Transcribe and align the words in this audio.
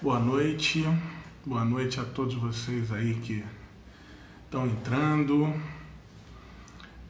Boa 0.00 0.20
noite, 0.20 0.84
boa 1.44 1.64
noite 1.64 1.98
a 1.98 2.04
todos 2.04 2.34
vocês 2.34 2.92
aí 2.92 3.14
que 3.14 3.44
estão 4.44 4.66
entrando. 4.66 5.52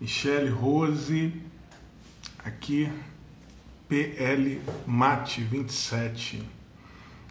Michele 0.01 0.49
Rose, 0.49 1.31
aqui 2.39 2.91
PL 3.87 4.59
Mate 4.87 5.43
27. 5.43 6.43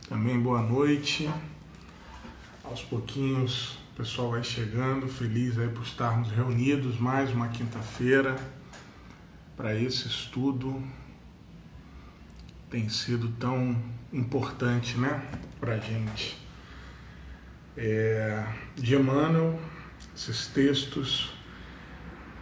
Também 0.08 0.40
boa 0.40 0.62
noite. 0.62 1.28
Aos 2.64 2.84
pouquinhos 2.84 3.80
o 3.92 3.98
pessoal 3.98 4.30
vai 4.30 4.44
chegando, 4.44 5.08
feliz 5.08 5.58
aí 5.58 5.68
por 5.68 5.82
estarmos 5.82 6.30
reunidos 6.30 7.00
mais 7.00 7.32
uma 7.32 7.48
quinta-feira 7.48 8.38
para 9.58 9.74
esse 9.74 10.08
estudo. 10.08 10.80
Tem 12.70 12.88
sido 12.88 13.30
tão 13.40 13.76
importante, 14.14 14.96
né? 14.96 15.28
para 15.60 15.80
gente. 15.80 16.38
É, 17.76 18.46
de 18.76 18.94
Emmanuel, 18.94 19.60
esses 20.16 20.46
textos 20.46 21.39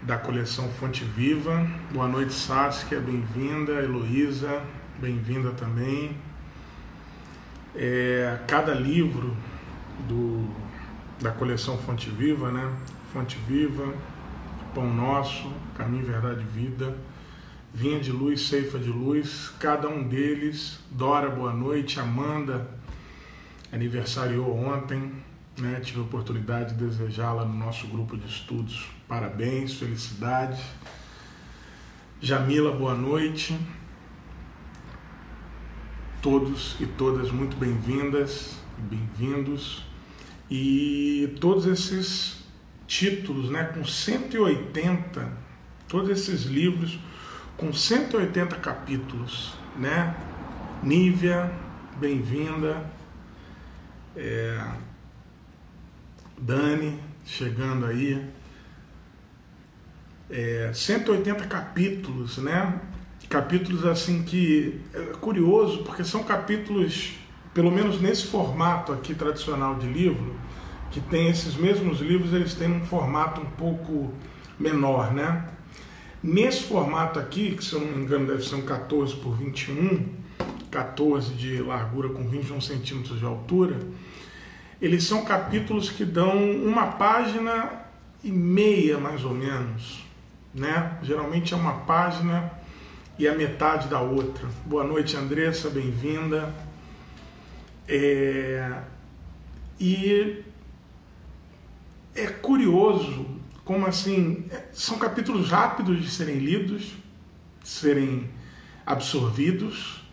da 0.08 0.18
coleção 0.18 0.70
Fonte 0.70 1.04
Viva. 1.04 1.68
Boa 1.92 2.08
noite, 2.08 2.34
Saskia, 2.34 2.98
bem-vinda. 2.98 3.74
Heloísa, 3.74 4.64
bem-vinda 5.02 5.52
também. 5.52 6.16
É, 7.76 8.40
cada 8.48 8.74
livro 8.74 9.36
do, 10.08 10.50
da 11.22 11.32
coleção 11.32 11.78
Fonte 11.80 12.10
Viva, 12.10 12.50
né? 12.50 12.74
Fonte 13.12 13.38
Viva, 13.50 13.94
Pão 14.74 14.94
Nosso, 14.94 15.52
Caminho, 15.78 16.06
Verdade 16.06 16.40
e 16.40 16.58
Vida, 16.58 16.96
Vinha 17.74 18.00
de 18.00 18.14
Luz, 18.14 18.48
Ceifa 18.48 18.80
de 18.80 18.90
Luz, 18.90 19.52
cada 19.60 19.90
um 19.90 20.08
deles, 20.08 20.80
Dora, 20.90 21.30
boa 21.30 21.52
noite, 21.52 22.00
Amanda, 22.00 22.66
aniversariou 23.74 24.56
ontem, 24.58 25.12
né? 25.58 25.82
tive 25.84 26.00
a 26.00 26.04
oportunidade 26.04 26.76
de 26.76 26.86
desejá-la 26.86 27.44
no 27.44 27.54
nosso 27.54 27.88
grupo 27.88 28.16
de 28.16 28.26
estudos. 28.26 28.97
Parabéns, 29.08 29.76
felicidades. 29.76 30.60
Jamila, 32.20 32.74
boa 32.74 32.94
noite. 32.94 33.58
Todos 36.22 36.76
e 36.82 36.86
todas 36.86 37.32
muito 37.32 37.56
bem-vindas, 37.56 38.60
bem-vindos. 38.78 39.86
E 40.52 41.38
todos 41.40 41.66
esses 41.68 42.44
títulos, 42.86 43.50
né, 43.50 43.64
com 43.64 43.86
180, 43.86 45.32
todos 45.88 46.10
esses 46.10 46.44
livros 46.44 47.00
com 47.56 47.72
180 47.72 48.58
capítulos, 48.58 49.54
né? 49.78 50.18
Nívia, 50.84 51.50
bem-vinda. 51.98 52.86
É, 54.18 54.70
Dani, 56.38 57.00
chegando 57.26 57.86
aí. 57.86 58.36
É, 60.30 60.72
180 60.74 61.46
capítulos, 61.46 62.38
né? 62.38 62.82
Capítulos 63.30 63.86
assim 63.86 64.24
que 64.24 64.82
é 64.94 65.00
curioso, 65.20 65.84
porque 65.84 66.04
são 66.04 66.24
capítulos, 66.24 67.16
pelo 67.54 67.72
menos 67.72 68.00
nesse 68.02 68.28
formato 68.28 68.94
aqui 68.94 69.14
tradicional 69.14 69.76
de 69.76 69.88
livro, 69.88 70.36
que 70.92 71.02
tem 71.02 71.30
esses 71.30 71.56
mesmos 71.56 72.00
livros, 72.00 72.34
eles 72.34 72.54
têm 72.54 72.72
um 72.72 72.86
formato 72.86 73.42
um 73.42 73.46
pouco 73.46 74.14
menor, 74.60 75.14
né? 75.14 75.50
Nesse 76.24 76.64
formato 76.64 77.20
aqui, 77.20 77.56
que 77.56 77.64
se 77.64 77.74
eu 77.74 77.82
não 77.82 77.88
me 77.88 78.04
engano 78.04 78.28
deve 78.28 78.44
ser 78.44 78.56
um 78.56 78.64
14 78.64 79.16
por 79.18 79.36
21, 79.36 80.08
14 80.72 81.34
de 81.34 81.62
largura 81.62 82.10
com 82.10 82.28
21 82.28 82.60
centímetros 82.60 83.20
de 83.20 83.26
altura, 83.26 83.78
eles 84.82 85.04
são 85.04 85.24
capítulos 85.26 85.90
que 85.90 86.06
dão 86.06 86.52
uma 86.54 86.88
página 86.88 87.72
e 88.24 88.32
meia, 88.32 88.98
mais 88.98 89.24
ou 89.24 89.34
menos. 89.34 90.07
Né? 90.58 90.98
Geralmente 91.04 91.54
é 91.54 91.58
uma 91.58 91.82
página 91.82 92.52
e 93.20 93.28
a 93.28 93.36
metade 93.36 93.88
da 93.88 94.02
outra. 94.02 94.48
Boa 94.66 94.84
noite, 94.84 95.16
Andressa, 95.16 95.70
bem-vinda. 95.70 96.52
É... 97.88 98.82
E 99.80 100.44
é 102.16 102.26
curioso 102.26 103.28
como 103.64 103.86
assim, 103.86 104.50
são 104.72 104.98
capítulos 104.98 105.52
rápidos 105.52 106.02
de 106.02 106.10
serem 106.10 106.38
lidos, 106.38 106.96
de 107.62 107.70
serem 107.70 108.28
absorvidos, 108.84 110.04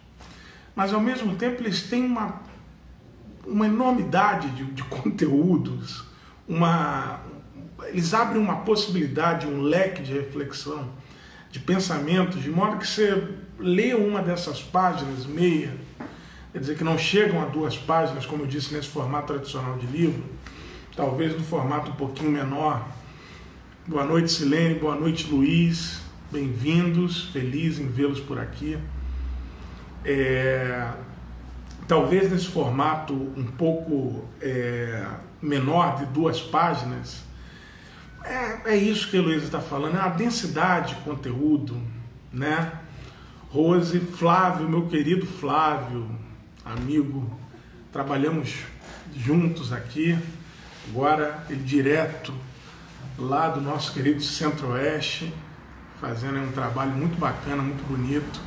mas 0.76 0.92
ao 0.92 1.00
mesmo 1.00 1.36
tempo 1.36 1.62
eles 1.62 1.84
têm 1.84 2.04
uma 2.04 2.42
uma 3.46 3.66
enormidade 3.66 4.50
de, 4.50 4.64
de 4.64 4.82
conteúdos, 4.84 6.04
uma, 6.46 7.20
eles 7.88 8.14
abrem 8.14 8.40
uma 8.40 8.56
possibilidade, 8.56 9.46
um 9.46 9.62
leque 9.62 10.02
de 10.02 10.12
reflexão, 10.12 10.88
de 11.50 11.60
pensamentos, 11.60 12.42
de 12.42 12.50
modo 12.50 12.78
que 12.78 12.86
você 12.86 13.28
lê 13.58 13.94
uma 13.94 14.20
dessas 14.20 14.62
páginas, 14.62 15.24
meia, 15.24 15.72
quer 16.52 16.58
dizer 16.58 16.76
que 16.76 16.84
não 16.84 16.98
chegam 16.98 17.40
a 17.42 17.46
duas 17.46 17.76
páginas, 17.76 18.26
como 18.26 18.42
eu 18.42 18.46
disse, 18.46 18.74
nesse 18.74 18.88
formato 18.88 19.32
tradicional 19.32 19.76
de 19.78 19.86
livro, 19.86 20.24
talvez 20.96 21.32
no 21.32 21.42
formato 21.42 21.90
um 21.90 21.94
pouquinho 21.94 22.30
menor. 22.30 22.86
Boa 23.86 24.04
noite, 24.04 24.32
Silene, 24.32 24.74
boa 24.74 24.96
noite, 24.96 25.28
Luiz, 25.30 26.00
bem-vindos, 26.32 27.30
feliz 27.30 27.78
em 27.78 27.86
vê-los 27.86 28.18
por 28.18 28.38
aqui. 28.38 28.78
É, 30.04 30.90
talvez 31.86 32.30
nesse 32.30 32.46
formato 32.46 33.14
um 33.14 33.44
pouco 33.44 34.24
é, 34.40 35.06
menor 35.40 35.98
de 35.98 36.06
duas 36.06 36.40
páginas, 36.40 37.22
é, 38.24 38.72
é 38.72 38.76
isso 38.76 39.08
que 39.10 39.16
a 39.16 39.20
Heloísa 39.20 39.46
está 39.46 39.60
falando, 39.60 39.96
é 39.96 40.00
a 40.00 40.08
densidade 40.08 40.94
de 40.94 41.00
conteúdo, 41.02 41.80
né? 42.32 42.72
Rose, 43.50 44.00
Flávio, 44.00 44.68
meu 44.68 44.86
querido 44.86 45.26
Flávio, 45.26 46.10
amigo, 46.64 47.38
trabalhamos 47.92 48.64
juntos 49.14 49.72
aqui, 49.72 50.18
agora 50.88 51.44
ele 51.48 51.62
direto 51.62 52.34
lá 53.18 53.48
do 53.48 53.60
nosso 53.60 53.92
querido 53.92 54.20
Centro-Oeste, 54.20 55.32
fazendo 56.00 56.40
um 56.40 56.50
trabalho 56.50 56.90
muito 56.92 57.16
bacana, 57.18 57.62
muito 57.62 57.86
bonito. 57.86 58.40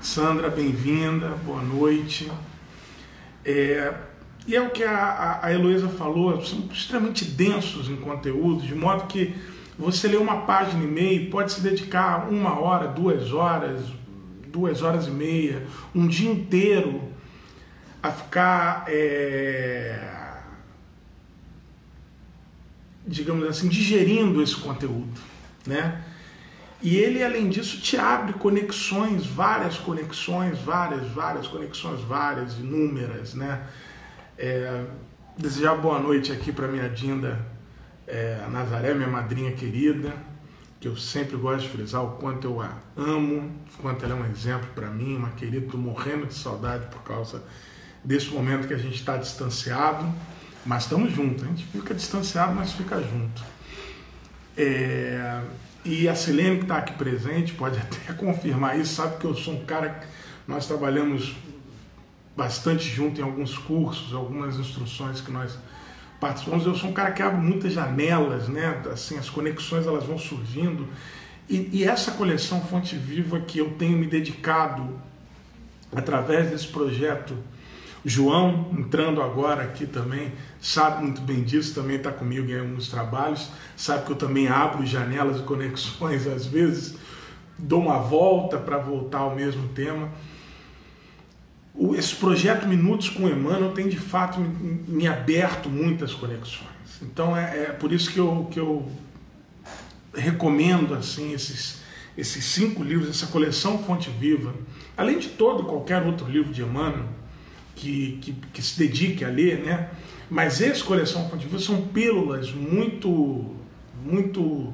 Sandra, 0.00 0.50
bem-vinda, 0.50 1.30
boa 1.44 1.62
noite. 1.62 2.30
É, 3.44 3.94
e 4.46 4.56
é 4.56 4.60
o 4.60 4.70
que 4.70 4.82
a, 4.82 5.40
a 5.42 5.52
Heloísa 5.52 5.88
falou, 5.88 6.42
são 6.44 6.68
extremamente 6.72 7.24
densos 7.24 7.88
em 7.88 7.96
conteúdo, 7.96 8.62
de 8.62 8.74
modo 8.74 9.06
que 9.06 9.34
você 9.78 10.08
lê 10.08 10.16
uma 10.16 10.42
página 10.42 10.82
e 10.84 10.86
meia 10.86 11.30
pode 11.30 11.52
se 11.52 11.60
dedicar 11.60 12.28
uma 12.30 12.58
hora, 12.58 12.86
duas 12.88 13.32
horas, 13.32 13.80
duas 14.48 14.82
horas 14.82 15.06
e 15.06 15.10
meia, 15.10 15.66
um 15.94 16.06
dia 16.06 16.30
inteiro 16.30 17.10
a 18.02 18.10
ficar, 18.10 18.84
é, 18.88 19.98
digamos 23.06 23.46
assim, 23.48 23.68
digerindo 23.68 24.42
esse 24.42 24.56
conteúdo, 24.56 25.20
né? 25.66 26.02
E 26.82 26.96
ele, 26.96 27.22
além 27.22 27.50
disso, 27.50 27.78
te 27.78 27.98
abre 27.98 28.32
conexões, 28.32 29.26
várias 29.26 29.76
conexões, 29.76 30.58
várias, 30.60 31.08
várias 31.08 31.46
conexões, 31.46 32.00
várias, 32.00 32.54
inúmeras, 32.58 33.34
né? 33.34 33.62
É, 34.42 34.86
desejar 35.36 35.74
boa 35.74 35.98
noite 35.98 36.32
aqui 36.32 36.50
para 36.50 36.66
minha 36.66 36.88
Dinda 36.88 37.44
é, 38.06 38.42
Nazaré, 38.50 38.94
minha 38.94 39.06
madrinha 39.06 39.52
querida, 39.52 40.14
que 40.80 40.88
eu 40.88 40.96
sempre 40.96 41.36
gosto 41.36 41.64
de 41.64 41.68
frisar 41.68 42.02
o 42.02 42.12
quanto 42.12 42.46
eu 42.46 42.58
a 42.58 42.78
amo, 42.96 43.52
o 43.78 43.82
quanto 43.82 44.02
ela 44.02 44.16
é 44.16 44.22
um 44.22 44.24
exemplo 44.24 44.66
para 44.74 44.88
mim, 44.88 45.14
uma 45.14 45.28
querida, 45.32 45.66
estou 45.66 45.78
morrendo 45.78 46.24
de 46.24 46.32
saudade 46.32 46.86
por 46.86 47.02
causa 47.02 47.42
desse 48.02 48.30
momento 48.30 48.66
que 48.66 48.72
a 48.72 48.78
gente 48.78 48.94
está 48.94 49.18
distanciado, 49.18 50.10
mas 50.64 50.84
estamos 50.84 51.12
juntos, 51.12 51.44
a 51.44 51.48
gente 51.48 51.66
fica 51.66 51.92
distanciado, 51.92 52.54
mas 52.54 52.72
fica 52.72 52.98
junto. 52.98 53.44
É, 54.56 55.42
e 55.84 56.08
a 56.08 56.14
Silene, 56.14 56.56
que 56.56 56.62
está 56.62 56.78
aqui 56.78 56.94
presente, 56.94 57.52
pode 57.52 57.76
até 57.78 58.14
confirmar 58.14 58.80
isso, 58.80 58.94
sabe 58.94 59.18
que 59.18 59.26
eu 59.26 59.34
sou 59.34 59.52
um 59.52 59.66
cara. 59.66 60.00
Nós 60.48 60.66
trabalhamos 60.66 61.36
bastante 62.40 62.88
junto 62.88 63.20
em 63.20 63.22
alguns 63.22 63.58
cursos, 63.58 64.14
algumas 64.14 64.56
instruções 64.56 65.20
que 65.20 65.30
nós 65.30 65.58
participamos. 66.18 66.64
Eu 66.64 66.74
sou 66.74 66.88
um 66.88 66.92
cara 66.94 67.10
que 67.10 67.22
abre 67.22 67.38
muitas 67.38 67.74
janelas, 67.74 68.48
né? 68.48 68.80
Assim, 68.90 69.18
as 69.18 69.28
conexões 69.28 69.86
elas 69.86 70.04
vão 70.04 70.18
surgindo 70.18 70.88
E, 71.46 71.68
e, 71.70 71.84
essa 71.84 72.12
coleção 72.12 72.62
Fonte 72.62 72.96
Viva 72.96 73.40
que 73.40 73.58
eu 73.58 73.72
tenho 73.72 73.98
me 73.98 74.06
dedicado 74.06 74.88
através 75.94 76.48
desse 76.48 76.68
projeto, 76.68 77.36
João, 78.02 78.70
entrando 78.72 79.20
agora 79.20 79.62
aqui 79.62 79.84
também, 79.84 80.32
sabe 80.62 81.02
muito 81.02 81.20
bem 81.20 81.42
disso, 81.42 81.74
também 81.74 81.96
está 81.96 82.10
comigo 82.10 82.50
em 82.50 82.58
alguns 82.58 82.88
trabalhos, 82.88 83.50
sabe 83.76 84.06
que 84.06 84.12
eu 84.12 84.16
também 84.16 84.48
abro 84.48 84.86
janelas 84.86 85.40
e 85.40 85.42
conexões 85.42 86.26
às 86.26 86.46
vezes, 86.46 86.96
dou 87.58 87.82
uma 87.82 87.98
volta 87.98 88.56
para 88.56 88.78
voltar 88.78 89.18
ao 89.18 89.34
mesmo 89.34 89.68
tema. 89.74 90.08
Esse 91.96 92.14
projeto 92.16 92.66
Minutos 92.66 93.08
com 93.08 93.28
Emmanuel 93.28 93.72
tem 93.72 93.88
de 93.88 93.98
fato 93.98 94.40
me, 94.40 94.48
me 94.88 95.06
aberto 95.06 95.68
muitas 95.68 96.12
conexões. 96.12 96.68
Então 97.02 97.36
é, 97.36 97.64
é 97.64 97.72
por 97.72 97.92
isso 97.92 98.12
que 98.12 98.18
eu, 98.18 98.48
que 98.50 98.58
eu 98.58 98.90
recomendo 100.14 100.94
assim 100.94 101.32
esses, 101.32 101.80
esses 102.16 102.44
cinco 102.44 102.82
livros, 102.82 103.08
essa 103.08 103.26
coleção 103.26 103.78
Fonte 103.78 104.10
Viva, 104.10 104.54
além 104.96 105.18
de 105.18 105.28
todo 105.28 105.64
qualquer 105.64 106.02
outro 106.02 106.28
livro 106.28 106.52
de 106.52 106.62
Emmanuel 106.62 107.08
que, 107.76 108.18
que, 108.20 108.32
que 108.52 108.62
se 108.62 108.78
dedique 108.78 109.24
a 109.24 109.28
ler, 109.28 109.60
né? 109.60 109.90
Mas 110.28 110.60
essa 110.60 110.84
coleção 110.84 111.28
Fonte 111.28 111.46
Viva 111.46 111.58
são 111.58 111.82
pílulas 111.88 112.52
muito, 112.52 113.56
muito, 114.04 114.72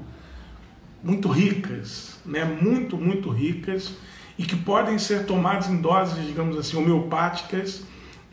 muito 1.02 1.28
ricas, 1.28 2.18
né? 2.24 2.44
Muito, 2.44 2.96
muito 2.96 3.30
ricas 3.30 3.92
e 4.38 4.44
que 4.44 4.56
podem 4.56 4.98
ser 4.98 5.24
tomadas 5.24 5.68
em 5.68 5.80
doses, 5.80 6.24
digamos 6.26 6.58
assim, 6.58 6.76
homeopáticas 6.76 7.84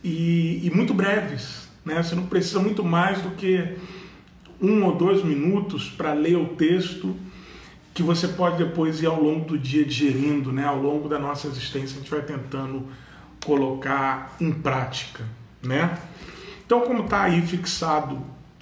e, 0.03 0.65
e 0.65 0.71
muito 0.73 0.93
breves, 0.93 1.69
né? 1.85 2.01
Você 2.01 2.15
não 2.15 2.25
precisa 2.25 2.59
muito 2.59 2.83
mais 2.83 3.21
do 3.21 3.31
que 3.31 3.77
um 4.61 4.83
ou 4.83 4.95
dois 4.95 5.23
minutos 5.23 5.89
para 5.89 6.13
ler 6.13 6.37
o 6.37 6.47
texto 6.49 7.15
que 7.93 8.01
você 8.01 8.27
pode 8.27 8.57
depois 8.57 9.01
ir 9.01 9.05
ao 9.05 9.21
longo 9.21 9.45
do 9.45 9.57
dia 9.57 9.85
digerindo, 9.85 10.51
né? 10.51 10.65
Ao 10.65 10.81
longo 10.81 11.07
da 11.07 11.19
nossa 11.19 11.47
existência 11.47 11.95
a 11.95 11.99
gente 11.99 12.09
vai 12.09 12.21
tentando 12.21 12.87
colocar 13.45 14.35
em 14.39 14.51
prática, 14.51 15.23
né? 15.61 15.97
Então, 16.65 16.81
como 16.81 17.03
está 17.03 17.23
aí 17.23 17.41
fixado 17.41 18.19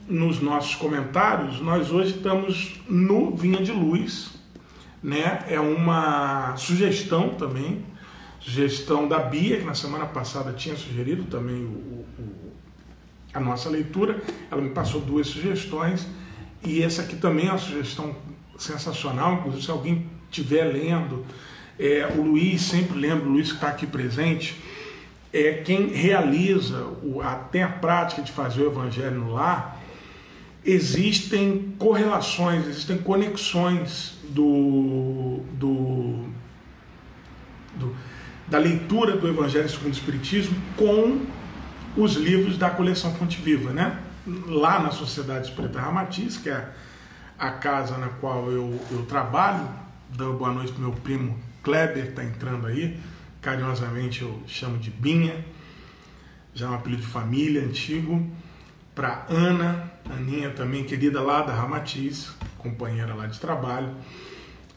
nos 0.07 0.41
nossos 0.41 0.75
comentários, 0.75 1.61
nós 1.61 1.91
hoje 1.91 2.15
estamos 2.17 2.81
no 2.89 3.33
Vinha 3.35 3.61
de 3.61 3.71
Luz, 3.71 4.33
né? 5.01 5.45
É 5.48 5.59
uma 5.59 6.56
sugestão 6.57 7.30
também, 7.30 7.83
sugestão 8.39 9.07
da 9.07 9.19
Bia, 9.19 9.57
que 9.57 9.65
na 9.65 9.75
semana 9.75 10.06
passada 10.06 10.53
tinha 10.53 10.75
sugerido 10.75 11.24
também 11.24 11.63
o, 11.63 12.06
o 12.19 12.51
a 13.33 13.39
nossa 13.39 13.69
leitura. 13.69 14.21
Ela 14.50 14.62
me 14.62 14.69
passou 14.69 15.01
duas 15.01 15.27
sugestões 15.27 16.07
e 16.63 16.81
essa 16.81 17.01
aqui 17.01 17.15
também 17.15 17.48
é 17.48 17.50
uma 17.50 17.57
sugestão 17.57 18.15
sensacional. 18.57 19.36
Inclusive, 19.36 19.63
se 19.63 19.71
alguém 19.71 20.06
estiver 20.30 20.65
lendo, 20.65 21.25
é, 21.80 22.13
o 22.15 22.21
Luiz, 22.21 22.62
sempre 22.62 22.98
lembro, 22.98 23.30
o 23.30 23.33
Luiz 23.33 23.50
que 23.50 23.56
está 23.56 23.69
aqui 23.69 23.88
presente, 23.88 24.62
é 25.33 25.53
quem 25.53 25.88
realiza 25.88 26.83
o, 27.01 27.21
até 27.21 27.63
a 27.63 27.69
prática 27.69 28.21
de 28.21 28.31
fazer 28.31 28.62
o 28.62 28.68
Evangelho 28.68 29.19
no 29.19 29.33
lar. 29.33 29.80
Existem 30.63 31.74
correlações, 31.80 32.68
existem 32.68 32.98
conexões 32.98 34.19
do, 34.33 35.39
do, 35.54 36.25
do 37.75 37.95
da 38.48 38.57
leitura 38.57 39.16
do 39.16 39.28
Evangelho 39.28 39.69
segundo 39.69 39.94
o 39.94 39.95
Espiritismo 39.95 40.56
com 40.75 41.25
os 41.95 42.16
livros 42.16 42.57
da 42.57 42.69
coleção 42.69 43.13
Fonte 43.16 43.42
Viva, 43.42 43.72
né? 43.72 44.00
Lá 44.45 44.80
na 44.80 44.92
Sociedade 44.92 45.48
Espírita 45.48 45.80
Ramatiz, 45.80 46.38
que 46.38 46.50
é 46.50 46.69
a 47.38 47.50
casa 47.51 47.98
na 47.98 48.07
qual 48.07 48.51
eu, 48.51 48.80
eu 48.92 49.06
trabalho, 49.06 49.68
dando 50.10 50.34
boa 50.34 50.51
noite 50.51 50.72
para 50.72 50.81
meu 50.81 50.92
primo 50.92 51.38
Kleber, 51.63 52.04
que 52.04 52.10
está 52.10 52.24
entrando 52.24 52.68
aí, 52.68 53.00
carinhosamente 53.42 54.22
eu 54.22 54.42
chamo 54.45 54.77
de 54.77 54.92
Binha, 54.92 55.44
já 56.54 56.68
é 56.68 56.69
um 56.69 56.75
apelido 56.75 57.01
de 57.01 57.07
família 57.07 57.63
antigo, 57.63 58.30
para 58.94 59.25
Ana, 59.30 59.92
Aninha 60.10 60.51
também, 60.51 60.84
querida 60.84 61.22
lá 61.22 61.42
da 61.42 61.54
Ramatiz, 61.54 62.31
companheira 62.62 63.13
lá 63.13 63.28
de 63.28 63.40
trabalho. 63.40 63.90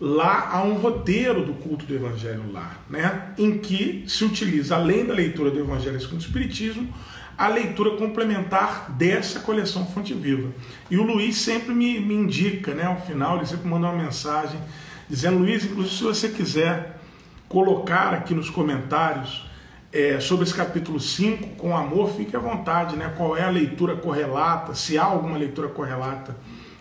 Lá 0.01 0.51
há 0.53 0.63
um 0.63 0.75
roteiro 0.75 1.45
do 1.45 1.55
culto 1.55 1.87
do 1.87 1.95
Evangelho 1.95 2.51
lá, 2.53 2.79
né? 2.91 3.33
em 3.39 3.59
que 3.59 4.05
se 4.09 4.25
utiliza, 4.25 4.75
além 4.75 5.07
da 5.07 5.15
leitura 5.15 5.51
do 5.51 5.61
Evangelho 5.61 6.01
segundo 6.01 6.21
o 6.21 6.25
Espiritismo, 6.25 6.93
a 7.39 7.49
leitura 7.49 7.97
complementar 7.97 8.91
dessa 8.91 9.41
coleção 9.41 9.87
Fonte 9.87 10.13
Viva. 10.13 10.51
E 10.91 10.97
o 10.97 11.03
Luiz 11.03 11.37
sempre 11.37 11.73
me, 11.73 12.01
me 12.01 12.15
indica, 12.15 12.75
né? 12.75 12.85
ao 12.85 13.01
final, 13.01 13.37
ele 13.37 13.47
sempre 13.47 13.69
manda 13.69 13.87
uma 13.87 14.03
mensagem 14.03 14.61
dizendo: 15.09 15.39
Luiz, 15.39 15.65
inclusive, 15.65 15.97
se 15.97 16.03
você 16.03 16.29
quiser 16.29 17.01
colocar 17.49 18.13
aqui 18.15 18.35
nos 18.35 18.51
comentários 18.51 19.49
é, 19.93 20.19
sobre 20.19 20.45
esse 20.45 20.55
capítulo 20.55 20.99
5, 20.99 21.51
com 21.57 21.77
amor, 21.77 22.11
fique 22.17 22.35
à 22.35 22.41
vontade, 22.41 22.97
né? 22.97 23.15
qual 23.17 23.37
é 23.37 23.45
a 23.45 23.51
leitura 23.51 23.95
correlata, 23.95 24.75
se 24.75 24.99
há 24.99 25.05
alguma 25.05 25.39
leitura 25.39 25.69
correlata 25.69 26.35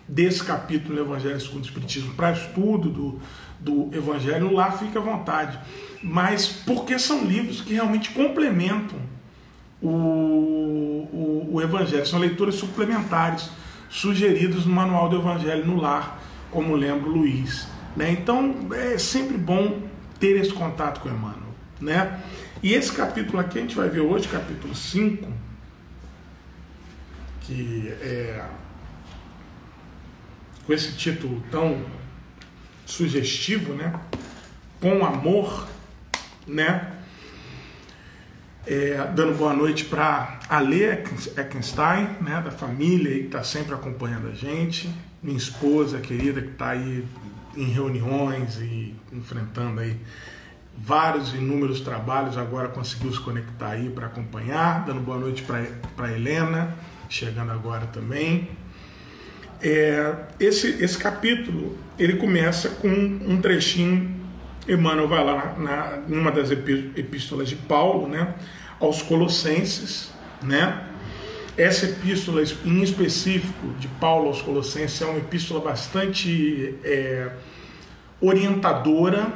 desse 0.06 0.42
capítulo 0.44 0.96
do 0.96 1.00
Evangelho 1.00 1.40
segundo 1.40 1.62
o 1.62 1.66
Espiritismo 1.66 2.14
para 2.14 2.32
estudo 2.32 2.90
do, 2.90 3.20
do 3.58 3.96
Evangelho, 3.96 4.52
lá 4.52 4.72
fica 4.72 4.98
à 4.98 5.02
vontade. 5.02 5.58
Mas 6.02 6.46
porque 6.46 6.98
são 6.98 7.24
livros 7.24 7.60
que 7.60 7.74
realmente 7.74 8.10
complementam 8.10 8.98
o, 9.82 9.88
o, 9.88 11.48
o 11.52 11.62
Evangelho, 11.62 12.06
são 12.06 12.18
leituras 12.18 12.54
suplementares 12.56 13.48
sugeridas 13.88 14.66
no 14.66 14.74
Manual 14.74 15.08
do 15.08 15.16
Evangelho 15.16 15.64
no 15.66 15.76
Lar, 15.80 16.20
como 16.50 16.74
lembra 16.74 17.08
o 17.08 17.12
Luiz. 17.12 17.66
Né? 17.96 18.10
Então 18.10 18.54
é 18.72 18.98
sempre 18.98 19.38
bom 19.38 19.82
ter 20.18 20.36
esse 20.36 20.52
contato 20.52 21.00
com 21.00 21.08
Emmanuel. 21.08 21.54
Né? 21.80 22.20
E 22.62 22.72
esse 22.72 22.92
capítulo 22.92 23.38
aqui 23.38 23.58
a 23.58 23.62
gente 23.62 23.74
vai 23.74 23.88
ver 23.88 24.00
hoje, 24.00 24.26
capítulo 24.28 24.74
5, 24.74 25.30
que 27.42 27.88
é 28.00 28.42
com 30.66 30.72
esse 30.72 30.92
título 30.92 31.42
tão 31.50 31.82
sugestivo, 32.86 33.74
né? 33.74 33.92
Com 34.80 35.04
amor, 35.04 35.66
né? 36.46 36.92
É, 38.66 38.96
dando 39.14 39.36
boa 39.36 39.52
noite 39.52 39.84
para 39.84 40.40
Ale 40.48 40.84
Eckenstein, 40.84 42.16
né, 42.22 42.40
da 42.42 42.50
família 42.50 43.12
que 43.12 43.26
está 43.26 43.44
sempre 43.44 43.74
acompanhando 43.74 44.28
a 44.28 44.34
gente, 44.34 44.90
minha 45.22 45.36
esposa 45.36 46.00
querida 46.00 46.40
que 46.40 46.48
está 46.48 46.70
aí 46.70 47.04
em 47.54 47.66
reuniões 47.66 48.56
e 48.60 48.94
enfrentando 49.12 49.80
aí 49.80 50.00
vários 50.76 51.34
inúmeros 51.34 51.80
trabalhos, 51.80 52.38
agora 52.38 52.68
conseguiu 52.68 53.12
se 53.12 53.20
conectar 53.20 53.68
aí 53.68 53.90
para 53.90 54.06
acompanhar, 54.06 54.84
dando 54.86 55.00
boa 55.00 55.18
noite 55.18 55.44
para 55.94 56.10
Helena, 56.10 56.74
chegando 57.08 57.52
agora 57.52 57.86
também. 57.86 58.48
É, 59.64 60.14
esse, 60.38 60.84
esse 60.84 60.98
capítulo 60.98 61.78
ele 61.98 62.16
começa 62.16 62.68
com 62.68 62.88
um 62.88 63.40
trechinho, 63.40 64.14
Emmanuel 64.68 65.08
vai 65.08 65.24
lá 65.24 65.54
na, 65.56 65.96
numa 66.06 66.30
das 66.30 66.50
epístolas 66.50 67.48
de 67.48 67.56
Paulo, 67.56 68.06
né, 68.06 68.34
aos 68.78 69.00
Colossenses, 69.00 70.12
né? 70.42 70.88
Essa 71.56 71.86
epístola 71.86 72.42
em 72.64 72.82
específico 72.82 73.68
de 73.78 73.88
Paulo 73.88 74.26
aos 74.26 74.42
Colossenses 74.42 75.00
é 75.00 75.06
uma 75.06 75.18
epístola 75.18 75.60
bastante 75.60 76.74
é, 76.84 77.30
orientadora, 78.20 79.32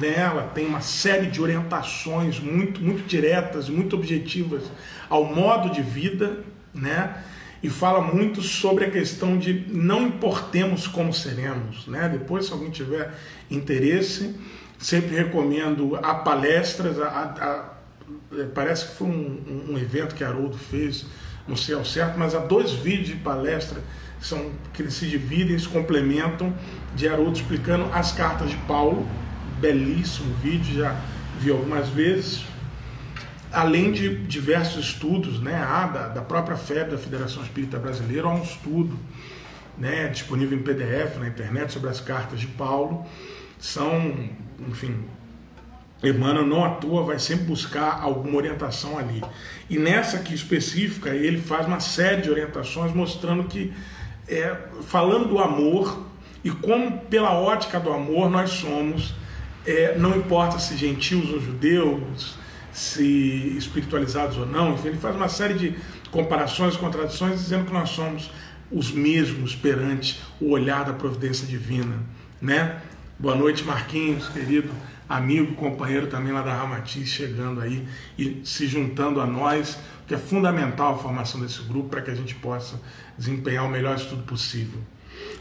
né? 0.00 0.14
ela 0.18 0.44
tem 0.54 0.66
uma 0.66 0.80
série 0.80 1.26
de 1.26 1.42
orientações 1.42 2.38
muito, 2.38 2.80
muito 2.80 3.06
diretas, 3.08 3.68
muito 3.68 3.96
objetivas 3.96 4.62
ao 5.10 5.24
modo 5.24 5.70
de 5.70 5.82
vida, 5.82 6.44
né? 6.72 7.24
E 7.62 7.68
fala 7.68 8.00
muito 8.00 8.40
sobre 8.40 8.84
a 8.84 8.90
questão 8.90 9.36
de 9.36 9.64
não 9.68 10.06
importemos 10.06 10.86
como 10.86 11.12
seremos. 11.12 11.86
Né? 11.86 12.08
Depois, 12.08 12.46
se 12.46 12.52
alguém 12.52 12.70
tiver 12.70 13.12
interesse, 13.50 14.34
sempre 14.78 15.16
recomendo 15.16 15.96
a 15.96 16.14
palestras, 16.14 17.00
a, 17.00 17.08
a, 17.08 17.22
a, 17.22 18.46
parece 18.54 18.86
que 18.86 18.94
foi 18.94 19.08
um, 19.08 19.66
um, 19.70 19.78
evento 19.78 20.14
que 20.14 20.22
Haroldo 20.22 20.56
fez, 20.56 21.04
não 21.46 21.56
sei 21.56 21.74
ao 21.74 21.84
certo, 21.84 22.18
mas 22.18 22.34
há 22.34 22.38
dois 22.38 22.72
vídeos 22.72 23.08
de 23.08 23.16
palestra 23.16 23.80
que, 24.20 24.26
são, 24.26 24.50
que 24.72 24.82
eles 24.82 24.94
se 24.94 25.06
dividem, 25.06 25.58
se 25.58 25.68
complementam, 25.68 26.54
de 26.94 27.08
Haroldo 27.08 27.38
explicando 27.38 27.86
as 27.92 28.12
cartas 28.12 28.50
de 28.50 28.56
Paulo, 28.58 29.06
belíssimo 29.60 30.32
vídeo, 30.36 30.76
já 30.76 31.00
vi 31.40 31.50
algumas 31.50 31.88
vezes, 31.88 32.44
além 33.52 33.92
de 33.92 34.16
diversos 34.26 34.86
estudos, 34.86 35.40
né, 35.40 35.58
da, 35.92 36.08
da 36.08 36.22
própria 36.22 36.56
FEB, 36.56 36.90
da 36.90 36.98
Federação 36.98 37.42
Espírita 37.42 37.78
Brasileira, 37.78 38.26
há 38.26 38.34
um 38.34 38.42
estudo 38.42 38.98
né, 39.76 40.08
disponível 40.08 40.58
em 40.58 40.62
PDF 40.62 41.16
na 41.18 41.28
internet 41.28 41.72
sobre 41.72 41.88
as 41.88 42.00
cartas 42.00 42.40
de 42.40 42.46
Paulo. 42.46 43.06
São, 43.58 44.14
enfim, 44.68 45.04
Emmanuel 46.02 46.46
não 46.46 46.64
atua, 46.64 47.02
vai 47.02 47.18
sempre 47.18 47.44
buscar 47.44 48.00
alguma 48.02 48.36
orientação 48.36 48.98
ali. 48.98 49.22
E 49.68 49.78
nessa 49.78 50.18
aqui 50.18 50.34
específica, 50.34 51.10
ele 51.10 51.40
faz 51.40 51.66
uma 51.66 51.80
série 51.80 52.22
de 52.22 52.30
orientações 52.30 52.92
mostrando 52.94 53.44
que, 53.44 53.72
é, 54.28 54.56
falando 54.82 55.28
do 55.28 55.38
amor 55.38 56.06
e 56.44 56.50
como, 56.50 56.98
pela 57.00 57.32
ótica 57.32 57.80
do 57.80 57.92
amor, 57.92 58.30
nós 58.30 58.50
somos, 58.50 59.14
é, 59.66 59.96
não 59.98 60.16
importa 60.16 60.58
se 60.58 60.76
gentios 60.76 61.30
ou 61.30 61.40
judeus, 61.40 62.37
se 62.78 63.56
espiritualizados 63.56 64.36
ou 64.36 64.46
não, 64.46 64.74
enfim, 64.74 64.88
ele 64.88 64.98
faz 64.98 65.16
uma 65.16 65.28
série 65.28 65.54
de 65.54 65.74
comparações, 66.10 66.76
contradições, 66.76 67.40
dizendo 67.40 67.66
que 67.66 67.72
nós 67.72 67.90
somos 67.90 68.30
os 68.70 68.92
mesmos 68.92 69.54
perante 69.54 70.20
o 70.40 70.50
olhar 70.50 70.84
da 70.84 70.92
providência 70.92 71.46
divina, 71.46 71.96
né? 72.40 72.80
Boa 73.18 73.34
noite, 73.34 73.64
Marquinhos, 73.64 74.28
querido 74.28 74.70
amigo, 75.08 75.54
companheiro 75.54 76.06
também 76.06 76.32
lá 76.32 76.42
da 76.42 76.54
Ramatiz, 76.54 77.08
chegando 77.08 77.60
aí 77.60 77.86
e 78.16 78.42
se 78.44 78.66
juntando 78.66 79.20
a 79.20 79.26
nós, 79.26 79.78
que 80.06 80.14
é 80.14 80.18
fundamental 80.18 80.94
a 80.94 80.98
formação 80.98 81.40
desse 81.40 81.62
grupo 81.62 81.88
para 81.88 82.02
que 82.02 82.10
a 82.10 82.14
gente 82.14 82.34
possa 82.36 82.80
desempenhar 83.16 83.64
o 83.64 83.68
melhor 83.68 83.96
estudo 83.96 84.22
possível. 84.22 84.80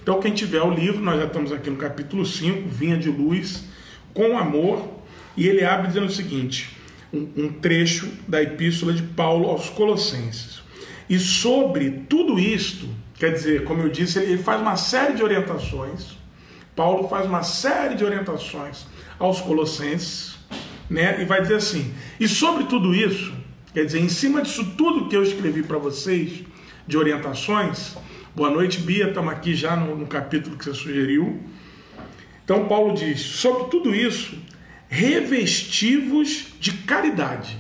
Então, 0.02 0.20
quem 0.20 0.34
tiver 0.34 0.62
o 0.62 0.74
livro, 0.74 1.02
nós 1.02 1.20
já 1.20 1.26
estamos 1.26 1.52
aqui 1.52 1.70
no 1.70 1.76
capítulo 1.76 2.26
5, 2.26 2.68
Vinha 2.70 2.98
de 2.98 3.10
Luz, 3.10 3.66
com 4.14 4.38
amor, 4.38 5.02
e 5.36 5.46
ele 5.48 5.64
abre 5.64 5.88
dizendo 5.88 6.08
o 6.08 6.12
seguinte: 6.12 6.77
um, 7.14 7.50
trecho 7.62 8.10
da 8.28 8.42
epístola 8.42 8.94
de 8.94 9.04
Paulo 9.04 9.50
aos 9.50 9.70
Colossenses. 9.70 10.62
E 11.10 11.18
sobre 11.18 11.90
tudo 12.10 12.38
isto, 12.38 12.88
quer 13.16 13.34
dizer, 13.34 13.64
como 13.64 13.82
eu 13.82 13.90
disse, 13.90 14.20
ele 14.20 14.42
faz 14.42 14.62
uma 14.62 14.76
série 14.76 15.14
de 15.14 15.24
orientações. 15.24 16.18
Paulo 16.76 17.08
faz 17.08 17.26
uma 17.26 17.44
série 17.44 17.96
de 17.96 18.04
orientações 18.04 18.86
aos 19.18 19.42
Colossenses, 19.42 20.38
né? 20.90 21.22
E 21.22 21.26
vai 21.26 21.42
dizer 21.42 21.56
assim: 21.56 21.94
e 22.20 22.28
sobre 22.28 22.66
tudo 22.66 22.94
isso, 22.94 23.34
quer 23.74 23.86
dizer, 23.86 24.00
em 24.00 24.10
cima 24.10 24.42
disso 24.42 24.74
tudo 24.78 25.08
que 25.08 25.16
eu 25.16 25.24
escrevi 25.24 25.64
para 25.64 25.78
vocês, 25.78 26.44
de 26.86 26.98
orientações, 26.98 27.96
boa 28.36 28.50
noite, 28.50 28.80
Bia, 28.80 29.08
estamos 29.08 29.34
aqui 29.34 29.56
já 29.56 29.76
no, 29.76 29.96
no 29.96 30.08
capítulo 30.08 30.58
que 30.58 30.66
você 30.66 30.74
sugeriu. 30.74 31.42
Então, 32.44 32.68
Paulo 32.68 32.94
diz: 32.94 33.20
sobre 33.20 33.66
tudo 33.70 33.96
isso, 33.96 34.38
revestivos 34.90 36.48
de 36.60 36.74
caridade. 36.74 37.58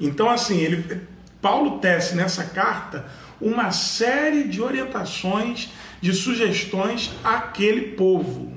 Então, 0.00 0.30
assim, 0.30 0.58
ele, 0.58 1.02
Paulo 1.40 1.78
tece 1.78 2.14
nessa 2.14 2.44
carta 2.44 3.06
uma 3.40 3.70
série 3.70 4.44
de 4.44 4.60
orientações, 4.60 5.70
de 6.00 6.12
sugestões 6.12 7.12
àquele 7.22 7.92
povo. 7.92 8.52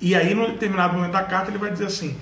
E 0.00 0.14
aí, 0.14 0.34
no 0.34 0.46
determinado 0.50 0.94
momento 0.94 1.12
da 1.12 1.22
carta, 1.22 1.50
ele 1.50 1.58
vai 1.58 1.70
dizer 1.70 1.86
assim: 1.86 2.18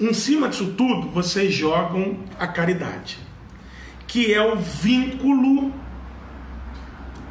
em 0.00 0.12
cima 0.12 0.48
disso 0.48 0.74
tudo, 0.76 1.08
vocês 1.10 1.52
jogam 1.52 2.18
a 2.38 2.46
caridade, 2.46 3.18
que 4.06 4.32
é 4.32 4.42
o 4.42 4.56
vínculo 4.56 5.72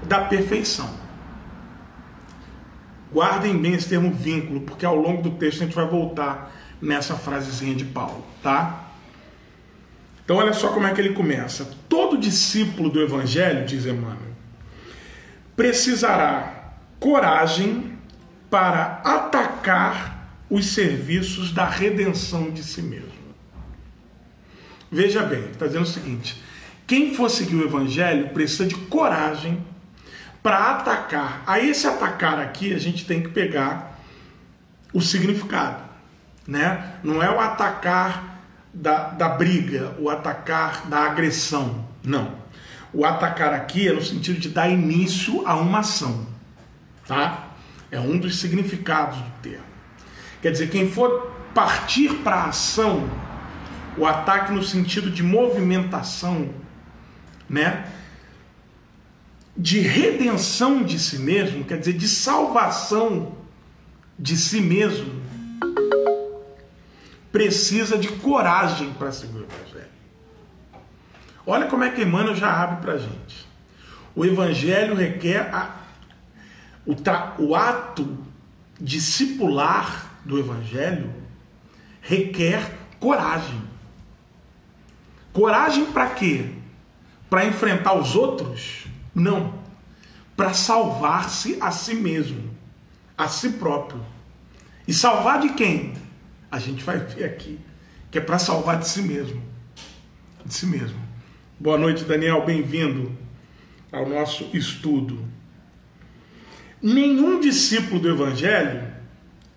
da 0.03 0.21
perfeição. 0.21 1.00
Guardem 3.13 3.57
bem 3.57 3.73
esse 3.73 3.89
termo 3.89 4.11
vínculo, 4.11 4.61
porque 4.61 4.85
ao 4.85 4.95
longo 4.95 5.21
do 5.21 5.31
texto 5.31 5.61
a 5.61 5.65
gente 5.65 5.75
vai 5.75 5.85
voltar 5.85 6.55
nessa 6.81 7.15
frasezinha 7.15 7.75
de 7.75 7.85
Paulo, 7.85 8.25
tá? 8.41 8.91
Então 10.23 10.37
olha 10.37 10.53
só 10.53 10.69
como 10.69 10.87
é 10.87 10.93
que 10.93 11.01
ele 11.01 11.13
começa. 11.13 11.69
Todo 11.89 12.17
discípulo 12.17 12.89
do 12.89 13.01
evangelho, 13.01 13.65
diz 13.65 13.85
Emmanuel, 13.85 14.31
precisará 15.55 16.75
coragem 16.99 17.97
para 18.49 19.01
atacar 19.03 20.37
os 20.49 20.67
serviços 20.67 21.51
da 21.51 21.65
redenção 21.65 22.51
de 22.51 22.63
si 22.63 22.81
mesmo. 22.81 23.11
Veja 24.91 25.23
bem, 25.23 25.45
está 25.51 25.67
dizendo 25.67 25.83
o 25.83 25.87
seguinte: 25.87 26.41
quem 26.85 27.13
for 27.13 27.29
seguir 27.29 27.55
o 27.55 27.65
evangelho 27.65 28.29
precisa 28.29 28.65
de 28.65 28.75
coragem 28.75 29.65
para 30.41 30.71
atacar. 30.71 31.43
A 31.45 31.59
esse 31.59 31.87
atacar 31.87 32.39
aqui 32.39 32.73
a 32.73 32.79
gente 32.79 33.05
tem 33.05 33.21
que 33.21 33.29
pegar 33.29 33.99
o 34.93 35.01
significado, 35.01 35.83
né? 36.47 36.95
Não 37.03 37.21
é 37.21 37.29
o 37.29 37.39
atacar 37.39 38.41
da, 38.73 39.09
da 39.09 39.29
briga, 39.29 39.95
o 39.99 40.09
atacar 40.09 40.87
da 40.87 40.99
agressão, 40.99 41.85
não. 42.03 42.41
O 42.93 43.05
atacar 43.05 43.53
aqui 43.53 43.87
é 43.87 43.93
no 43.93 44.03
sentido 44.03 44.39
de 44.39 44.49
dar 44.49 44.69
início 44.69 45.47
a 45.47 45.55
uma 45.55 45.79
ação, 45.79 46.27
tá? 47.07 47.47
É 47.89 47.99
um 47.99 48.17
dos 48.17 48.39
significados 48.39 49.17
do 49.17 49.31
termo. 49.41 49.65
Quer 50.41 50.51
dizer, 50.51 50.69
quem 50.69 50.89
for 50.89 51.31
partir 51.53 52.15
para 52.15 52.35
a 52.35 52.45
ação, 52.47 53.09
o 53.97 54.05
ataque 54.05 54.51
no 54.51 54.63
sentido 54.63 55.09
de 55.09 55.21
movimentação, 55.21 56.49
né? 57.49 57.85
De 59.61 59.79
redenção 59.79 60.83
de 60.83 60.97
si 60.97 61.19
mesmo, 61.19 61.63
quer 61.63 61.77
dizer, 61.77 61.93
de 61.93 62.07
salvação 62.07 63.37
de 64.17 64.35
si 64.35 64.59
mesmo, 64.59 65.21
precisa 67.31 67.95
de 67.95 68.07
coragem 68.07 68.91
para 68.93 69.11
seguir 69.11 69.37
o 69.37 69.43
Evangelho. 69.43 69.91
Olha 71.45 71.67
como 71.67 71.83
é 71.83 71.91
que 71.91 72.01
Emmanuel 72.01 72.35
já 72.35 72.51
abre 72.51 72.81
para 72.81 72.93
a 72.93 72.97
gente. 72.97 73.47
O 74.15 74.25
Evangelho 74.25 74.95
requer 74.95 75.53
a, 75.53 75.75
o, 76.83 76.95
o 77.37 77.55
ato 77.55 78.17
discipular 78.79 80.11
do 80.25 80.39
Evangelho 80.39 81.13
requer 82.01 82.79
coragem. 82.99 83.61
Coragem 85.31 85.85
para 85.85 86.09
quê? 86.09 86.49
Para 87.29 87.45
enfrentar 87.45 87.93
os 87.93 88.15
outros? 88.15 88.90
Não. 89.13 89.59
Para 90.35 90.53
salvar-se 90.53 91.57
a 91.61 91.71
si 91.71 91.95
mesmo, 91.95 92.55
a 93.17 93.27
si 93.27 93.49
próprio. 93.51 94.03
E 94.87 94.93
salvar 94.93 95.39
de 95.39 95.49
quem? 95.49 95.93
A 96.49 96.59
gente 96.59 96.83
vai 96.83 96.97
ver 96.97 97.25
aqui, 97.25 97.59
que 98.09 98.17
é 98.17 98.21
para 98.21 98.39
salvar 98.39 98.79
de 98.79 98.87
si 98.87 99.01
mesmo. 99.01 99.41
De 100.45 100.53
si 100.53 100.65
mesmo. 100.65 100.99
Boa 101.59 101.77
noite, 101.77 102.03
Daniel, 102.03 102.45
bem-vindo 102.45 103.15
ao 103.91 104.07
nosso 104.07 104.49
estudo. 104.53 105.23
Nenhum 106.81 107.39
discípulo 107.39 107.99
do 107.99 108.09
Evangelho 108.09 108.91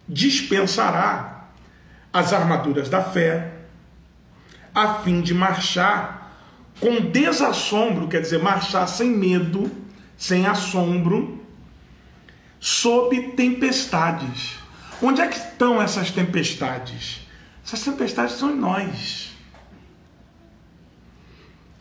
dispensará 0.07 1.49
as 2.13 2.33
armaduras 2.33 2.89
da 2.89 3.03
fé, 3.03 3.55
a 4.75 4.95
fim 4.97 5.23
de 5.23 5.33
marchar 5.33 6.24
com 6.85 7.01
desassombro, 7.01 8.09
quer 8.09 8.21
dizer, 8.21 8.43
marchar 8.43 8.87
sem 8.87 9.09
medo, 9.09 9.73
sem 10.19 10.47
assombro, 10.47 11.43
sob 12.61 13.19
tempestades. 13.29 14.59
Onde 15.01 15.23
é 15.23 15.27
que 15.27 15.39
estão 15.39 15.81
essas 15.81 16.11
tempestades? 16.11 17.27
Essas 17.65 17.83
tempestades 17.83 18.35
são 18.35 18.51
em 18.51 18.57
nós. 18.57 19.35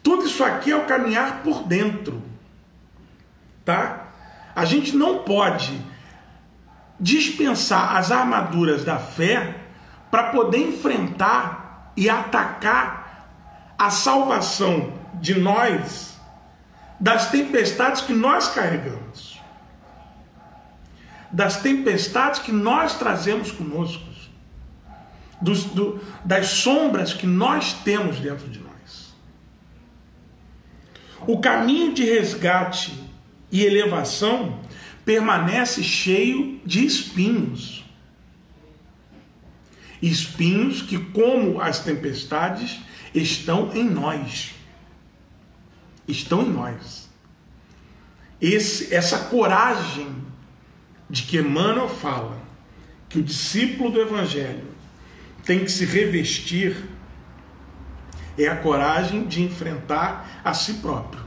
Tudo 0.01 0.25
isso 0.25 0.41
aqui 0.41 0.71
é 0.71 0.77
o 0.77 0.85
caminhar 0.85 1.43
por 1.43 1.63
dentro. 1.63 2.23
Tá? 3.65 4.07
A 4.55 4.63
gente 4.63 4.95
não 4.95 5.19
pode 5.19 5.81
dispensar 6.97 7.97
as 7.97 8.09
armaduras 8.09 8.85
da 8.85 8.99
fé 8.99 9.57
para 10.09 10.31
poder 10.31 10.59
enfrentar 10.59 11.91
e 11.97 12.09
atacar 12.09 13.02
a 13.83 13.89
salvação 13.89 14.93
de 15.19 15.37
nós 15.37 16.17
das 16.97 17.29
tempestades 17.29 18.01
que 18.01 18.13
nós 18.13 18.47
carregamos, 18.47 19.41
das 21.29 21.61
tempestades 21.61 22.39
que 22.39 22.51
nós 22.53 22.97
trazemos 22.97 23.51
conosco, 23.51 24.01
dos, 25.41 25.65
do, 25.65 25.99
das 26.23 26.47
sombras 26.47 27.13
que 27.13 27.27
nós 27.27 27.73
temos 27.73 28.19
dentro 28.21 28.47
de 28.47 28.59
nós. 28.59 29.13
O 31.27 31.41
caminho 31.41 31.93
de 31.93 32.05
resgate 32.05 32.93
e 33.51 33.65
elevação 33.65 34.61
permanece 35.03 35.83
cheio 35.83 36.61
de 36.65 36.85
espinhos. 36.85 37.83
Espinhos 40.01 40.81
que, 40.81 40.97
como 40.97 41.59
as 41.59 41.79
tempestades, 41.79 42.79
estão 43.13 43.71
em 43.73 43.83
nós. 43.83 44.55
Estão 46.07 46.41
em 46.41 46.49
nós. 46.49 47.09
Esse, 48.41 48.93
essa 48.93 49.19
coragem 49.25 50.15
de 51.09 51.23
que 51.23 51.37
Emmanuel 51.37 51.87
fala, 51.87 52.41
que 53.07 53.19
o 53.19 53.23
discípulo 53.23 53.91
do 53.91 54.01
Evangelho 54.01 54.67
tem 55.45 55.59
que 55.59 55.71
se 55.71 55.85
revestir, 55.85 56.89
é 58.37 58.47
a 58.47 58.55
coragem 58.55 59.25
de 59.27 59.43
enfrentar 59.43 60.41
a 60.43 60.53
si 60.53 60.75
próprio. 60.75 61.23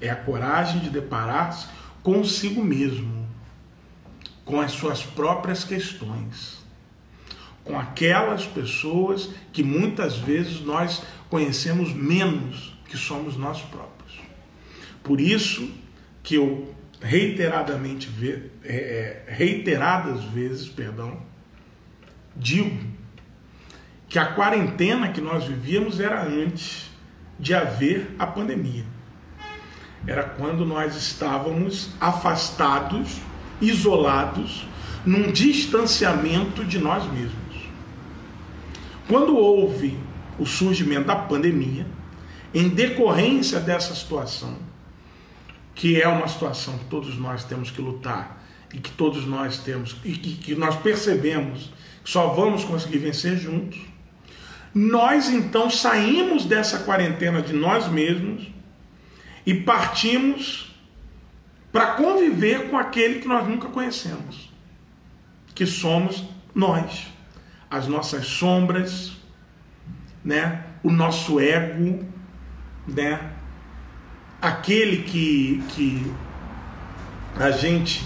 É 0.00 0.08
a 0.08 0.16
coragem 0.16 0.80
de 0.80 0.88
deparar-se 0.88 1.68
consigo 2.02 2.64
mesmo, 2.64 3.28
com 4.44 4.60
as 4.60 4.72
suas 4.72 5.02
próprias 5.02 5.62
questões 5.62 6.59
com 7.64 7.78
aquelas 7.78 8.46
pessoas 8.46 9.30
que 9.52 9.62
muitas 9.62 10.16
vezes 10.16 10.60
nós 10.60 11.02
conhecemos 11.28 11.92
menos 11.92 12.74
que 12.86 12.96
somos 12.96 13.36
nós 13.36 13.60
próprios. 13.62 14.18
Por 15.02 15.20
isso 15.20 15.70
que 16.22 16.34
eu 16.34 16.74
reiteradamente, 17.00 18.10
é, 18.62 18.74
é, 18.74 19.24
reiteradas 19.28 20.24
vezes, 20.24 20.68
perdão, 20.68 21.22
digo 22.36 22.78
que 24.08 24.18
a 24.18 24.26
quarentena 24.26 25.08
que 25.08 25.20
nós 25.20 25.44
vivíamos 25.44 26.00
era 26.00 26.22
antes 26.24 26.90
de 27.38 27.54
haver 27.54 28.14
a 28.18 28.26
pandemia. 28.26 28.84
Era 30.06 30.24
quando 30.24 30.64
nós 30.66 30.96
estávamos 30.96 31.90
afastados, 32.00 33.20
isolados, 33.60 34.66
num 35.04 35.30
distanciamento 35.30 36.64
de 36.64 36.78
nós 36.78 37.10
mesmos. 37.12 37.49
Quando 39.10 39.36
houve 39.36 39.98
o 40.38 40.46
surgimento 40.46 41.08
da 41.08 41.16
pandemia, 41.16 41.84
em 42.54 42.68
decorrência 42.68 43.58
dessa 43.58 43.92
situação, 43.92 44.56
que 45.74 46.00
é 46.00 46.06
uma 46.06 46.28
situação 46.28 46.78
que 46.78 46.84
todos 46.84 47.18
nós 47.18 47.42
temos 47.42 47.72
que 47.72 47.82
lutar 47.82 48.40
e 48.72 48.78
que 48.78 48.92
todos 48.92 49.26
nós 49.26 49.58
temos 49.58 49.96
e 50.04 50.12
que, 50.12 50.36
que 50.36 50.54
nós 50.54 50.76
percebemos 50.76 51.72
que 52.04 52.08
só 52.08 52.28
vamos 52.28 52.62
conseguir 52.62 52.98
vencer 52.98 53.36
juntos, 53.36 53.80
nós 54.72 55.28
então 55.28 55.68
saímos 55.68 56.44
dessa 56.44 56.78
quarentena 56.78 57.42
de 57.42 57.52
nós 57.52 57.88
mesmos 57.88 58.46
e 59.44 59.54
partimos 59.54 60.72
para 61.72 61.94
conviver 61.94 62.70
com 62.70 62.78
aquele 62.78 63.18
que 63.18 63.26
nós 63.26 63.44
nunca 63.48 63.66
conhecemos, 63.70 64.52
que 65.52 65.66
somos 65.66 66.22
nós, 66.54 67.09
as 67.70 67.86
nossas 67.86 68.26
sombras, 68.26 69.12
né? 70.24 70.64
o 70.82 70.90
nosso 70.90 71.38
ego, 71.38 72.04
né? 72.86 73.32
aquele 74.40 75.02
que, 75.02 75.62
que 75.68 76.12
a 77.38 77.50
gente 77.50 78.04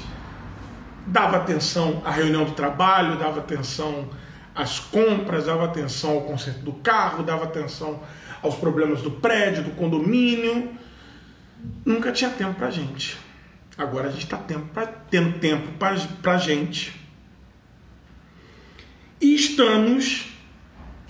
dava 1.06 1.36
atenção 1.36 2.02
à 2.04 2.10
reunião 2.10 2.44
do 2.44 2.52
trabalho, 2.52 3.18
dava 3.18 3.40
atenção 3.40 4.08
às 4.54 4.78
compras, 4.78 5.46
dava 5.46 5.64
atenção 5.64 6.12
ao 6.12 6.20
conserto 6.22 6.60
do 6.60 6.72
carro, 6.72 7.22
dava 7.22 7.44
atenção 7.44 8.00
aos 8.42 8.56
problemas 8.56 9.02
do 9.02 9.10
prédio, 9.10 9.64
do 9.64 9.70
condomínio. 9.70 10.72
Nunca 11.84 12.12
tinha 12.12 12.30
tempo 12.30 12.54
para 12.54 12.70
gente. 12.70 13.18
Agora 13.76 14.08
a 14.08 14.10
gente 14.10 14.24
está 14.24 14.38
tendo 15.10 15.38
tempo 15.38 15.72
para 16.22 16.38
gente. 16.38 17.03
E 19.24 19.34
estamos 19.34 20.26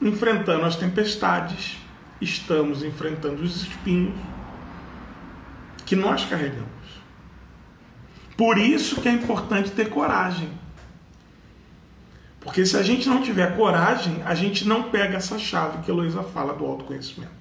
enfrentando 0.00 0.64
as 0.64 0.76
tempestades, 0.76 1.76
estamos 2.20 2.84
enfrentando 2.84 3.42
os 3.42 3.62
espinhos 3.62 4.14
que 5.84 5.96
nós 5.96 6.24
carregamos. 6.24 6.68
Por 8.36 8.56
isso 8.56 9.00
que 9.00 9.08
é 9.08 9.10
importante 9.10 9.72
ter 9.72 9.90
coragem. 9.90 10.48
Porque 12.38 12.64
se 12.64 12.76
a 12.76 12.84
gente 12.84 13.08
não 13.08 13.20
tiver 13.20 13.56
coragem, 13.56 14.22
a 14.24 14.36
gente 14.36 14.64
não 14.64 14.84
pega 14.90 15.16
essa 15.16 15.36
chave 15.36 15.82
que 15.82 15.90
a 15.90 15.94
Heloísa 15.94 16.22
fala 16.22 16.54
do 16.54 16.64
autoconhecimento. 16.64 17.32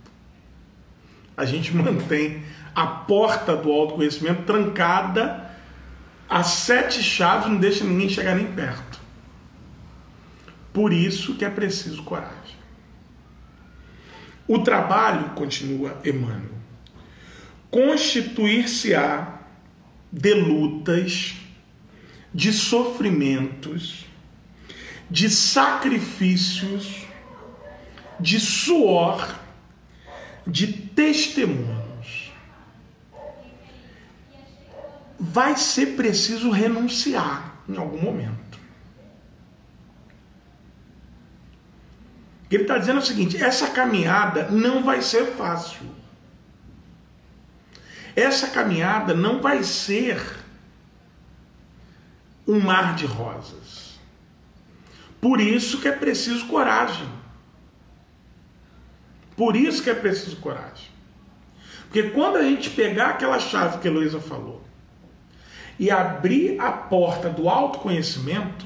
A 1.38 1.46
gente 1.46 1.70
mantém 1.78 2.44
a 2.74 2.88
porta 2.88 3.56
do 3.56 3.72
autoconhecimento 3.72 4.42
trancada, 4.42 5.52
as 6.28 6.48
sete 6.48 7.04
chaves 7.04 7.48
não 7.48 7.58
deixa 7.58 7.84
ninguém 7.84 8.10
chegar 8.10 8.34
nem 8.34 8.48
perto. 8.48 8.93
Por 10.74 10.92
isso 10.92 11.36
que 11.36 11.46
é 11.46 11.50
preciso 11.50 12.04
coragem. 12.04 12.58
O 14.48 14.60
trabalho, 14.60 15.30
continua 15.36 16.02
Emmanuel, 16.04 16.52
constituir-se-á 17.70 19.40
de 20.12 20.34
lutas, 20.34 21.36
de 22.34 22.52
sofrimentos, 22.52 24.06
de 25.10 25.30
sacrifícios, 25.30 27.06
de 28.20 28.40
suor, 28.40 29.40
de 30.46 30.68
testemunhos. 30.68 32.32
Vai 35.20 35.56
ser 35.56 35.96
preciso 35.96 36.50
renunciar 36.50 37.62
em 37.70 37.78
algum 37.78 38.02
momento. 38.02 38.43
Ele 42.56 42.64
está 42.64 42.78
dizendo 42.78 43.00
o 43.00 43.06
seguinte: 43.06 43.42
essa 43.42 43.70
caminhada 43.70 44.50
não 44.50 44.84
vai 44.84 45.02
ser 45.02 45.26
fácil. 45.34 45.86
Essa 48.16 48.48
caminhada 48.48 49.14
não 49.14 49.42
vai 49.42 49.64
ser 49.64 50.22
um 52.48 52.60
mar 52.60 52.96
de 52.96 53.06
rosas. 53.06 53.98
Por 55.20 55.40
isso 55.40 55.80
que 55.80 55.88
é 55.88 55.92
preciso 55.92 56.46
coragem. 56.48 57.08
Por 59.36 59.56
isso 59.56 59.82
que 59.82 59.90
é 59.90 59.96
preciso 59.96 60.36
coragem. 60.36 60.92
Porque 61.84 62.04
quando 62.10 62.36
a 62.36 62.44
gente 62.44 62.70
pegar 62.70 63.12
aquela 63.12 63.40
chave 63.40 63.80
que 63.80 63.88
a 63.88 63.92
Heloísa 63.92 64.20
falou 64.20 64.62
e 65.80 65.90
abrir 65.90 66.60
a 66.60 66.72
porta 66.72 67.30
do 67.30 67.50
autoconhecimento, 67.50 68.66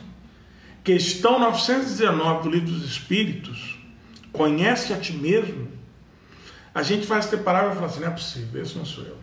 questão 0.83 1.39
919 1.39 2.43
do 2.43 2.49
Livro 2.49 2.71
dos 2.71 2.83
Espíritos, 2.83 3.76
conhece 4.37 4.93
a 4.93 4.97
ti 4.97 5.13
mesmo, 5.13 5.67
a 6.73 6.83
gente 6.83 7.07
vai 7.07 7.21
se 7.21 7.31
deparar 7.31 7.63
e 7.63 7.67
vai 7.67 7.75
falar 7.75 7.87
assim: 7.87 7.99
não 7.99 8.07
é 8.07 8.11
possível, 8.11 8.61
esse 8.61 8.77
não 8.77 8.85
sou 8.85 9.03
eu. 9.03 9.17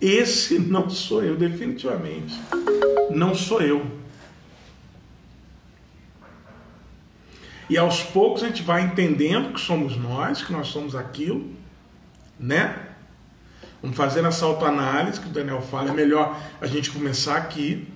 Esse 0.00 0.58
não 0.58 0.88
sou 0.88 1.24
eu, 1.24 1.36
definitivamente. 1.36 2.34
Não 3.10 3.34
sou 3.34 3.60
eu. 3.60 3.84
E 7.68 7.76
aos 7.76 8.02
poucos 8.02 8.44
a 8.44 8.46
gente 8.46 8.62
vai 8.62 8.82
entendendo 8.82 9.52
que 9.52 9.60
somos 9.60 9.96
nós, 9.96 10.42
que 10.42 10.52
nós 10.52 10.68
somos 10.68 10.94
aquilo, 10.94 11.50
né? 12.38 12.90
Vamos 13.82 13.96
fazer 13.96 14.24
essa 14.24 14.44
autoanálise 14.44 15.20
que 15.20 15.26
o 15.26 15.32
Daniel 15.32 15.60
fala. 15.62 15.90
É 15.90 15.92
melhor 15.92 16.40
a 16.60 16.66
gente 16.66 16.90
começar 16.90 17.36
aqui 17.36 17.88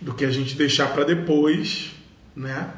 do 0.00 0.12
que 0.12 0.24
a 0.24 0.30
gente 0.30 0.56
deixar 0.56 0.92
para 0.92 1.04
depois, 1.04 1.92
né? 2.36 2.70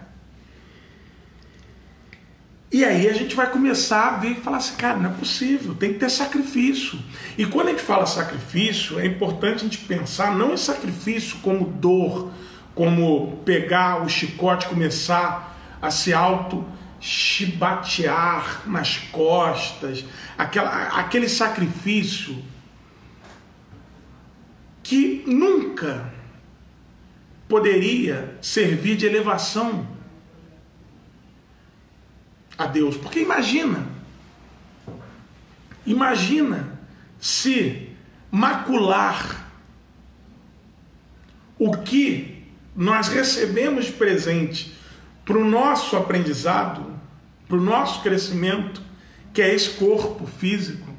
E 2.72 2.86
aí 2.86 3.06
a 3.06 3.12
gente 3.12 3.34
vai 3.34 3.50
começar 3.50 4.14
a 4.14 4.16
ver 4.16 4.30
e 4.30 4.34
falar 4.36 4.56
assim, 4.56 4.76
cara, 4.76 4.96
não 4.96 5.10
é 5.10 5.12
possível, 5.12 5.74
tem 5.74 5.92
que 5.92 5.98
ter 5.98 6.10
sacrifício. 6.10 6.98
E 7.36 7.44
quando 7.44 7.68
a 7.68 7.70
gente 7.72 7.82
fala 7.82 8.06
sacrifício, 8.06 8.98
é 8.98 9.04
importante 9.04 9.56
a 9.56 9.64
gente 9.64 9.78
pensar 9.78 10.34
não 10.34 10.54
em 10.54 10.56
sacrifício 10.56 11.36
como 11.42 11.66
dor, 11.66 12.32
como 12.74 13.42
pegar 13.44 14.02
o 14.02 14.08
chicote 14.08 14.68
começar 14.68 15.54
a 15.82 15.90
se 15.90 16.14
auto 16.14 16.64
chibatear 16.98 18.62
nas 18.64 18.96
costas, 18.96 20.04
aquela, 20.38 20.98
aquele 20.98 21.28
sacrifício 21.28 22.42
que 24.82 25.22
nunca 25.26 26.10
poderia 27.46 28.38
servir 28.40 28.96
de 28.96 29.04
elevação 29.04 29.86
a 32.56 32.66
Deus. 32.66 32.96
Porque 32.96 33.20
imagina, 33.20 33.86
imagina 35.86 36.78
se 37.20 37.90
macular 38.30 39.50
o 41.58 41.76
que 41.78 42.44
nós 42.74 43.08
recebemos 43.08 43.86
de 43.86 43.92
presente 43.92 44.74
para 45.24 45.38
o 45.38 45.44
nosso 45.44 45.96
aprendizado, 45.96 46.92
para 47.46 47.56
o 47.56 47.60
nosso 47.60 48.02
crescimento, 48.02 48.82
que 49.32 49.40
é 49.40 49.54
esse 49.54 49.70
corpo 49.70 50.26
físico. 50.26 50.90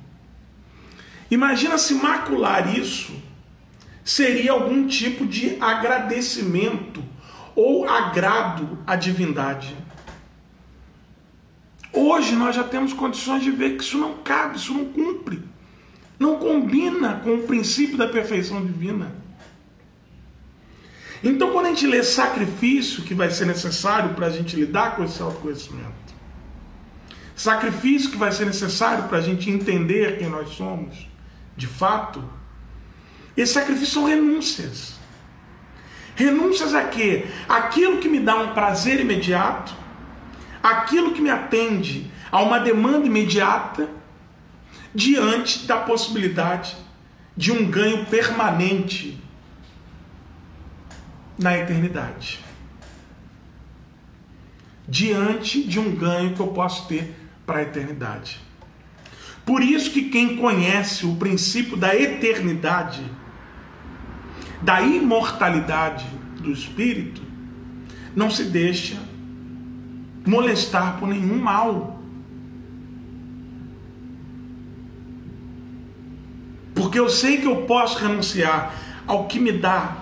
Imagina 1.30 1.78
se 1.78 1.96
macular 1.96 2.78
isso 2.78 3.14
seria 4.04 4.52
algum 4.52 4.88
tipo 4.88 5.26
de 5.26 5.58
agradecimento 5.60 7.04
ou 7.56 7.88
agrado 7.88 8.78
à 8.86 8.96
divindade. 8.96 9.76
Hoje 11.94 12.36
nós 12.36 12.56
já 12.56 12.64
temos 12.64 12.92
condições 12.92 13.44
de 13.44 13.52
ver 13.52 13.78
que 13.78 13.84
isso 13.84 14.00
não 14.00 14.16
cabe, 14.18 14.58
isso 14.58 14.74
não 14.74 14.86
cumpre. 14.86 15.44
Não 16.18 16.38
combina 16.38 17.22
com 17.24 17.36
o 17.36 17.44
princípio 17.44 17.98
da 17.98 18.08
perfeição 18.08 18.66
divina. 18.66 19.16
Então, 21.24 21.52
quando 21.52 21.68
a 21.68 21.70
gente 21.70 21.88
lê 21.88 22.04
sacrifício 22.04 23.04
que 23.04 23.14
vai 23.14 23.30
ser 23.30 23.46
necessário 23.46 24.14
para 24.16 24.28
a 24.28 24.30
gente 24.30 24.56
lidar 24.56 24.96
com 24.96 25.04
esse 25.04 25.22
autoconhecimento, 25.22 26.14
sacrifício 27.36 28.12
que 28.12 28.18
vai 28.18 28.32
ser 28.32 28.46
necessário 28.46 29.08
para 29.08 29.20
a 29.20 29.22
gente 29.22 29.50
entender 29.50 30.18
quem 30.18 30.30
nós 30.30 30.50
somos, 30.50 31.08
de 31.56 31.68
fato, 31.68 32.24
esse 33.38 33.54
sacrifício 33.54 33.94
são 33.94 34.06
renúncias. 34.06 34.96
Renúncias 36.16 36.74
a 36.76 36.84
quê? 36.84 37.26
Aquilo 37.48 38.00
que 38.00 38.10
me 38.10 38.20
dá 38.20 38.36
um 38.36 38.54
prazer 38.54 39.00
imediato, 39.00 39.74
aquilo 40.64 41.12
que 41.12 41.22
me 41.22 41.30
atende 41.30 42.10
a 42.32 42.42
uma 42.42 42.58
demanda 42.58 43.06
imediata 43.06 43.90
diante 44.96 45.68
da 45.68 45.78
possibilidade 45.78 46.78
de 47.36 47.52
um 47.52 47.70
ganho 47.70 48.06
permanente 48.06 49.22
na 51.38 51.58
eternidade. 51.58 52.40
Diante 54.88 55.64
de 55.64 55.80
um 55.80 55.94
ganho 55.94 56.34
que 56.34 56.40
eu 56.40 56.48
posso 56.48 56.88
ter 56.88 57.14
para 57.46 57.60
a 57.60 57.64
eternidade. 57.64 58.40
Por 59.46 59.62
isso 59.62 59.92
que 59.92 60.04
quem 60.04 60.38
conhece 60.38 61.06
o 61.06 61.16
princípio 61.18 61.76
da 61.76 61.94
eternidade, 61.94 63.04
da 64.62 64.82
imortalidade 64.82 66.06
do 66.40 66.52
espírito, 66.52 67.22
não 68.16 68.30
se 68.30 68.46
deixa 68.46 69.13
molestar 70.26 70.98
por 71.00 71.08
nenhum 71.08 71.38
mal. 71.38 72.00
Porque 76.74 77.00
eu 77.00 77.10
sei 77.10 77.38
que 77.38 77.48
eu 77.48 77.64
posso 77.64 78.00
renunciar 78.00 78.74
ao 79.06 79.28
que 79.28 79.40
me 79.40 79.52
dá 79.52 79.98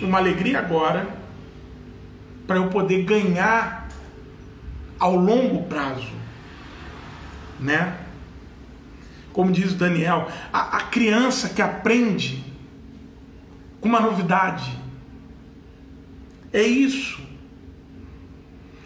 uma 0.00 0.18
alegria 0.18 0.58
agora, 0.58 1.08
para 2.46 2.56
eu 2.56 2.68
poder 2.68 3.04
ganhar 3.04 3.88
ao 4.98 5.14
longo 5.14 5.64
prazo, 5.64 6.08
né? 7.58 7.96
Como 9.32 9.52
diz 9.52 9.74
Daniel, 9.74 10.28
a, 10.52 10.78
a 10.78 10.80
criança 10.82 11.50
que 11.50 11.62
aprende 11.62 12.44
com 13.80 13.88
uma 13.88 14.00
novidade, 14.00 14.76
é 16.52 16.62
isso. 16.62 17.20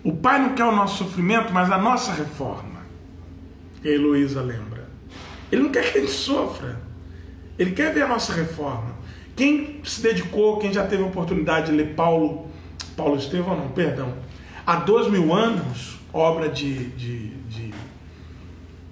O 0.04 0.12
pai 0.12 0.38
não 0.38 0.54
quer 0.54 0.64
o 0.64 0.76
nosso 0.76 1.02
sofrimento, 1.02 1.50
mas 1.50 1.72
a 1.72 1.78
nossa 1.78 2.12
reforma. 2.12 2.82
E 3.82 3.88
a 3.88 3.92
Heloísa 3.92 4.42
lembra. 4.42 4.86
Ele 5.50 5.62
não 5.62 5.70
quer 5.70 5.90
que 5.90 5.98
a 5.98 6.00
gente 6.02 6.12
sofra. 6.12 6.78
Ele 7.58 7.70
quer 7.70 7.94
ver 7.94 8.02
a 8.02 8.08
nossa 8.08 8.34
reforma. 8.34 8.94
Quem 9.34 9.80
se 9.82 10.02
dedicou, 10.02 10.58
quem 10.58 10.72
já 10.72 10.86
teve 10.86 11.02
a 11.02 11.06
oportunidade 11.06 11.70
de 11.70 11.72
ler 11.72 11.94
Paulo, 11.94 12.48
Paulo 12.94 13.16
Estevão, 13.16 13.56
não, 13.56 13.68
perdão, 13.68 14.12
há 14.66 14.76
dois 14.76 15.08
mil 15.08 15.32
anos, 15.34 15.98
obra 16.12 16.48
de, 16.50 16.90
de, 16.90 17.28
de 17.48 17.74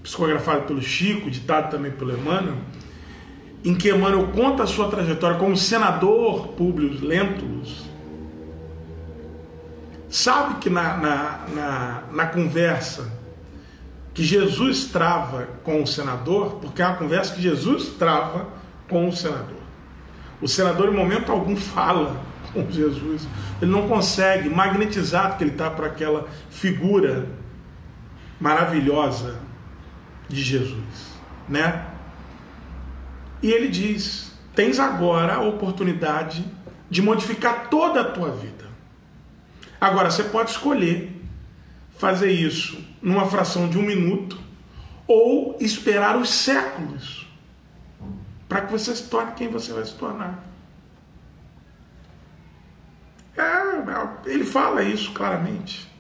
psicografada 0.03 0.63
pelo 0.63 0.81
Chico, 0.81 1.31
ditado 1.31 1.71
também 1.71 1.93
pelo 1.93 2.13
Emmanuel, 2.13 2.57
em 3.65 3.75
que 3.75 3.91
Emmanuel 3.91 4.29
conta 4.29 4.65
a 4.65 4.67
sua 4.67 4.89
trajetória 4.89 5.39
como 5.39 5.57
senador 5.57 6.49
Públio 6.49 6.99
Lentulus, 7.05 7.92
sabe 10.13 10.61
que 10.61 10.69
na, 10.69 10.97
na, 10.99 11.39
na, 11.49 12.03
na, 12.13 12.27
conversa 12.27 13.11
que 14.13 14.23
Jesus 14.23 14.85
trava 14.85 15.49
com 15.65 15.83
o 15.83 15.87
senador, 15.87 16.59
porque 16.61 16.83
é 16.83 16.87
uma 16.87 16.97
conversa 16.97 17.35
que 17.35 17.41
Jesus 17.41 17.95
trava 17.99 18.47
com 18.89 19.09
o 19.09 19.13
senador. 19.13 19.63
O 20.41 20.47
senador, 20.47 20.93
em 20.93 20.97
momento 20.97 21.33
algum, 21.33 21.57
fala 21.57 22.21
com 22.53 22.71
Jesus. 22.71 23.27
Ele 23.61 23.71
não 23.71 23.89
consegue, 23.89 24.51
magnetizado 24.51 25.39
que 25.39 25.45
ele 25.45 25.53
está 25.53 25.71
para 25.71 25.87
aquela 25.87 26.29
figura 26.51 27.27
maravilhosa 28.39 29.41
de 30.29 30.43
Jesus, 30.43 31.17
né? 31.49 31.87
E 33.43 33.51
ele 33.51 33.69
diz: 33.69 34.33
tens 34.55 34.79
agora 34.79 35.37
a 35.37 35.41
oportunidade 35.41 36.45
de 36.91 37.01
modificar 37.01 37.71
toda 37.71 38.03
a 38.03 38.05
tua 38.05 38.31
vida. 38.31 38.52
Agora 39.83 40.13
você 40.13 40.23
pode 40.23 40.53
escolher 40.53 41.13
fazer 41.99 42.31
isso 42.31 42.79
numa 43.03 43.29
fração 43.29 43.69
de 43.69 43.77
um 43.77 43.83
minuto 43.83 44.39
ou 45.09 45.57
esperar 45.59 46.17
os 46.17 46.31
séculos 46.31 47.27
para 48.49 48.61
que 48.61 48.71
você 48.71 48.95
se 48.95 49.09
torne 49.09 49.33
quem 49.33 49.49
você 49.49 49.73
vai 49.73 49.85
se 49.85 49.95
tornar. 49.95 50.45
É, 53.37 54.31
ele 54.31 54.45
fala 54.45 54.85
isso 54.85 55.11
claramente. 55.11 55.91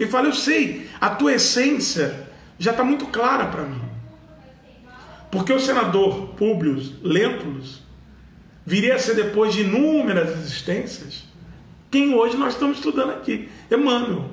Ele 0.00 0.10
fala: 0.10 0.26
Eu 0.26 0.34
sei, 0.34 0.90
a 1.00 1.08
tua 1.08 1.34
essência 1.34 2.28
já 2.58 2.72
está 2.72 2.82
muito 2.82 3.06
clara 3.06 3.46
para 3.46 3.62
mim. 3.62 3.88
Porque 5.30 5.52
o 5.52 5.60
senador 5.60 6.30
Públio 6.30 6.74
Lentulus 7.04 7.84
viria 8.66 8.96
a 8.96 8.98
ser 8.98 9.14
depois 9.14 9.54
de 9.54 9.60
inúmeras 9.60 10.36
existências 10.40 11.27
quem 11.90 12.14
hoje 12.14 12.36
nós 12.36 12.54
estamos 12.54 12.78
estudando 12.78 13.10
aqui, 13.10 13.48
Emmanuel. 13.70 14.30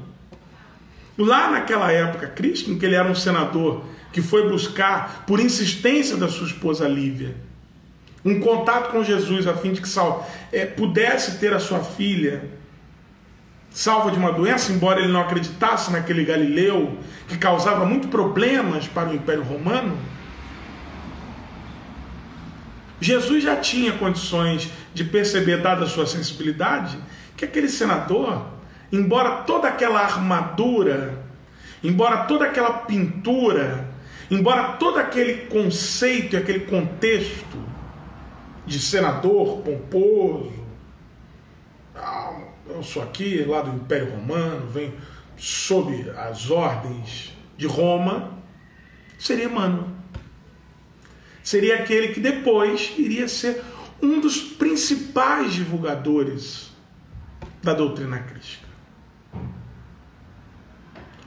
Lá 1.18 1.50
naquela 1.50 1.92
época, 1.92 2.28
Cristo, 2.28 2.72
em 2.72 2.78
que 2.78 2.86
ele 2.86 2.96
era 2.96 3.10
um 3.10 3.16
senador 3.16 3.84
que 4.12 4.22
foi 4.22 4.50
buscar, 4.50 5.26
por 5.26 5.40
insistência 5.40 6.18
da 6.18 6.28
sua 6.28 6.48
esposa 6.48 6.88
Lívia, 6.88 7.36
um 8.24 8.40
contato 8.40 8.92
com 8.92 9.04
Jesus 9.04 9.46
a 9.46 9.54
fim 9.56 9.72
de 9.72 9.82
que 9.82 9.88
Sal 9.88 10.30
é, 10.52 10.66
pudesse 10.66 11.38
ter 11.38 11.54
a 11.54 11.60
sua 11.60 11.80
filha 11.80 12.50
salva 13.70 14.10
de 14.10 14.18
uma 14.18 14.32
doença, 14.32 14.72
embora 14.72 15.02
ele 15.02 15.12
não 15.12 15.20
acreditasse 15.20 15.92
naquele 15.92 16.24
Galileu 16.24 16.98
que 17.28 17.38
causava 17.38 17.86
muito 17.86 18.08
problemas 18.08 18.88
para 18.88 19.10
o 19.10 19.14
Império 19.14 19.44
Romano. 19.44 19.98
Jesus 23.02 23.44
já 23.44 23.58
tinha 23.58 23.92
condições 23.92 24.70
de 24.94 25.04
perceber, 25.04 25.62
dada 25.62 25.84
a 25.84 25.88
sua 25.88 26.08
sensibilidade, 26.08 26.98
que 27.36 27.46
aquele 27.46 27.70
senador, 27.70 28.46
embora 28.92 29.44
toda 29.44 29.68
aquela 29.68 30.02
armadura, 30.02 31.24
embora 31.84 32.26
toda 32.26 32.46
aquela 32.46 32.72
pintura, 32.80 33.88
embora 34.30 34.74
todo 34.74 34.98
aquele 34.98 35.48
conceito 35.48 36.36
e 36.36 36.38
aquele 36.38 36.62
contexto 36.62 37.58
de 38.66 38.80
senador 38.80 39.62
pomposo. 39.62 40.54
Ah, 41.96 42.34
eu 42.68 42.84
sou 42.84 43.04
aqui 43.04 43.44
lá 43.44 43.62
do 43.62 43.76
Império 43.76 44.12
Romano, 44.12 44.68
venho 44.70 44.94
sob 45.38 46.10
as 46.12 46.50
ordens 46.50 47.34
de 47.58 47.68
Roma, 47.68 48.40
seria 49.20 49.46
Emmanuel. 49.46 49.96
Seria 51.44 51.76
aquele 51.76 52.08
que 52.08 52.20
depois 52.20 52.94
iria 52.98 53.28
ser 53.28 53.64
um 54.02 54.20
dos 54.20 54.42
principais 54.42 55.54
divulgadores 55.54 56.65
da 57.66 57.74
doutrina 57.74 58.20
crística. 58.20 58.68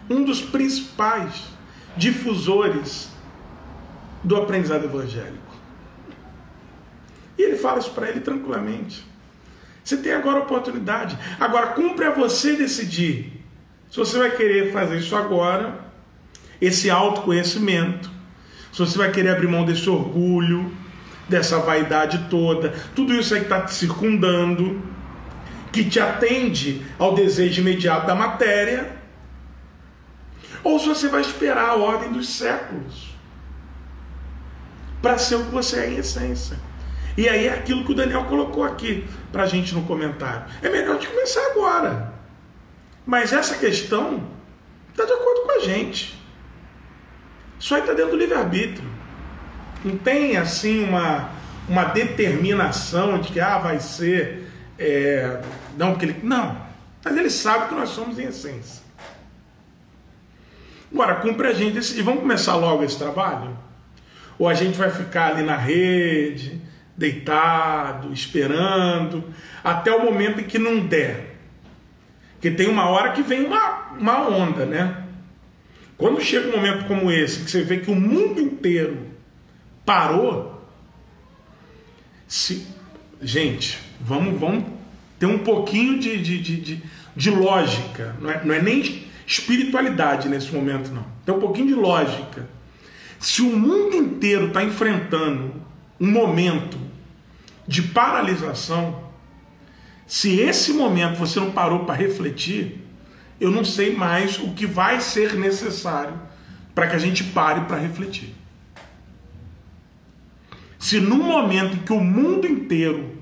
Um 0.09 0.25
dos 0.25 0.41
principais 0.41 1.49
difusores 1.97 3.11
do 4.23 4.37
aprendizado 4.37 4.85
evangélico. 4.85 5.37
E 7.37 7.43
ele 7.43 7.57
fala 7.57 7.81
isso 7.81 7.91
para 7.91 8.09
ele 8.09 8.21
tranquilamente. 8.21 9.05
Você 9.83 9.97
tem 9.97 10.13
agora 10.13 10.39
a 10.39 10.43
oportunidade. 10.43 11.19
Agora, 11.41 11.69
cumpre 11.69 12.05
a 12.05 12.11
você 12.11 12.55
decidir 12.55 13.43
se 13.91 13.97
você 13.97 14.19
vai 14.19 14.31
querer 14.31 14.71
fazer 14.71 14.99
isso 14.99 15.17
agora, 15.17 15.81
esse 16.61 16.89
autoconhecimento, 16.89 18.11
se 18.73 18.79
você 18.79 18.97
vai 18.97 19.11
querer 19.11 19.31
abrir 19.31 19.49
mão 19.49 19.65
desse 19.65 19.89
orgulho, 19.91 20.73
dessa 21.29 21.59
vaidade 21.59 22.27
toda, 22.31 22.75
tudo 22.95 23.15
isso 23.15 23.35
aí 23.35 23.41
que 23.41 23.47
está 23.47 23.63
te 23.63 23.75
circundando, 23.75 24.81
que 25.73 25.85
te 25.85 26.01
atende 26.01 26.83
ao 26.99 27.15
desejo 27.15 27.61
imediato 27.61 28.07
da 28.07 28.15
matéria, 28.15 28.97
ou 30.65 30.79
se 30.79 30.89
você 30.89 31.09
vai 31.09 31.21
esperar 31.21 31.71
a 31.71 31.77
ordem 31.77 32.13
dos 32.13 32.29
séculos 32.29 33.15
para 35.01 35.19
ser 35.19 35.37
o 35.37 35.45
que 35.45 35.51
você 35.51 35.81
é 35.81 35.91
em 35.91 35.97
essência. 35.97 36.59
E 37.17 37.29
aí 37.29 37.47
é 37.47 37.55
aquilo 37.55 37.85
que 37.85 37.93
o 37.93 37.95
Daniel 37.95 38.25
colocou 38.25 38.65
aqui 38.65 39.05
para 39.33 39.45
a 39.45 39.47
gente 39.47 39.75
no 39.75 39.83
comentário. 39.83 40.45
É 40.63 40.69
melhor 40.69 40.99
de 40.99 41.07
começar 41.09 41.45
agora. 41.51 42.13
Mas 43.05 43.33
essa 43.33 43.57
questão 43.57 44.23
está 44.91 45.05
de 45.05 45.13
acordo 45.13 45.43
com 45.43 45.53
a 45.53 45.59
gente. 45.61 46.19
Isso 47.59 47.75
aí 47.75 47.81
está 47.81 47.93
dentro 47.93 48.13
do 48.13 48.17
livre-arbítrio. 48.17 48.89
Não 49.85 49.97
tem 49.97 50.37
assim 50.37 50.85
uma, 50.85 51.31
uma 51.69 51.85
determinação 51.85 53.19
de 53.19 53.33
que 53.33 53.41
ah, 53.41 53.59
vai 53.59 53.81
ser. 53.81 54.48
É, 54.79 55.41
não, 55.77 55.91
porque 55.91 56.07
ele. 56.07 56.21
Não. 56.23 56.69
Mas 57.05 57.17
ele 57.17 57.31
sabe 57.31 57.69
que 57.69 57.75
nós 57.75 57.89
somos 57.91 58.19
em 58.19 58.25
essência. 58.25 58.83
Agora, 60.93 61.17
cumpre 61.17 61.49
a 61.49 61.53
gente 61.53 61.75
decidir. 61.75 62.03
Vamos 62.03 62.21
começar 62.21 62.57
logo 62.57 62.85
esse 62.85 62.97
trabalho? 62.97 63.57
Ou 64.39 64.49
a 64.49 64.55
gente 64.55 64.79
vai 64.79 64.91
ficar 64.91 65.33
ali 65.33 65.43
na 65.43 65.57
rede, 65.57 66.61
deitado, 66.97 68.13
esperando, 68.13 69.25
até 69.63 69.91
o 69.91 70.05
momento 70.05 70.41
em 70.41 70.45
que 70.45 70.59
não 70.59 70.81
der. 70.81 71.37
Porque 72.35 72.51
tem 72.51 72.69
uma 72.69 72.89
hora 72.89 73.13
que 73.13 73.23
vem 73.23 73.45
uma, 73.45 73.93
uma 73.99 74.29
onda, 74.29 74.65
né? 74.65 75.05
Quando 75.97 76.21
chega 76.21 76.49
um 76.49 76.53
momento 76.53 76.87
como 76.87 77.11
esse, 77.11 77.45
que 77.45 77.51
você 77.51 77.63
vê 77.63 77.79
que 77.79 77.91
o 77.91 77.97
mundo 77.97 78.41
inteiro 78.41 79.09
parou, 79.85 80.65
se... 82.29 82.65
gente, 83.21 83.81
vamos, 84.01 84.39
vamos 84.39 84.65
ter 85.19 85.27
um 85.27 85.39
pouquinho 85.39 85.99
de, 85.99 86.23
de, 86.23 86.41
de, 86.41 86.57
de, 86.61 86.83
de 87.17 87.31
lógica, 87.31 88.17
não 88.21 88.31
é, 88.31 88.45
não 88.45 88.55
é 88.55 88.63
nem 88.63 89.05
espiritualidade 89.27 90.29
nesse 90.29 90.53
momento, 90.53 90.91
não. 90.91 91.05
Tem 91.25 91.35
um 91.35 91.41
pouquinho 91.41 91.69
de 91.69 91.75
lógica. 91.75 92.49
Se 93.19 93.43
o 93.43 93.57
mundo 93.57 93.97
inteiro 93.97 94.49
está 94.49 94.63
enfrentando 94.63 95.53
um 96.01 96.11
momento 96.11 96.79
de 97.67 97.83
paralisação, 97.83 99.09
se 100.07 100.41
esse 100.41 100.73
momento 100.73 101.19
você 101.19 101.39
não 101.39 101.51
parou 101.51 101.81
para 101.81 101.95
refletir, 101.95 102.81
eu 103.41 103.51
não 103.51 103.65
sei 103.65 103.95
mais 103.95 104.39
o 104.39 104.53
que 104.53 104.67
vai 104.67 105.01
ser 105.01 105.35
necessário 105.35 106.15
para 106.75 106.87
que 106.87 106.97
a 106.97 106.99
gente 106.99 107.25
pare 107.25 107.63
para 107.63 107.77
refletir. 107.77 108.35
Se 110.79 111.01
no 111.01 111.17
momento 111.17 111.75
em 111.75 111.81
que 111.81 111.93
o 111.93 112.01
mundo 112.01 112.47
inteiro, 112.47 113.18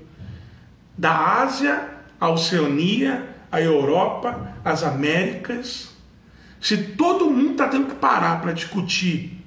da 0.97 1.41
Ásia 1.41 1.89
à 2.19 2.29
Oceania, 2.29 3.35
a 3.51 3.61
Europa, 3.61 4.55
as 4.65 4.83
Américas, 4.83 5.89
se 6.59 6.77
todo 6.77 7.29
mundo 7.29 7.51
está 7.51 7.67
tendo 7.67 7.87
que 7.87 7.95
parar 7.95 8.41
para 8.41 8.51
discutir 8.51 9.37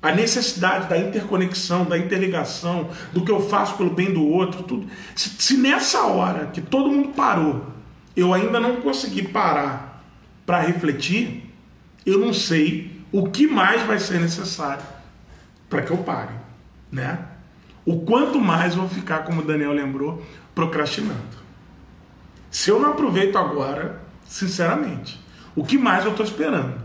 a 0.00 0.12
necessidade 0.12 0.88
da 0.88 0.96
interconexão, 0.96 1.84
da 1.84 1.98
interligação, 1.98 2.88
do 3.12 3.24
que 3.24 3.30
eu 3.30 3.46
faço 3.48 3.76
pelo 3.76 3.90
bem 3.90 4.12
do 4.12 4.24
outro, 4.26 4.62
tudo. 4.62 4.86
Se, 5.14 5.28
se 5.28 5.56
nessa 5.56 6.02
hora 6.02 6.46
que 6.46 6.60
todo 6.60 6.90
mundo 6.90 7.10
parou, 7.10 7.66
eu 8.16 8.32
ainda 8.32 8.58
não 8.58 8.76
consegui 8.76 9.22
parar 9.22 10.02
para 10.46 10.60
refletir, 10.60 11.52
eu 12.06 12.18
não 12.18 12.32
sei 12.32 13.02
o 13.12 13.28
que 13.28 13.46
mais 13.46 13.82
vai 13.82 13.98
ser 13.98 14.20
necessário 14.20 14.82
para 15.68 15.82
que 15.82 15.90
eu 15.90 15.98
pare, 15.98 16.32
né? 16.90 17.18
O 17.88 18.00
quanto 18.00 18.38
mais 18.38 18.74
vou 18.74 18.86
ficar, 18.86 19.20
como 19.20 19.40
o 19.40 19.44
Daniel 19.44 19.72
lembrou, 19.72 20.22
procrastinando. 20.54 21.38
Se 22.50 22.68
eu 22.68 22.78
não 22.78 22.90
aproveito 22.90 23.38
agora, 23.38 24.02
sinceramente, 24.26 25.18
o 25.56 25.64
que 25.64 25.78
mais 25.78 26.04
eu 26.04 26.10
estou 26.10 26.26
esperando, 26.26 26.78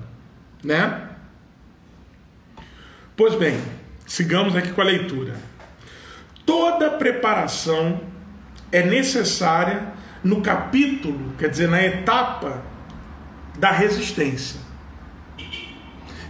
né? 0.64 1.10
Pois 3.18 3.36
bem, 3.36 3.60
sigamos 4.08 4.56
aqui 4.56 4.72
com 4.72 4.80
a 4.80 4.86
leitura. 4.86 5.36
Toda 6.46 6.92
preparação 6.92 8.00
é 8.72 8.82
necessária 8.82 9.92
no 10.24 10.42
capítulo, 10.42 11.34
quer 11.38 11.50
dizer, 11.50 11.68
na 11.68 11.84
etapa 11.84 12.64
da 13.60 13.72
resistência. 13.72 14.58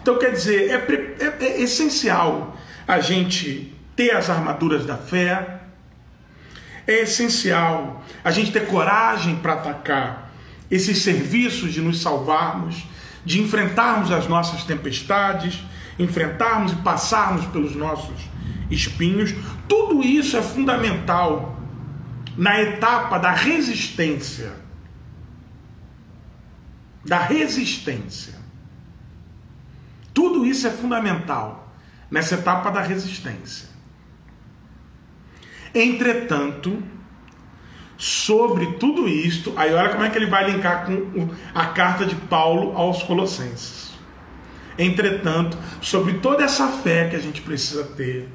Então, 0.02 0.18
quer 0.18 0.32
dizer, 0.32 0.72
é, 0.72 1.26
é, 1.26 1.46
é 1.46 1.62
essencial 1.62 2.58
a 2.88 3.00
gente 3.00 3.73
ter 3.96 4.12
as 4.12 4.30
armaduras 4.30 4.86
da 4.86 4.98
fé, 4.98 5.62
é 6.86 7.02
essencial 7.02 8.04
a 8.24 8.32
gente 8.32 8.52
ter 8.52 8.68
coragem 8.68 9.38
para 9.38 9.54
atacar 9.54 10.32
esses 10.70 11.00
serviços 11.00 11.74
de 11.74 11.82
nos 11.82 12.02
salvarmos, 12.02 12.84
de 13.24 13.42
enfrentarmos 13.42 14.12
as 14.12 14.28
nossas 14.28 14.64
tempestades, 14.64 15.64
enfrentarmos 15.98 16.74
e 16.74 16.76
passarmos 16.78 17.46
pelos 17.48 17.76
nossos 17.76 18.30
espinhos. 18.70 19.34
Tudo 19.68 20.02
isso 20.02 20.36
é 20.36 20.42
fundamental 20.42 21.60
na 22.36 22.60
etapa 22.62 23.18
da 23.18 23.32
resistência. 23.32 24.54
Da 27.06 27.20
resistência. 27.20 28.34
Tudo 30.14 30.46
isso 30.46 30.68
é 30.68 30.72
fundamental 30.72 31.72
nessa 32.10 32.36
etapa 32.36 32.72
da 32.72 32.82
resistência. 32.82 33.73
Entretanto, 35.74 36.82
sobre 37.98 38.74
tudo 38.74 39.08
isto, 39.08 39.54
aí 39.56 39.74
olha 39.74 39.90
como 39.90 40.04
é 40.04 40.10
que 40.10 40.18
ele 40.18 40.28
vai 40.28 40.52
linkar 40.52 40.86
com 40.86 41.30
a 41.54 41.68
carta 41.68 42.06
de 42.06 42.16
Paulo 42.16 42.76
aos 42.78 43.02
Colossenses. 43.04 43.94
Entretanto, 44.78 45.58
sobre 45.82 46.16
toda 46.16 46.44
essa 46.44 46.68
fé 46.68 47.08
que 47.08 47.16
a 47.16 47.20
gente 47.20 47.42
precisa 47.42 47.84
ter, 47.84 48.28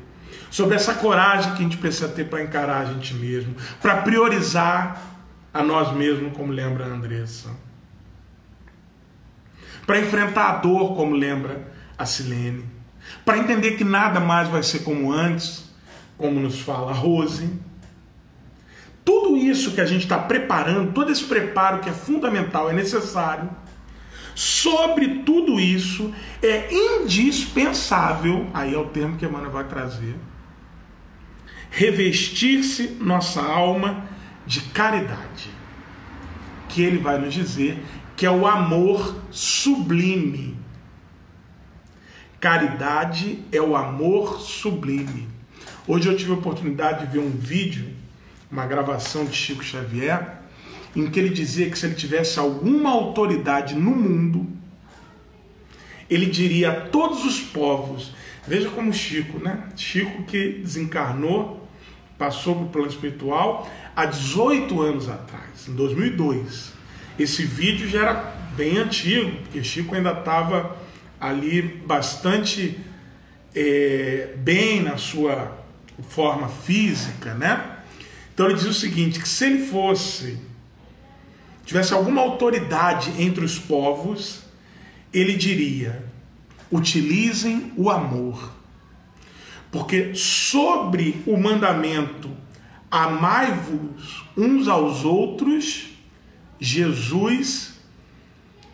sobre 0.51 0.77
essa 0.77 0.94
coragem 0.94 1.53
que 1.53 1.59
a 1.59 1.62
gente 1.62 1.77
precisa 1.77 2.09
ter 2.09 2.24
para 2.24 2.42
encarar 2.42 2.83
a 2.83 2.85
gente 2.87 3.14
mesmo, 3.14 3.55
para 3.83 3.96
priorizar 4.03 5.03
a 5.53 5.62
nós 5.62 5.92
mesmos, 5.92 6.37
como 6.37 6.53
lembra 6.53 6.85
a 6.85 6.88
Andressa, 6.88 7.51
para 9.87 10.01
enfrentar 10.01 10.48
a 10.51 10.57
dor, 10.59 10.94
como 10.94 11.14
lembra 11.14 11.72
a 11.96 12.07
Silene, 12.07 12.64
para 13.24 13.38
entender 13.38 13.72
que 13.72 13.85
nada 13.85 14.20
mais 14.20 14.48
vai 14.48 14.62
ser 14.62 14.81
como 14.81 15.12
antes, 15.12 15.67
como 16.18 16.40
nos 16.40 16.61
fala 16.61 16.92
Rose. 16.92 17.48
Tudo 19.04 19.38
isso 19.38 19.70
que 19.70 19.81
a 19.81 19.87
gente 19.87 20.02
está 20.02 20.18
preparando, 20.18 20.92
todo 20.92 21.11
esse 21.11 21.24
preparo 21.24 21.78
que 21.78 21.88
é 21.88 21.92
fundamental, 21.92 22.68
é 22.68 22.74
necessário. 22.74 23.48
Sobre 24.35 25.22
tudo 25.24 25.59
isso, 25.59 26.12
é 26.42 26.68
indispensável, 26.70 28.46
aí 28.52 28.74
é 28.74 28.78
o 28.78 28.85
termo 28.85 29.16
que 29.16 29.24
a 29.24 29.28
Emmanuel 29.28 29.50
vai 29.50 29.64
trazer, 29.64 30.14
revestir-se 31.70 32.98
nossa 33.00 33.40
alma 33.40 34.04
de 34.46 34.61
caridade. 34.61 35.50
Que 36.68 36.83
ele 36.83 36.98
vai 36.98 37.18
nos 37.18 37.33
dizer 37.33 37.83
que 38.14 38.26
é 38.26 38.31
o 38.31 38.46
amor 38.46 39.16
sublime. 39.31 40.57
Caridade 42.38 43.42
é 43.50 43.61
o 43.61 43.74
amor 43.74 44.40
sublime. 44.40 45.38
Hoje 45.90 46.07
eu 46.07 46.14
tive 46.14 46.33
a 46.33 46.35
oportunidade 46.35 47.07
de 47.07 47.12
ver 47.12 47.18
um 47.18 47.31
vídeo, 47.31 47.88
uma 48.53 48.66
gravação 48.66 49.24
de 49.24 49.35
Chico 49.35 49.64
Xavier, 49.64 50.35
em 50.94 51.09
que 51.09 51.18
ele 51.18 51.31
dizia 51.31 51.70
que 51.70 51.79
se 51.79 51.87
ele 51.87 51.94
tivesse 51.94 52.38
alguma 52.38 52.90
autoridade 52.90 53.74
no 53.74 53.92
mundo, 53.92 54.46
ele 56.11 56.27
diria 56.27 56.72
a 56.72 56.81
todos 56.88 57.24
os 57.24 57.40
povos, 57.40 58.12
veja 58.46 58.68
como 58.68 58.92
Chico, 58.92 59.42
né? 59.42 59.66
Chico 59.77 60.24
que 60.24 60.59
desencarnou, 60.62 61.66
passou 62.18 62.55
para 62.55 62.64
o 62.64 62.68
plano 62.68 62.88
espiritual 62.88 63.66
há 63.96 64.05
18 64.05 64.83
anos 64.83 65.09
atrás, 65.09 65.68
em 65.68 65.72
2002. 65.72 66.70
Esse 67.18 67.44
vídeo 67.44 67.88
já 67.88 68.01
era 68.01 68.14
bem 68.55 68.77
antigo, 68.77 69.38
porque 69.38 69.64
Chico 69.64 69.94
ainda 69.94 70.12
estava 70.12 70.77
ali 71.18 71.62
bastante 71.62 72.79
é, 73.55 74.35
bem 74.37 74.83
na 74.83 74.98
sua 74.98 75.66
forma 76.02 76.48
física, 76.48 77.34
né? 77.34 77.78
Então 78.32 78.46
ele 78.46 78.54
diz 78.54 78.66
o 78.66 78.74
seguinte: 78.74 79.20
que 79.20 79.28
se 79.28 79.46
ele 79.46 79.66
fosse, 79.66 80.38
tivesse 81.64 81.92
alguma 81.92 82.20
autoridade 82.20 83.12
entre 83.18 83.44
os 83.44 83.58
povos, 83.58 84.42
ele 85.12 85.34
diria: 85.37 86.04
utilizem 86.70 87.72
o 87.76 87.90
amor. 87.90 88.52
Porque 89.70 90.14
sobre 90.14 91.22
o 91.26 91.37
mandamento 91.37 92.30
amai-vos 92.90 94.24
uns 94.37 94.66
aos 94.66 95.04
outros, 95.04 95.90
Jesus 96.58 97.74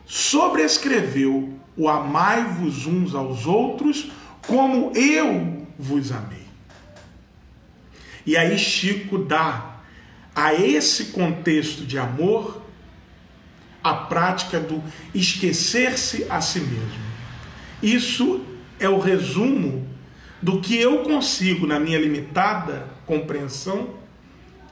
sobrescreveu 0.07 1.59
o 1.77 1.89
amai-vos 1.89 2.87
uns 2.87 3.15
aos 3.15 3.47
outros 3.47 4.11
como 4.47 4.93
eu 4.95 5.67
vos 5.79 6.13
amei. 6.13 6.44
E 8.27 8.37
aí 8.37 8.59
Chico 8.59 9.19
dá 9.19 9.77
a 10.35 10.55
esse 10.55 11.07
contexto 11.07 11.85
de 11.85 11.99
amor 11.99 12.63
a 13.83 13.93
prática 13.93 14.59
do 14.59 14.83
esquecer-se 15.15 16.27
a 16.31 16.41
si 16.41 16.61
mesmo. 16.61 17.05
Isso 17.83 18.45
é 18.81 18.89
o 18.89 18.99
resumo 18.99 19.87
do 20.41 20.61
que 20.61 20.79
eu 20.79 21.03
consigo, 21.03 21.67
na 21.67 21.79
minha 21.79 21.99
limitada 21.99 22.87
compreensão, 23.07 23.95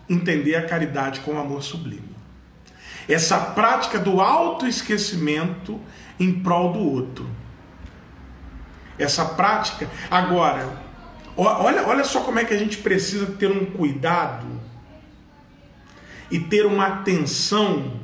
entender 0.08 0.54
a 0.56 0.66
caridade 0.66 1.20
como 1.20 1.38
amor 1.38 1.62
sublime. 1.62 2.12
Essa 3.08 3.38
prática 3.38 3.98
do 3.98 4.20
autoesquecimento 4.20 5.78
em 6.18 6.40
prol 6.40 6.72
do 6.72 6.78
outro. 6.78 7.28
Essa 8.98 9.24
prática. 9.24 9.90
Agora, 10.10 10.81
Olha, 11.36 11.86
olha 11.86 12.04
só 12.04 12.20
como 12.20 12.38
é 12.38 12.44
que 12.44 12.52
a 12.52 12.58
gente 12.58 12.78
precisa 12.78 13.26
ter 13.26 13.50
um 13.50 13.64
cuidado 13.66 14.46
e 16.30 16.38
ter 16.38 16.66
uma 16.66 16.86
atenção 16.86 18.00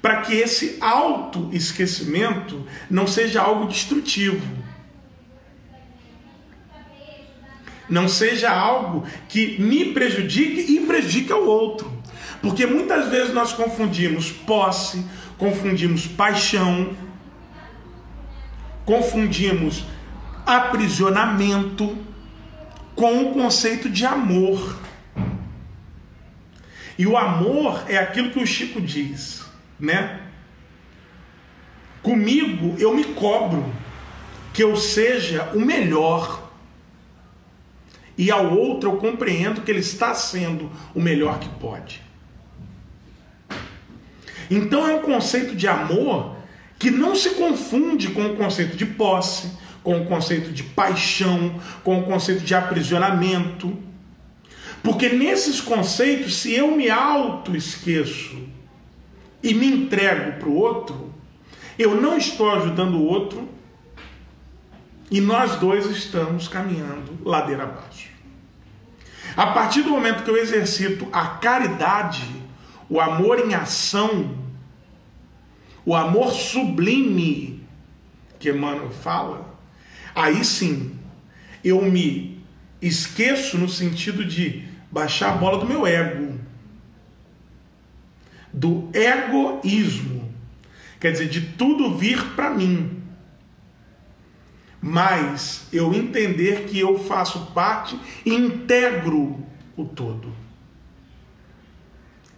para 0.00 0.22
que 0.22 0.34
esse 0.34 0.78
auto-esquecimento 0.80 2.66
não 2.88 3.06
seja 3.06 3.42
algo 3.42 3.66
destrutivo. 3.66 4.46
Não 7.88 8.08
seja 8.08 8.50
algo 8.50 9.04
que 9.28 9.60
me 9.60 9.92
prejudique 9.92 10.72
e 10.72 10.86
prejudique 10.86 11.32
ao 11.32 11.44
outro. 11.44 11.92
Porque 12.40 12.64
muitas 12.64 13.08
vezes 13.10 13.34
nós 13.34 13.52
confundimos 13.52 14.30
posse, 14.30 15.04
confundimos 15.36 16.06
paixão, 16.06 16.96
confundimos 18.86 19.84
aprisionamento 20.46 21.96
com 22.94 23.24
o 23.24 23.32
conceito 23.32 23.88
de 23.88 24.04
amor. 24.04 24.78
E 26.98 27.06
o 27.06 27.16
amor 27.16 27.84
é 27.88 27.96
aquilo 27.96 28.30
que 28.30 28.42
o 28.42 28.46
Chico 28.46 28.80
diz, 28.80 29.42
né? 29.78 30.20
Comigo 32.02 32.76
eu 32.78 32.94
me 32.94 33.04
cobro 33.04 33.72
que 34.52 34.62
eu 34.62 34.76
seja 34.76 35.50
o 35.54 35.60
melhor. 35.60 36.50
e 38.18 38.30
ao 38.30 38.54
outro 38.54 38.90
eu 38.90 38.96
compreendo 38.98 39.62
que 39.62 39.70
ele 39.70 39.80
está 39.80 40.14
sendo 40.14 40.70
o 40.94 41.00
melhor 41.00 41.38
que 41.38 41.48
pode. 41.48 42.02
Então 44.50 44.86
é 44.86 44.94
um 44.94 45.00
conceito 45.00 45.54
de 45.54 45.66
amor 45.66 46.36
que 46.78 46.90
não 46.90 47.14
se 47.14 47.30
confunde 47.30 48.08
com 48.10 48.26
o 48.26 48.36
conceito 48.36 48.76
de 48.76 48.84
posse, 48.84 49.50
com 49.82 50.00
o 50.00 50.06
conceito 50.06 50.52
de 50.52 50.62
paixão, 50.62 51.60
com 51.82 52.00
o 52.00 52.02
conceito 52.04 52.42
de 52.42 52.54
aprisionamento. 52.54 53.76
Porque 54.82 55.08
nesses 55.10 55.60
conceitos, 55.60 56.36
se 56.36 56.54
eu 56.54 56.76
me 56.76 56.90
auto-esqueço 56.90 58.38
e 59.42 59.54
me 59.54 59.66
entrego 59.66 60.38
para 60.38 60.48
o 60.48 60.56
outro, 60.56 61.12
eu 61.78 62.00
não 62.00 62.16
estou 62.16 62.50
ajudando 62.50 62.94
o 62.94 63.04
outro 63.04 63.48
e 65.10 65.20
nós 65.20 65.56
dois 65.56 65.86
estamos 65.86 66.46
caminhando 66.46 67.18
ladeira 67.24 67.64
abaixo. 67.64 68.10
A 69.36 69.48
partir 69.48 69.82
do 69.82 69.90
momento 69.90 70.22
que 70.22 70.30
eu 70.30 70.36
exercito 70.36 71.08
a 71.12 71.26
caridade, 71.26 72.24
o 72.88 73.00
amor 73.00 73.38
em 73.38 73.54
ação, 73.54 74.36
o 75.84 75.94
amor 75.94 76.30
sublime 76.30 77.66
que 78.38 78.50
Emmanuel 78.50 78.90
fala, 78.90 79.49
aí 80.14 80.44
sim 80.44 80.98
eu 81.64 81.82
me 81.82 82.42
esqueço 82.80 83.58
no 83.58 83.68
sentido 83.68 84.24
de 84.24 84.64
baixar 84.90 85.32
a 85.32 85.36
bola 85.36 85.58
do 85.58 85.66
meu 85.66 85.86
ego, 85.86 86.38
do 88.52 88.88
egoísmo, 88.92 90.32
quer 90.98 91.12
dizer, 91.12 91.28
de 91.28 91.40
tudo 91.40 91.96
vir 91.96 92.22
para 92.34 92.50
mim, 92.50 93.02
mas 94.80 95.66
eu 95.72 95.92
entender 95.92 96.64
que 96.66 96.78
eu 96.78 96.98
faço 96.98 97.52
parte 97.52 97.98
e 98.24 98.34
integro 98.34 99.44
o 99.76 99.84
todo. 99.84 100.34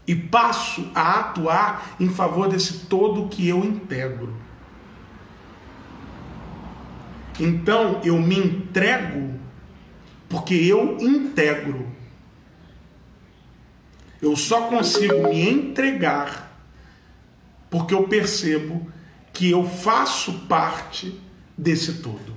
E 0.05 0.17
passo 0.17 0.91
a 0.95 1.21
atuar 1.21 1.95
em 2.01 2.09
favor 2.09 2.49
desse 2.49 2.87
todo 2.87 3.29
que 3.29 3.47
eu 3.49 3.65
integro. 3.65 4.42
Então 7.43 8.01
eu 8.05 8.21
me 8.21 8.39
entrego 8.39 9.35
porque 10.29 10.55
eu 10.55 10.97
integro. 11.01 11.89
Eu 14.21 14.37
só 14.37 14.69
consigo 14.69 15.29
me 15.29 15.51
entregar 15.51 16.57
porque 17.69 17.93
eu 17.93 18.05
percebo 18.05 18.89
que 19.33 19.51
eu 19.51 19.69
faço 19.69 20.47
parte 20.47 21.21
desse 21.59 21.95
todo. 21.95 22.33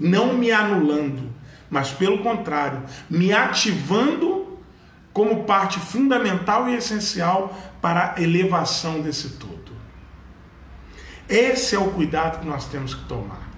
Não 0.00 0.32
me 0.32 0.50
anulando, 0.50 1.30
mas 1.68 1.90
pelo 1.90 2.22
contrário, 2.22 2.84
me 3.10 3.34
ativando 3.34 4.58
como 5.12 5.44
parte 5.44 5.78
fundamental 5.78 6.70
e 6.70 6.74
essencial 6.74 7.54
para 7.82 8.14
a 8.16 8.22
elevação 8.22 9.02
desse 9.02 9.28
todo. 9.36 9.63
Esse 11.28 11.74
é 11.74 11.78
o 11.78 11.90
cuidado 11.90 12.40
que 12.40 12.46
nós 12.46 12.66
temos 12.68 12.94
que 12.94 13.04
tomar. 13.04 13.48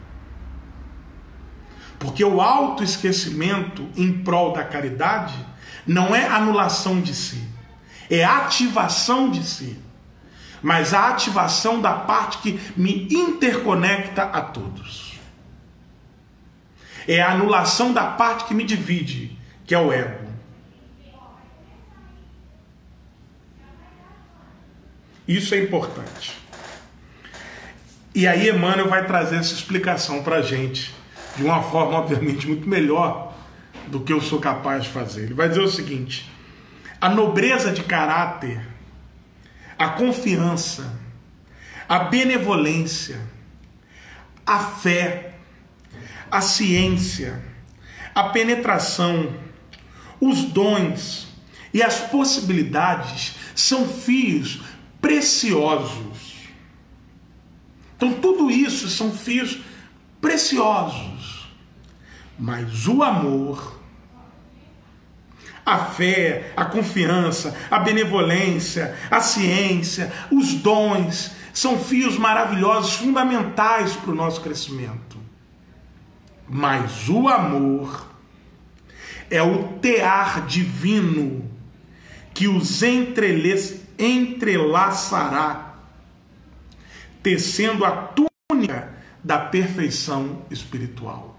Porque 1.98 2.24
o 2.24 2.40
autoesquecimento 2.40 3.88
em 3.96 4.22
prol 4.22 4.52
da 4.52 4.62
caridade 4.64 5.34
não 5.86 6.14
é 6.14 6.26
anulação 6.26 7.00
de 7.00 7.14
si, 7.14 7.48
é 8.10 8.24
ativação 8.24 9.30
de 9.30 9.42
si. 9.44 9.78
Mas 10.62 10.94
a 10.94 11.10
ativação 11.10 11.80
da 11.80 11.92
parte 11.92 12.38
que 12.38 12.60
me 12.76 13.08
interconecta 13.10 14.22
a 14.22 14.40
todos. 14.40 15.18
É 17.06 17.20
a 17.22 17.32
anulação 17.32 17.92
da 17.92 18.04
parte 18.04 18.46
que 18.46 18.54
me 18.54 18.64
divide, 18.64 19.38
que 19.64 19.74
é 19.74 19.78
o 19.78 19.92
ego. 19.92 20.26
Isso 25.28 25.54
é 25.54 25.58
importante. 25.58 26.45
E 28.16 28.26
aí 28.26 28.48
Emmanuel 28.48 28.88
vai 28.88 29.06
trazer 29.06 29.36
essa 29.36 29.52
explicação 29.52 30.22
para 30.22 30.36
a 30.36 30.40
gente, 30.40 30.94
de 31.36 31.44
uma 31.44 31.62
forma, 31.62 31.98
obviamente, 31.98 32.48
muito 32.48 32.66
melhor 32.66 33.36
do 33.88 34.00
que 34.00 34.10
eu 34.10 34.22
sou 34.22 34.40
capaz 34.40 34.84
de 34.84 34.88
fazer. 34.88 35.24
Ele 35.24 35.34
vai 35.34 35.50
dizer 35.50 35.60
o 35.60 35.68
seguinte: 35.68 36.26
a 36.98 37.10
nobreza 37.10 37.70
de 37.70 37.82
caráter, 37.82 38.66
a 39.78 39.88
confiança, 39.88 40.98
a 41.86 41.98
benevolência, 41.98 43.20
a 44.46 44.60
fé, 44.60 45.34
a 46.30 46.40
ciência, 46.40 47.38
a 48.14 48.30
penetração, 48.30 49.30
os 50.18 50.42
dons 50.44 51.28
e 51.70 51.82
as 51.82 52.00
possibilidades 52.00 53.34
são 53.54 53.86
fios 53.86 54.62
preciosos 55.02 56.15
então, 57.96 58.12
tudo 58.14 58.50
isso 58.50 58.88
são 58.88 59.10
fios 59.10 59.58
preciosos. 60.20 61.48
Mas 62.38 62.86
o 62.86 63.02
amor, 63.02 63.80
a 65.64 65.78
fé, 65.78 66.52
a 66.54 66.66
confiança, 66.66 67.56
a 67.70 67.78
benevolência, 67.78 68.94
a 69.10 69.20
ciência, 69.20 70.12
os 70.30 70.52
dons, 70.54 71.30
são 71.54 71.78
fios 71.78 72.18
maravilhosos, 72.18 72.92
fundamentais 72.96 73.96
para 73.96 74.10
o 74.10 74.14
nosso 74.14 74.42
crescimento. 74.42 75.16
Mas 76.46 77.08
o 77.08 77.26
amor 77.28 78.06
é 79.30 79.42
o 79.42 79.64
tear 79.80 80.46
divino 80.46 81.50
que 82.34 82.46
os 82.46 82.82
entrelaçará 83.98 85.65
tecendo 87.26 87.84
a 87.84 87.90
túnica 87.90 88.88
da 89.24 89.36
perfeição 89.36 90.42
espiritual. 90.48 91.36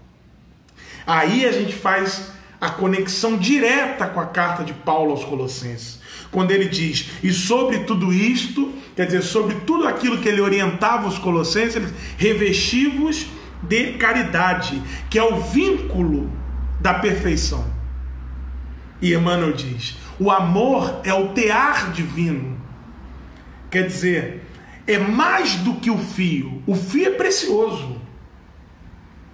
Aí 1.06 1.46
a 1.46 1.50
gente 1.50 1.72
faz 1.72 2.30
a 2.60 2.68
conexão 2.68 3.38
direta 3.38 4.06
com 4.06 4.20
a 4.20 4.26
carta 4.26 4.62
de 4.62 4.74
Paulo 4.74 5.12
aos 5.12 5.24
Colossenses, 5.24 5.98
quando 6.30 6.50
ele 6.50 6.68
diz: 6.68 7.08
"E 7.22 7.32
sobre 7.32 7.84
tudo 7.84 8.12
isto, 8.12 8.70
quer 8.94 9.06
dizer, 9.06 9.22
sobre 9.22 9.54
tudo 9.60 9.88
aquilo 9.88 10.18
que 10.18 10.28
ele 10.28 10.42
orientava 10.42 11.08
os 11.08 11.18
colossenses, 11.18 11.82
revestivos 12.18 13.26
de 13.62 13.94
caridade, 13.94 14.82
que 15.08 15.18
é 15.18 15.24
o 15.24 15.40
vínculo 15.40 16.30
da 16.82 16.92
perfeição". 16.92 17.64
E 19.00 19.14
Emmanuel 19.14 19.54
diz: 19.54 19.96
"O 20.20 20.30
amor 20.30 21.00
é 21.02 21.14
o 21.14 21.28
tear 21.28 21.92
divino". 21.92 22.60
Quer 23.70 23.86
dizer, 23.86 24.47
é 24.88 24.98
mais 24.98 25.56
do 25.56 25.74
que 25.74 25.90
o 25.90 25.98
fio. 25.98 26.62
O 26.66 26.74
fio 26.74 27.08
é 27.08 27.10
precioso. 27.10 28.00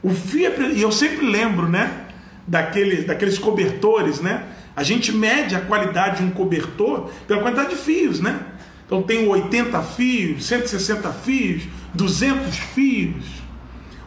O 0.03 0.11
fio 0.11 0.49
é 0.49 0.51
pre... 0.51 0.73
E 0.73 0.83
eu 0.83 0.91
sempre 0.91 1.25
lembro, 1.25 1.69
né? 1.69 2.09
Daqueles, 2.47 3.07
daqueles 3.07 3.39
cobertores, 3.39 4.21
né? 4.21 4.49
A 4.75 4.83
gente 4.83 5.13
mede 5.13 5.55
a 5.55 5.61
qualidade 5.61 6.19
de 6.19 6.25
um 6.25 6.31
cobertor 6.31 7.09
pela 7.29 7.41
quantidade 7.41 7.71
de 7.71 7.77
fios, 7.77 8.19
né? 8.19 8.41
Então 8.85 9.01
tem 9.01 9.29
80 9.29 9.81
fios, 9.83 10.45
160 10.45 11.13
fios, 11.13 11.63
200 11.95 12.57
fios. 12.59 13.25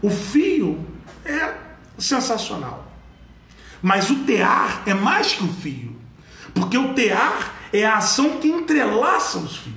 O 0.02 0.10
fio 0.10 0.86
é 1.24 1.54
sensacional. 1.98 2.92
Mas 3.82 4.10
o 4.10 4.16
tear 4.26 4.84
é 4.86 4.94
mais 4.94 5.34
que 5.34 5.46
o 5.46 5.48
fio. 5.48 5.96
Porque 6.54 6.78
o 6.78 6.94
tear 6.94 7.54
é 7.72 7.86
a 7.86 7.98
ação 7.98 8.38
que 8.38 8.50
entrelaça 8.50 9.38
os 9.38 9.56
fios. 9.56 9.77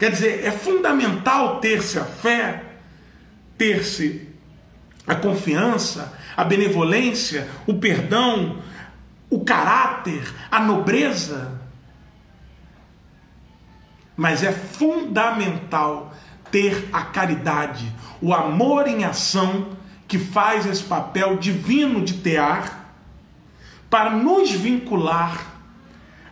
Quer 0.00 0.12
dizer, 0.12 0.46
é 0.46 0.50
fundamental 0.50 1.60
ter-se 1.60 1.98
a 1.98 2.04
fé, 2.06 2.64
ter-se 3.58 4.26
a 5.06 5.14
confiança, 5.14 6.18
a 6.34 6.42
benevolência, 6.42 7.46
o 7.66 7.74
perdão, 7.74 8.62
o 9.28 9.44
caráter, 9.44 10.22
a 10.50 10.58
nobreza. 10.58 11.60
Mas 14.16 14.42
é 14.42 14.50
fundamental 14.50 16.14
ter 16.50 16.88
a 16.94 17.02
caridade, 17.02 17.94
o 18.22 18.32
amor 18.32 18.88
em 18.88 19.04
ação 19.04 19.76
que 20.08 20.18
faz 20.18 20.64
esse 20.64 20.82
papel 20.82 21.36
divino 21.36 22.02
de 22.02 22.14
tear 22.14 22.86
para 23.90 24.12
nos 24.12 24.50
vincular 24.50 25.44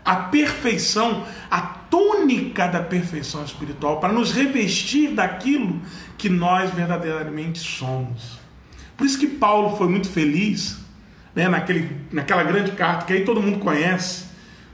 à 0.03 0.16
perfeição, 0.16 1.27
à 1.51 1.78
túnica 1.91 2.68
da 2.68 2.80
perfeição 2.80 3.45
espiritual, 3.45 4.01
para 4.01 4.12
nos 4.12 4.32
revestir 4.32 5.12
daquilo 5.12 5.80
que 6.16 6.28
nós 6.28 6.72
verdadeiramente 6.72 7.59
somos. 7.59 8.39
Por 8.97 9.07
isso 9.07 9.18
que 9.18 9.26
Paulo 9.26 9.76
foi 9.76 9.89
muito 9.89 10.09
feliz 10.09 10.78
né, 11.34 11.49
naquele, 11.49 11.97
naquela 12.12 12.43
grande 12.43 12.72
carta 12.72 13.05
que 13.05 13.12
aí 13.12 13.24
todo 13.24 13.41
mundo 13.41 13.59
conhece, 13.59 14.24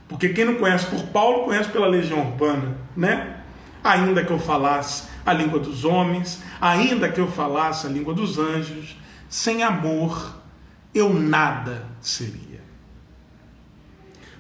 porque 0.08 0.30
quem 0.30 0.44
não 0.44 0.54
conhece 0.54 0.86
por 0.86 1.02
Paulo 1.08 1.44
conhece 1.44 1.70
pela 1.70 1.86
legião 1.86 2.20
urbana, 2.20 2.76
né? 2.96 3.40
Ainda 3.82 4.24
que 4.24 4.30
eu 4.30 4.38
falasse 4.38 5.04
a 5.26 5.32
língua 5.32 5.58
dos 5.58 5.84
homens, 5.84 6.42
ainda 6.60 7.08
que 7.08 7.20
eu 7.20 7.30
falasse 7.30 7.86
a 7.86 7.90
língua 7.90 8.14
dos 8.14 8.38
anjos, 8.38 8.96
sem 9.28 9.62
amor 9.62 10.40
eu 10.94 11.12
nada 11.12 11.86
seria. 12.00 12.62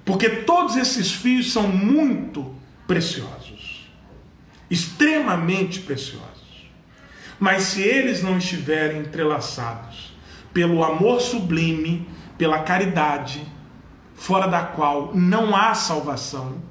Porque 0.04 0.28
todos 0.28 0.76
esses 0.76 1.12
fios 1.12 1.52
são 1.52 1.66
muito 1.66 2.54
preciosos, 2.86 3.90
extremamente 4.70 5.80
preciosos. 5.80 6.34
Mas 7.38 7.64
se 7.64 7.82
eles 7.82 8.22
não 8.22 8.38
estiverem 8.38 9.00
entrelaçados 9.00 10.14
pelo 10.52 10.84
amor 10.84 11.20
sublime, 11.20 12.08
pela 12.38 12.60
caridade, 12.62 13.44
fora 14.14 14.46
da 14.46 14.64
qual 14.64 15.14
não 15.14 15.54
há 15.54 15.74
salvação, 15.74 16.62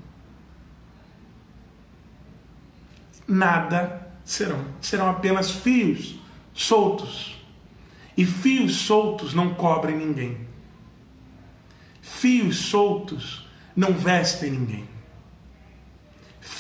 nada 3.28 4.07
serão. 4.24 4.66
Serão 4.82 5.09
apenas 5.09 5.51
fios 5.51 6.16
soltos. 6.53 7.38
E 8.16 8.26
fios 8.26 8.76
soltos 8.76 9.34
não 9.34 9.53
cobrem 9.55 9.97
ninguém. 9.97 10.47
Fios 12.01 12.57
soltos 12.57 13.47
não 13.76 13.93
vestem 13.93 14.51
ninguém. 14.51 14.93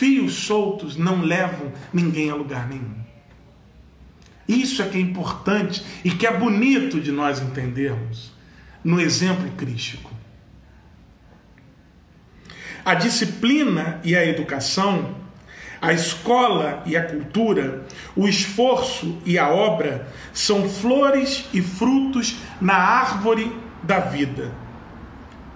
Fios 0.03 0.33
soltos 0.33 0.97
não 0.97 1.21
levam 1.21 1.71
ninguém 1.93 2.29
a 2.29 2.35
lugar 2.35 2.67
nenhum. 2.67 2.93
Isso 4.45 4.81
é 4.81 4.89
que 4.89 4.97
é 4.97 4.99
importante 4.99 5.81
e 6.03 6.11
que 6.11 6.27
é 6.27 6.37
bonito 6.37 6.99
de 6.99 7.09
nós 7.09 7.41
entendermos 7.41 8.33
no 8.83 8.99
exemplo 8.99 9.49
crístico. 9.51 10.11
A 12.83 12.95
disciplina 12.95 14.01
e 14.03 14.13
a 14.13 14.25
educação, 14.25 15.15
a 15.81 15.93
escola 15.93 16.83
e 16.85 16.97
a 16.97 17.05
cultura, 17.05 17.87
o 18.13 18.27
esforço 18.27 19.21
e 19.25 19.39
a 19.39 19.47
obra 19.47 20.11
são 20.33 20.67
flores 20.67 21.45
e 21.53 21.61
frutos 21.61 22.39
na 22.59 22.75
árvore 22.75 23.49
da 23.81 24.01
vida. 24.01 24.51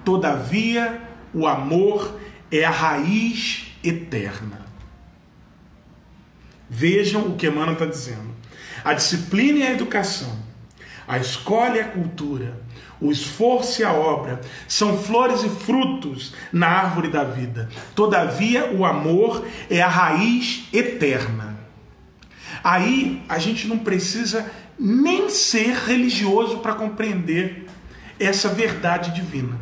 Todavia, 0.06 1.02
o 1.34 1.46
amor 1.46 2.18
é 2.50 2.64
a 2.64 2.72
raiz 2.72 3.67
eterna. 3.88 4.66
Vejam 6.70 7.28
o 7.28 7.36
que 7.36 7.48
Emmanuel 7.48 7.74
está 7.74 7.86
dizendo. 7.86 8.36
A 8.84 8.94
disciplina 8.94 9.60
e 9.60 9.64
a 9.64 9.72
educação, 9.72 10.38
a 11.08 11.18
escola 11.18 11.78
e 11.78 11.80
a 11.80 11.88
cultura, 11.88 12.62
o 13.00 13.12
esforço 13.12 13.82
e 13.82 13.86
a 13.86 13.94
obra 13.94 14.42
são 14.68 14.98
flores 14.98 15.44
e 15.44 15.50
frutos 15.50 16.34
na 16.52 16.68
árvore 16.68 17.10
da 17.10 17.24
vida. 17.24 17.70
Todavia, 17.96 18.72
o 18.72 18.86
amor 18.86 19.46
é 19.70 19.82
a 19.82 19.88
raiz 19.88 20.68
eterna. 20.74 21.58
Aí 22.64 23.24
a 23.30 23.38
gente 23.38 23.68
não 23.68 23.80
precisa 23.80 24.50
nem 24.80 25.30
ser 25.30 25.74
religioso 25.74 26.60
para 26.60 26.74
compreender 26.74 27.68
essa 28.20 28.50
verdade 28.50 29.12
divina. 29.12 29.58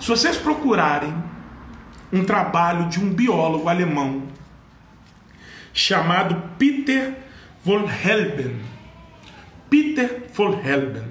Se 0.00 0.08
vocês 0.08 0.36
procurarem 0.36 1.14
um 2.12 2.24
trabalho 2.24 2.88
de 2.88 3.00
um 3.00 3.12
biólogo 3.12 3.68
alemão 3.68 4.24
chamado 5.72 6.50
Peter 6.58 7.14
von 7.64 7.88
Helben, 7.88 8.60
Peter 9.70 10.24
von 10.34 10.60
Helben, 10.62 11.04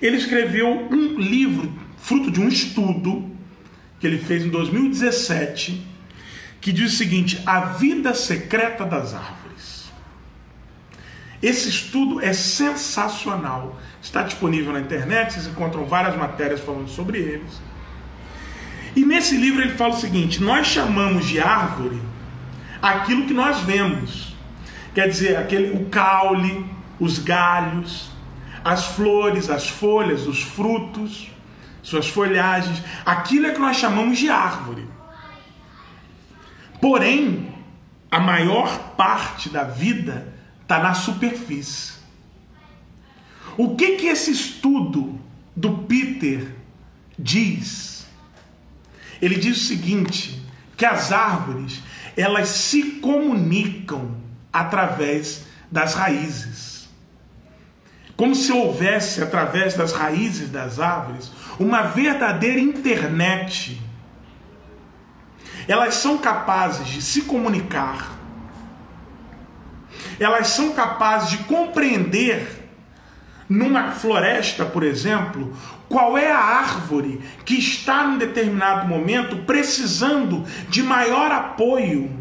ele 0.00 0.16
escreveu 0.16 0.88
um 0.90 1.18
livro, 1.18 1.70
fruto 1.98 2.30
de 2.30 2.40
um 2.40 2.48
estudo 2.48 3.30
que 3.98 4.06
ele 4.06 4.18
fez 4.18 4.44
em 4.44 4.48
2017, 4.48 5.86
que 6.60 6.72
diz 6.72 6.94
o 6.94 6.96
seguinte: 6.96 7.42
A 7.44 7.60
Vida 7.60 8.14
Secreta 8.14 8.86
das 8.86 9.12
Árvores. 9.12 9.90
Esse 11.42 11.68
estudo 11.68 12.20
é 12.20 12.32
sensacional. 12.32 13.78
Está 14.02 14.22
disponível 14.22 14.72
na 14.72 14.80
internet, 14.80 15.34
vocês 15.34 15.46
encontram 15.46 15.84
várias 15.84 16.16
matérias 16.16 16.60
falando 16.60 16.88
sobre 16.88 17.18
eles. 17.18 17.60
E 18.94 19.04
nesse 19.04 19.36
livro 19.36 19.62
ele 19.62 19.74
fala 19.74 19.94
o 19.94 20.00
seguinte: 20.00 20.42
nós 20.42 20.66
chamamos 20.66 21.26
de 21.26 21.40
árvore 21.40 22.00
aquilo 22.80 23.26
que 23.26 23.34
nós 23.34 23.60
vemos. 23.60 24.34
Quer 24.94 25.08
dizer, 25.08 25.36
aquele, 25.36 25.76
o 25.76 25.86
caule, 25.88 26.66
os 26.98 27.18
galhos, 27.18 28.10
as 28.64 28.86
flores, 28.86 29.48
as 29.48 29.68
folhas, 29.68 30.26
os 30.26 30.42
frutos, 30.42 31.28
suas 31.82 32.08
folhagens, 32.08 32.82
aquilo 33.06 33.46
é 33.46 33.52
que 33.52 33.60
nós 33.60 33.76
chamamos 33.76 34.18
de 34.18 34.28
árvore. 34.28 34.86
Porém, 36.80 37.54
a 38.10 38.18
maior 38.18 38.94
parte 38.96 39.48
da 39.48 39.64
vida 39.64 40.34
está 40.62 40.78
na 40.80 40.94
superfície. 40.94 42.00
O 43.56 43.76
que 43.76 43.96
que 43.96 44.06
esse 44.06 44.30
estudo 44.30 45.20
do 45.54 45.78
Peter 45.78 46.54
diz? 47.18 47.99
Ele 49.20 49.36
diz 49.36 49.56
o 49.58 49.66
seguinte, 49.66 50.42
que 50.76 50.86
as 50.86 51.12
árvores, 51.12 51.82
elas 52.16 52.48
se 52.48 52.82
comunicam 53.00 54.16
através 54.52 55.44
das 55.70 55.94
raízes 55.94 56.70
como 58.20 58.34
se 58.34 58.52
houvesse, 58.52 59.22
através 59.22 59.72
das 59.72 59.92
raízes 59.92 60.50
das 60.50 60.78
árvores, 60.78 61.32
uma 61.58 61.84
verdadeira 61.84 62.60
internet. 62.60 63.80
Elas 65.66 65.94
são 65.94 66.18
capazes 66.18 66.86
de 66.86 67.00
se 67.00 67.22
comunicar, 67.22 68.10
elas 70.18 70.48
são 70.48 70.74
capazes 70.74 71.30
de 71.30 71.38
compreender, 71.44 72.59
numa 73.50 73.90
floresta, 73.90 74.64
por 74.64 74.84
exemplo, 74.84 75.52
qual 75.88 76.16
é 76.16 76.30
a 76.30 76.38
árvore 76.38 77.20
que 77.44 77.54
está 77.54 78.04
em 78.04 78.16
determinado 78.16 78.86
momento 78.86 79.38
precisando 79.38 80.46
de 80.68 80.84
maior 80.84 81.32
apoio 81.32 82.16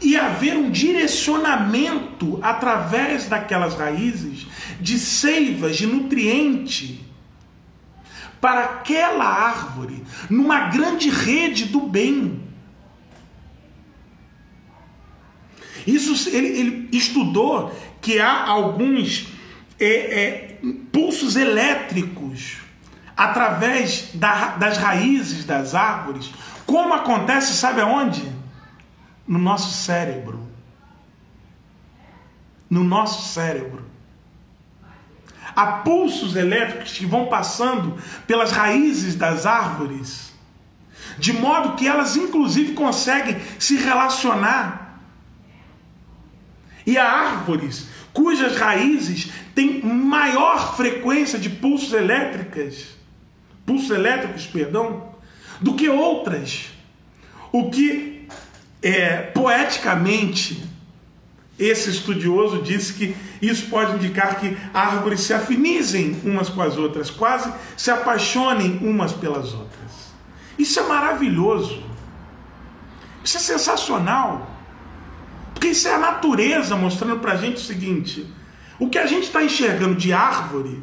e 0.00 0.16
haver 0.16 0.56
um 0.56 0.70
direcionamento 0.70 2.38
através 2.40 3.28
daquelas 3.28 3.74
raízes 3.74 4.46
de 4.80 4.98
seivas, 4.98 5.76
de 5.76 5.86
nutriente 5.86 7.06
para 8.40 8.64
aquela 8.64 9.26
árvore 9.26 10.02
numa 10.30 10.68
grande 10.68 11.10
rede 11.10 11.66
do 11.66 11.80
bem. 11.80 12.40
Isso 15.86 16.30
ele, 16.34 16.46
ele 16.46 16.88
estudou 16.92 17.78
que 18.00 18.18
há 18.18 18.46
alguns 18.46 19.38
é, 19.80 19.86
é, 19.86 20.58
pulsos 20.92 21.36
elétricos 21.36 22.58
através 23.16 24.10
da, 24.14 24.56
das 24.56 24.78
raízes 24.78 25.44
das 25.44 25.74
árvores. 25.74 26.30
Como 26.66 26.94
acontece, 26.94 27.54
sabe 27.54 27.80
aonde? 27.80 28.22
No 29.26 29.38
nosso 29.38 29.72
cérebro. 29.72 30.46
No 32.68 32.84
nosso 32.84 33.32
cérebro 33.32 33.90
há 35.54 35.66
pulsos 35.66 36.36
elétricos 36.36 36.92
que 36.92 37.06
vão 37.06 37.26
passando 37.26 37.96
pelas 38.26 38.52
raízes 38.52 39.14
das 39.14 39.46
árvores, 39.46 40.32
de 41.18 41.32
modo 41.32 41.76
que 41.76 41.86
elas 41.86 42.16
inclusive 42.16 42.72
conseguem 42.72 43.36
se 43.58 43.76
relacionar. 43.76 45.00
E 46.86 46.96
há 46.96 47.04
árvores 47.04 47.88
cujas 48.12 48.56
raízes 48.56 49.30
têm 49.54 49.82
maior 49.82 50.76
frequência 50.76 51.38
de 51.38 51.48
pulsos 51.48 51.92
elétricas, 51.92 52.88
pulsos 53.64 53.90
elétricos, 53.90 54.46
perdão, 54.46 55.14
do 55.60 55.74
que 55.74 55.88
outras. 55.88 56.70
O 57.52 57.70
que 57.70 58.28
é 58.82 59.16
poeticamente 59.18 60.62
esse 61.58 61.90
estudioso 61.90 62.62
disse 62.62 62.94
que 62.94 63.14
isso 63.42 63.66
pode 63.66 63.94
indicar 63.94 64.40
que 64.40 64.56
árvores 64.72 65.20
se 65.20 65.34
afinizem 65.34 66.18
umas 66.24 66.48
com 66.48 66.62
as 66.62 66.78
outras, 66.78 67.10
quase 67.10 67.52
se 67.76 67.90
apaixonem 67.90 68.78
umas 68.78 69.12
pelas 69.12 69.52
outras. 69.52 70.10
Isso 70.58 70.80
é 70.80 70.82
maravilhoso. 70.84 71.82
Isso 73.22 73.36
é 73.36 73.40
sensacional. 73.40 74.50
Porque 75.60 75.72
isso 75.72 75.88
é 75.88 75.94
a 75.94 75.98
natureza 75.98 76.74
mostrando 76.74 77.20
para 77.20 77.32
a 77.32 77.36
gente 77.36 77.58
o 77.58 77.60
seguinte: 77.60 78.26
o 78.78 78.88
que 78.88 78.96
a 78.96 79.04
gente 79.04 79.24
está 79.24 79.44
enxergando 79.44 79.94
de 79.94 80.10
árvore 80.10 80.82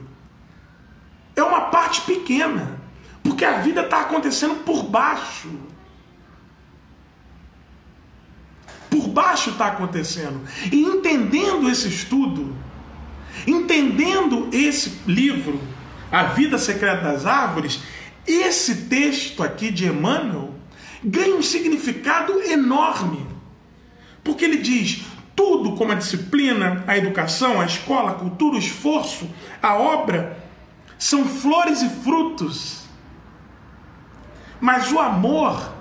é 1.35 1.41
uma 1.41 1.61
parte 1.61 2.01
pequena, 2.01 2.79
porque 3.23 3.43
a 3.43 3.57
vida 3.57 3.81
está 3.81 4.01
acontecendo 4.01 4.63
por 4.63 4.83
baixo. 4.83 5.49
por 8.91 9.07
baixo 9.07 9.49
está 9.49 9.67
acontecendo. 9.67 10.41
E 10.71 10.79
entendendo 10.79 11.67
esse 11.67 11.87
estudo, 11.87 12.55
entendendo 13.47 14.47
esse 14.51 15.01
livro, 15.07 15.59
A 16.11 16.23
Vida 16.23 16.57
Secreta 16.59 17.01
das 17.01 17.25
Árvores, 17.25 17.79
esse 18.25 18.83
texto 18.85 19.41
aqui 19.41 19.71
de 19.71 19.87
Emmanuel 19.87 20.53
ganha 21.03 21.35
um 21.35 21.41
significado 21.41 22.41
enorme. 22.43 23.36
Porque 24.27 24.43
ele 24.43 24.57
diz: 24.57 25.05
tudo 25.33 25.77
como 25.77 25.93
a 25.93 25.95
disciplina, 25.95 26.83
a 26.85 26.97
educação, 26.97 27.61
a 27.61 27.65
escola, 27.65 28.11
a 28.11 28.15
cultura, 28.15 28.57
o 28.57 28.59
esforço, 28.59 29.27
a 29.63 29.75
obra, 29.75 30.37
são 30.99 31.25
flores 31.25 31.81
e 31.81 31.89
frutos. 31.89 32.83
Mas 34.59 34.91
o 34.91 34.99
amor 34.99 35.73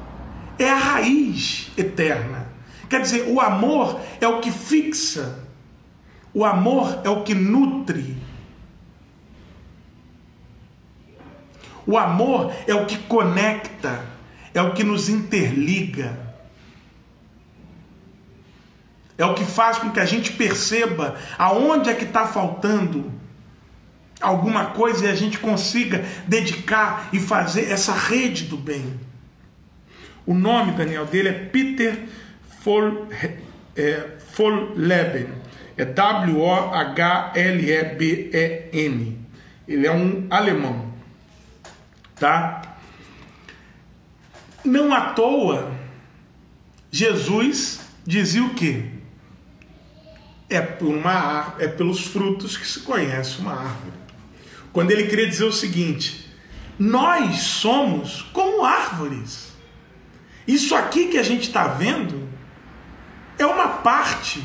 é 0.61 0.71
a 0.71 0.77
raiz 0.77 1.73
eterna. 1.77 2.47
Quer 2.89 3.01
dizer, 3.01 3.29
o 3.29 3.41
amor 3.41 4.01
é 4.21 4.29
o 4.29 4.39
que 4.41 4.53
fixa, 4.53 5.45
o 6.33 6.45
amor 6.45 7.01
é 7.03 7.11
o 7.11 7.25
que 7.25 7.35
nutre. 7.35 8.17
O 11.85 11.99
amor 11.99 12.53
é 12.67 12.75
o 12.75 12.87
que 12.87 12.99
conecta, 12.99 14.05
é 14.55 14.63
o 14.63 14.73
que 14.73 14.85
nos 14.85 15.09
interliga. 15.09 16.26
É 19.19 19.25
o 19.25 19.35
que 19.35 19.45
faz 19.45 19.79
com 19.79 19.91
que 19.91 20.01
a 20.01 20.05
gente 20.05 20.33
perceba 20.33 21.17
aonde 21.39 21.89
é 21.89 21.95
que 21.95 22.05
está 22.05 22.27
faltando 22.27 23.11
alguma 24.21 24.67
coisa 24.67 25.07
e 25.07 25.09
a 25.09 25.15
gente 25.15 25.39
consiga 25.39 26.05
dedicar 26.27 27.09
e 27.13 27.21
fazer 27.21 27.71
essa 27.71 27.93
rede 27.93 28.45
do 28.45 28.57
bem. 28.57 28.99
O 30.27 30.35
nome, 30.35 30.73
Daniel, 30.73 31.07
dele 31.07 31.29
é 31.29 31.33
Peter 31.33 32.05
é, 33.77 34.11
Folleben. 34.33 35.29
É 35.77 35.85
W-O-H-L-E-B-E-N. 35.85 36.87
Ele 39.69 39.87
é 39.87 39.93
um 39.93 40.27
alemão. 40.31 40.93
Tá? 42.19 42.63
Não 44.65 44.93
à 44.93 45.11
toa, 45.11 45.71
Jesus 46.91 47.81
dizia 48.05 48.43
o 48.43 48.55
quê? 48.55 48.96
É, 50.49 50.61
por 50.61 50.89
uma, 50.89 51.55
é 51.59 51.67
pelos 51.67 52.07
frutos 52.07 52.57
que 52.57 52.67
se 52.67 52.81
conhece 52.81 53.41
uma 53.41 53.53
árvore. 53.53 53.97
Quando 54.73 54.91
ele 54.91 55.09
queria 55.09 55.27
dizer 55.27 55.45
o 55.45 55.53
seguinte: 55.53 56.33
nós 56.79 57.39
somos 57.39 58.23
como 58.33 58.65
árvores. 58.65 59.53
Isso 60.47 60.75
aqui 60.75 61.09
que 61.09 61.19
a 61.19 61.23
gente 61.23 61.49
está 61.49 61.67
vendo 61.67 62.29
é 63.39 63.47
uma 63.47 63.69
parte. 63.69 64.43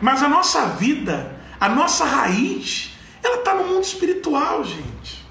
Mas 0.00 0.22
a 0.22 0.28
nossa 0.28 0.66
vida, 0.66 1.34
a 1.58 1.68
nossa 1.68 2.04
raiz, 2.04 2.90
ela 3.22 3.36
está 3.36 3.54
no 3.54 3.64
mundo 3.64 3.84
espiritual, 3.84 4.62
gente. 4.64 5.24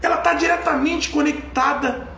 Ela 0.00 0.16
está 0.16 0.34
diretamente 0.34 1.10
conectada 1.10 2.08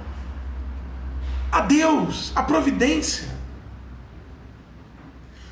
a 1.51 1.61
Deus, 1.61 2.33
a 2.37 2.43
providência. 2.43 3.36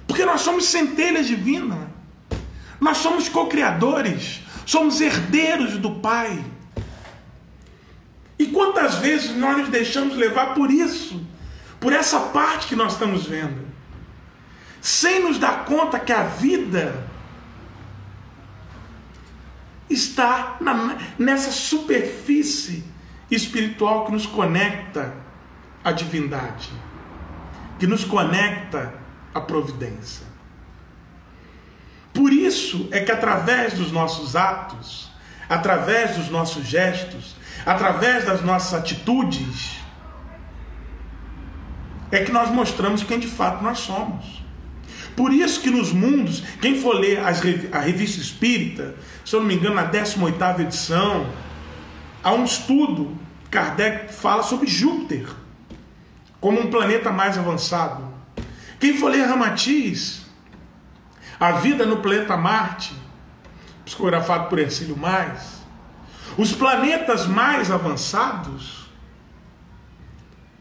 Porque 0.07 0.25
nós 0.25 0.41
somos 0.41 0.67
centelhas 0.67 1.27
divinas. 1.27 1.89
Nós 2.81 2.99
somos 2.99 3.29
co-criadores, 3.29 4.41
somos 4.67 5.01
herdeiros 5.01 5.79
do 5.79 5.93
Pai. 5.97 6.45
E 8.39 8.47
quantas 8.47 8.97
vezes 8.97 9.35
nós 9.37 9.57
nos 9.57 9.69
deixamos 9.69 10.17
levar 10.17 10.55
por 10.55 10.71
isso, 10.71 11.25
por 11.81 11.93
essa 11.93 12.21
parte 12.21 12.67
que 12.67 12.77
nós 12.77 12.93
estamos 12.93 13.27
vendo, 13.27 13.65
sem 14.81 15.23
nos 15.23 15.39
dar 15.39 15.65
conta 15.65 15.99
que 15.99 16.13
a 16.13 16.25
vida 16.25 17.07
está 19.89 20.57
na, 20.61 20.99
nessa 21.19 21.53
superfície 21.53 22.85
espiritual 23.31 24.05
que 24.07 24.13
nos 24.13 24.27
conecta 24.27 25.15
à 25.83 25.93
divindade, 25.93 26.71
que 27.79 27.87
nos 27.87 28.05
conecta 28.05 29.04
à 29.35 29.41
providência. 29.41 30.27
Por 32.13 32.33
isso 32.33 32.89
é 32.93 33.01
que 33.01 33.11
através 33.11 33.75
dos 33.75 33.91
nossos 33.91 34.37
atos, 34.37 35.11
através 35.49 36.17
dos 36.17 36.31
nossos 36.31 36.65
gestos, 36.65 37.35
através 37.67 38.25
das 38.25 38.43
nossas 38.43 38.73
atitudes, 38.75 39.79
é 42.13 42.23
que 42.23 42.31
nós 42.31 42.51
mostramos 42.51 43.03
quem 43.03 43.19
de 43.19 43.27
fato 43.27 43.63
nós 43.63 43.79
somos. 43.79 44.45
Por 45.17 45.33
isso 45.33 45.61
que 45.61 45.71
nos 45.71 45.93
mundos, 45.93 46.43
quem 46.61 46.81
for 46.81 46.95
ler 46.95 47.19
as, 47.21 47.41
a 47.73 47.81
revista 47.81 48.21
espírita, 48.21 48.95
se 49.25 49.35
eu 49.35 49.41
não 49.41 49.47
me 49.47 49.55
engano, 49.55 49.75
na 49.75 49.91
18ª 49.91 50.61
edição, 50.61 51.27
há 52.23 52.33
um 52.33 52.45
estudo, 52.45 53.17
Kardec 53.51 54.13
fala 54.13 54.43
sobre 54.43 54.69
Júpiter, 54.69 55.27
como 56.41 56.61
um 56.61 56.71
planeta 56.71 57.11
mais 57.11 57.39
avançado. 57.39 58.14
Quem 58.85 58.99
for 58.99 59.11
ler 59.11 59.25
Ramatiz, 59.25 60.27
a 61.41 61.53
vida 61.53 61.87
no 61.87 62.03
planeta 62.03 62.37
Marte, 62.37 62.95
psicografado 63.83 64.51
por 64.51 64.59
Ercílio 64.59 64.95
Mais, 64.95 65.41
os 66.37 66.53
planetas 66.53 67.27
mais 67.27 67.71
avançados, 67.71 68.91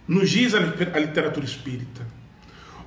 nos 0.08 0.30
diz 0.30 0.54
a 0.54 0.60
literatura 0.60 1.46
espírita, 1.46 2.08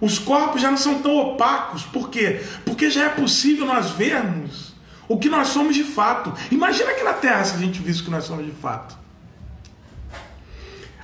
os 0.01 0.19
corpos 0.19 0.63
já 0.63 0.71
não 0.71 0.79
são 0.79 1.03
tão 1.03 1.15
opacos. 1.15 1.83
Por 1.83 2.09
quê? 2.09 2.43
Porque 2.65 2.89
já 2.89 3.05
é 3.05 3.09
possível 3.11 3.67
nós 3.67 3.91
vermos 3.91 4.75
o 5.07 5.19
que 5.19 5.29
nós 5.29 5.49
somos 5.49 5.75
de 5.75 5.85
fato. 5.85 6.33
Imagina 6.51 6.93
aqui 6.93 7.05
na 7.05 7.13
Terra 7.13 7.45
se 7.45 7.57
a 7.57 7.59
gente 7.59 7.83
visse 7.83 8.01
o 8.01 8.05
que 8.05 8.11
nós 8.11 8.25
somos 8.25 8.47
de 8.47 8.53
fato. 8.53 8.97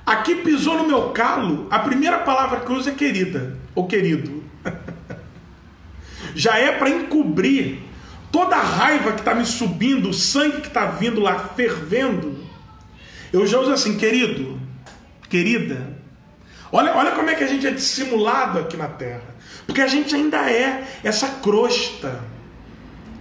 Aqui 0.03 0.37
pisou 0.37 0.75
no 0.75 0.87
meu 0.87 1.11
calo, 1.11 1.67
a 1.69 1.77
primeira 1.77 2.17
palavra 2.17 2.61
que 2.61 2.71
eu 2.71 2.75
uso 2.75 2.89
é 2.89 2.93
querida, 2.93 3.61
ou 3.75 3.87
querido. 3.87 4.43
já 6.35 6.57
é 6.57 6.71
para 6.71 6.89
encobrir 6.89 7.79
toda 8.31 8.55
a 8.55 8.61
raiva 8.61 9.13
que 9.13 9.19
está 9.19 9.35
me 9.35 9.45
subindo, 9.45 10.09
o 10.09 10.13
sangue 10.13 10.61
que 10.61 10.67
está 10.67 10.85
vindo 10.85 11.19
lá 11.19 11.39
fervendo. 11.49 12.43
Eu 13.31 13.45
já 13.45 13.59
uso 13.59 13.71
assim, 13.71 13.97
querido, 13.97 14.59
querida, 15.29 15.93
Olha, 16.75 16.95
olha 16.95 17.11
como 17.11 17.29
é 17.29 17.35
que 17.35 17.43
a 17.43 17.47
gente 17.47 17.67
é 17.67 17.69
dissimulado 17.71 18.57
aqui 18.57 18.75
na 18.75 18.87
Terra. 18.87 19.35
Porque 19.67 19.79
a 19.79 19.85
gente 19.85 20.15
ainda 20.15 20.49
é 20.49 20.83
essa 21.03 21.27
crosta 21.27 22.19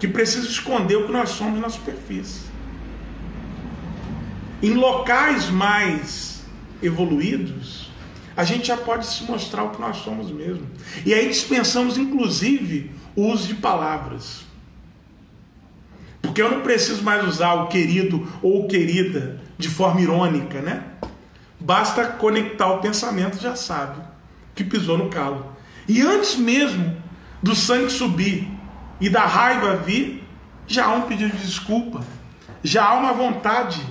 que 0.00 0.08
precisa 0.08 0.48
esconder 0.48 0.96
o 0.96 1.04
que 1.04 1.12
nós 1.12 1.28
somos 1.28 1.60
na 1.60 1.68
superfície. 1.68 2.50
Em 4.62 4.72
locais 4.72 5.50
mais 5.50 6.42
evoluídos, 6.82 7.91
a 8.36 8.44
gente 8.44 8.66
já 8.66 8.76
pode 8.76 9.06
se 9.06 9.24
mostrar 9.24 9.64
o 9.64 9.70
que 9.70 9.80
nós 9.80 9.98
somos 9.98 10.30
mesmo. 10.30 10.66
E 11.04 11.12
aí 11.12 11.28
dispensamos, 11.28 11.98
inclusive, 11.98 12.90
o 13.14 13.26
uso 13.26 13.46
de 13.46 13.54
palavras. 13.54 14.42
Porque 16.20 16.40
eu 16.40 16.50
não 16.50 16.60
preciso 16.62 17.02
mais 17.02 17.26
usar 17.26 17.54
o 17.54 17.66
querido 17.66 18.26
ou 18.40 18.66
querida 18.68 19.40
de 19.58 19.68
forma 19.68 20.00
irônica, 20.00 20.60
né? 20.60 20.84
Basta 21.58 22.06
conectar 22.06 22.68
o 22.68 22.78
pensamento, 22.78 23.40
já 23.40 23.54
sabe 23.54 24.00
que 24.54 24.64
pisou 24.64 24.96
no 24.96 25.08
calo. 25.08 25.54
E 25.88 26.00
antes 26.00 26.36
mesmo 26.36 26.96
do 27.42 27.54
sangue 27.54 27.90
subir 27.90 28.48
e 29.00 29.08
da 29.08 29.26
raiva 29.26 29.76
vir, 29.76 30.24
já 30.66 30.86
há 30.86 30.92
um 30.94 31.02
pedido 31.02 31.36
de 31.36 31.44
desculpa, 31.44 32.00
já 32.62 32.84
há 32.84 32.94
uma 32.94 33.12
vontade. 33.12 33.84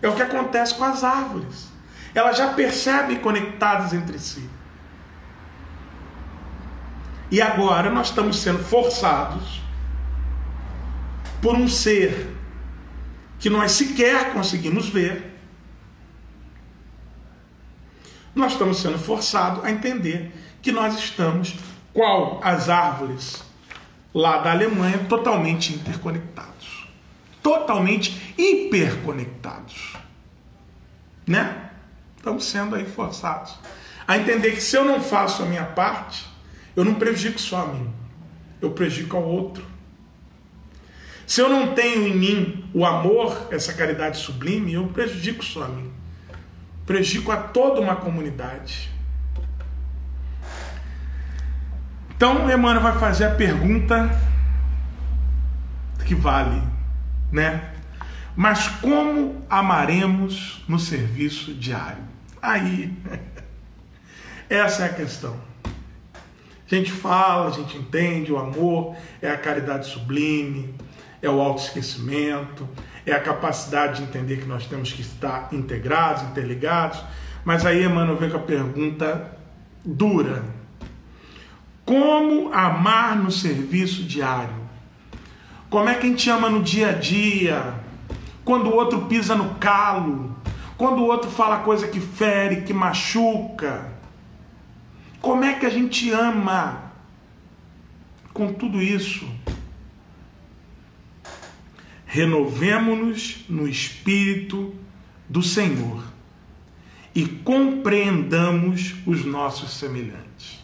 É 0.00 0.08
o 0.08 0.14
que 0.14 0.22
acontece 0.22 0.74
com 0.74 0.84
as 0.84 1.02
árvores. 1.02 1.73
Elas 2.14 2.38
já 2.38 2.52
percebem 2.52 3.18
conectadas 3.18 3.92
entre 3.92 4.18
si. 4.18 4.48
E 7.30 7.42
agora 7.42 7.90
nós 7.90 8.08
estamos 8.08 8.38
sendo 8.38 8.62
forçados 8.62 9.60
por 11.42 11.56
um 11.56 11.68
ser 11.68 12.34
que 13.38 13.50
nós 13.50 13.72
sequer 13.72 14.32
conseguimos 14.32 14.88
ver 14.88 15.34
nós 18.34 18.52
estamos 18.52 18.78
sendo 18.78 18.98
forçados 18.98 19.64
a 19.64 19.70
entender 19.70 20.34
que 20.60 20.72
nós 20.72 20.98
estamos, 20.98 21.54
qual 21.92 22.40
as 22.42 22.68
árvores 22.68 23.44
lá 24.12 24.38
da 24.38 24.50
Alemanha, 24.50 24.98
totalmente 25.08 25.74
interconectados. 25.74 26.88
Totalmente 27.42 28.34
hiperconectados. 28.36 29.94
Né? 31.26 31.70
Estamos 32.24 32.46
sendo 32.46 32.74
aí 32.74 32.86
forçados 32.86 33.54
a 34.08 34.16
entender 34.16 34.52
que 34.52 34.62
se 34.62 34.74
eu 34.74 34.82
não 34.82 34.98
faço 34.98 35.42
a 35.42 35.46
minha 35.46 35.64
parte, 35.64 36.24
eu 36.74 36.82
não 36.82 36.94
prejudico 36.94 37.38
só 37.38 37.64
a 37.64 37.66
mim, 37.66 37.92
eu 38.62 38.70
prejudico 38.70 39.14
ao 39.14 39.24
outro. 39.24 39.62
Se 41.26 41.42
eu 41.42 41.50
não 41.50 41.74
tenho 41.74 42.08
em 42.08 42.16
mim 42.16 42.64
o 42.72 42.86
amor, 42.86 43.48
essa 43.50 43.74
caridade 43.74 44.16
sublime, 44.16 44.72
eu 44.72 44.86
prejudico 44.88 45.44
só 45.44 45.64
a 45.64 45.68
mim 45.68 45.92
prejudico 46.86 47.30
a 47.30 47.36
toda 47.36 47.78
uma 47.78 47.96
comunidade. 47.96 48.90
Então, 52.16 52.50
Emmanuel 52.50 52.80
vai 52.80 52.98
fazer 52.98 53.26
a 53.26 53.34
pergunta 53.34 54.18
que 56.06 56.14
vale, 56.14 56.62
né? 57.30 57.70
Mas 58.34 58.66
como 58.66 59.44
amaremos 59.50 60.64
no 60.66 60.78
serviço 60.78 61.52
diário? 61.52 62.13
Aí, 62.44 62.92
essa 64.50 64.82
é 64.82 64.86
a 64.86 64.92
questão. 64.92 65.34
A 65.64 66.74
gente 66.74 66.92
fala, 66.92 67.48
a 67.48 67.50
gente 67.50 67.78
entende, 67.78 68.30
o 68.30 68.36
amor 68.36 68.94
é 69.22 69.30
a 69.30 69.38
caridade 69.38 69.86
sublime, 69.86 70.74
é 71.22 71.30
o 71.30 71.40
autoesquecimento, 71.40 72.68
é 73.06 73.12
a 73.12 73.20
capacidade 73.20 73.96
de 73.96 74.02
entender 74.02 74.42
que 74.42 74.44
nós 74.44 74.66
temos 74.66 74.92
que 74.92 75.00
estar 75.00 75.48
integrados, 75.52 76.22
interligados. 76.24 77.02
Mas 77.46 77.64
aí 77.64 77.82
Emmanuel 77.82 78.18
vem 78.18 78.28
com 78.28 78.36
a 78.36 78.40
pergunta 78.40 79.38
dura: 79.82 80.44
Como 81.82 82.52
amar 82.52 83.16
no 83.16 83.30
serviço 83.30 84.02
diário? 84.02 84.54
Como 85.70 85.88
é 85.88 85.94
que 85.94 86.06
a 86.06 86.10
gente 86.10 86.28
ama 86.28 86.50
no 86.50 86.62
dia 86.62 86.90
a 86.90 86.92
dia? 86.92 87.74
Quando 88.44 88.66
o 88.66 88.74
outro 88.74 89.06
pisa 89.06 89.34
no 89.34 89.54
calo, 89.54 90.33
quando 90.76 91.00
o 91.00 91.06
outro 91.06 91.30
fala 91.30 91.58
coisa 91.58 91.86
que 91.86 92.00
fere, 92.00 92.62
que 92.62 92.72
machuca. 92.72 93.92
Como 95.20 95.44
é 95.44 95.54
que 95.54 95.66
a 95.66 95.70
gente 95.70 96.10
ama 96.10 96.92
com 98.32 98.52
tudo 98.52 98.82
isso? 98.82 99.28
Renovemo-nos 102.06 103.44
no 103.48 103.68
espírito 103.68 104.74
do 105.28 105.42
Senhor 105.42 106.04
e 107.14 107.24
compreendamos 107.26 108.94
os 109.06 109.24
nossos 109.24 109.74
semelhantes. 109.74 110.62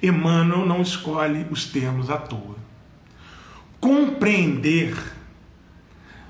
Emmanuel 0.00 0.64
não 0.64 0.80
escolhe 0.80 1.46
os 1.50 1.66
termos 1.66 2.08
à 2.08 2.16
toa. 2.16 2.56
Compreender 3.80 4.96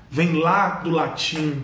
vem 0.09 0.33
lá 0.33 0.69
do 0.79 0.89
latim 0.89 1.63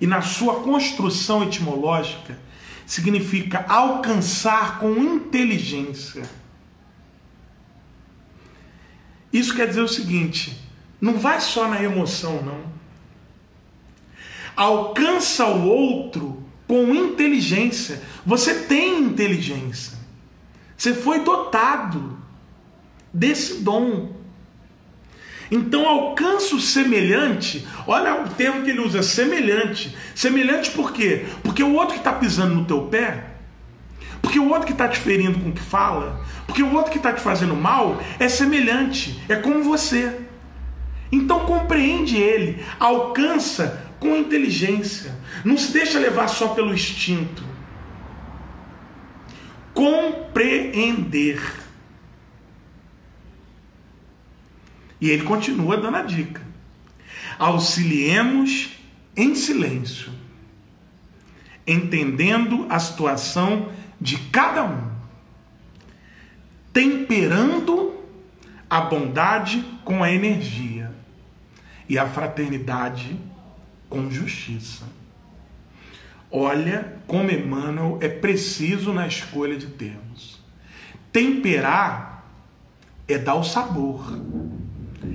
e 0.00 0.06
na 0.06 0.22
sua 0.22 0.60
construção 0.60 1.42
etimológica 1.42 2.38
significa 2.86 3.64
alcançar 3.68 4.78
com 4.78 4.96
inteligência. 4.96 6.22
Isso 9.32 9.54
quer 9.54 9.68
dizer 9.68 9.82
o 9.82 9.88
seguinte: 9.88 10.58
não 11.00 11.18
vai 11.18 11.40
só 11.40 11.68
na 11.68 11.82
emoção, 11.82 12.42
não. 12.42 12.78
Alcança 14.56 15.46
o 15.46 15.68
outro 15.68 16.42
com 16.66 16.94
inteligência. 16.94 18.02
Você 18.24 18.62
tem 18.62 19.00
inteligência. 19.00 19.96
Você 20.76 20.94
foi 20.94 21.20
dotado 21.20 22.18
desse 23.12 23.60
dom. 23.62 24.17
Então 25.50 25.88
alcança 25.88 26.54
o 26.54 26.60
semelhante. 26.60 27.66
Olha 27.86 28.22
o 28.22 28.28
termo 28.28 28.62
que 28.62 28.70
ele 28.70 28.80
usa, 28.80 29.02
semelhante. 29.02 29.96
Semelhante 30.14 30.70
por 30.70 30.92
quê? 30.92 31.26
Porque 31.42 31.62
o 31.62 31.74
outro 31.74 31.94
que 31.94 32.00
está 32.00 32.12
pisando 32.12 32.54
no 32.54 32.64
teu 32.64 32.82
pé, 32.82 33.24
porque 34.20 34.38
o 34.38 34.48
outro 34.50 34.66
que 34.66 34.72
está 34.72 34.88
te 34.88 34.98
ferindo 34.98 35.38
com 35.38 35.48
o 35.48 35.52
que 35.52 35.60
fala, 35.60 36.20
porque 36.46 36.62
o 36.62 36.74
outro 36.74 36.90
que 36.90 36.98
está 36.98 37.12
te 37.12 37.20
fazendo 37.20 37.56
mal 37.56 38.00
é 38.18 38.28
semelhante, 38.28 39.22
é 39.28 39.36
como 39.36 39.62
você. 39.62 40.20
Então 41.10 41.40
compreende 41.40 42.16
ele, 42.16 42.62
alcança 42.78 43.88
com 43.98 44.16
inteligência. 44.16 45.16
Não 45.44 45.56
se 45.56 45.72
deixa 45.72 45.98
levar 45.98 46.28
só 46.28 46.48
pelo 46.48 46.74
instinto. 46.74 47.42
Compreender. 49.72 51.40
E 55.00 55.10
ele 55.10 55.24
continua 55.24 55.76
dando 55.76 55.96
a 55.96 56.02
dica. 56.02 56.42
Auxiliemos 57.38 58.78
em 59.16 59.34
silêncio, 59.34 60.12
entendendo 61.66 62.66
a 62.68 62.78
situação 62.78 63.70
de 64.00 64.16
cada 64.30 64.64
um, 64.64 64.90
temperando 66.72 67.96
a 68.68 68.80
bondade 68.80 69.64
com 69.84 70.02
a 70.02 70.10
energia 70.10 70.92
e 71.88 71.98
a 71.98 72.06
fraternidade 72.06 73.18
com 73.88 74.10
justiça. 74.10 74.84
Olha 76.30 76.98
como 77.06 77.30
Emmanuel 77.30 77.98
é 78.02 78.08
preciso 78.08 78.92
na 78.92 79.06
escolha 79.06 79.56
de 79.56 79.66
termos. 79.66 80.42
Temperar 81.10 82.24
é 83.08 83.16
dar 83.16 83.34
o 83.34 83.42
sabor 83.42 84.20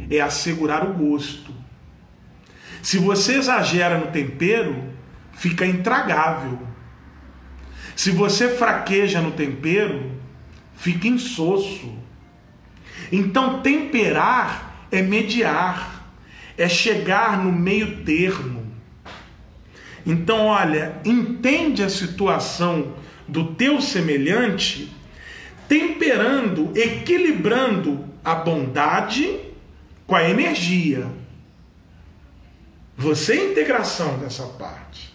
é 0.09 0.19
assegurar 0.19 0.85
o 0.87 0.93
gosto. 0.93 1.53
Se 2.81 2.97
você 2.97 3.35
exagera 3.35 3.97
no 3.97 4.07
tempero, 4.07 4.91
fica 5.33 5.65
intragável. 5.65 6.59
Se 7.95 8.11
você 8.11 8.49
fraqueja 8.49 9.21
no 9.21 9.31
tempero, 9.31 10.11
fica 10.75 11.07
insosso. 11.07 11.97
Então, 13.11 13.61
temperar 13.61 14.87
é 14.91 15.01
mediar, 15.01 16.13
é 16.57 16.67
chegar 16.67 17.43
no 17.43 17.51
meio 17.51 18.03
termo. 18.03 18.63
Então, 20.05 20.47
olha, 20.47 20.99
entende 21.05 21.81
a 21.81 21.89
situação 21.89 22.93
do 23.27 23.53
teu 23.53 23.79
semelhante, 23.79 24.91
temperando, 25.67 26.71
equilibrando 26.75 28.05
a 28.23 28.35
bondade 28.35 29.52
com 30.13 30.17
a 30.17 30.29
energia. 30.29 31.07
Você 32.95 33.33
é 33.33 33.41
a 33.41 33.45
integração 33.45 34.19
dessa 34.19 34.43
parte. 34.43 35.11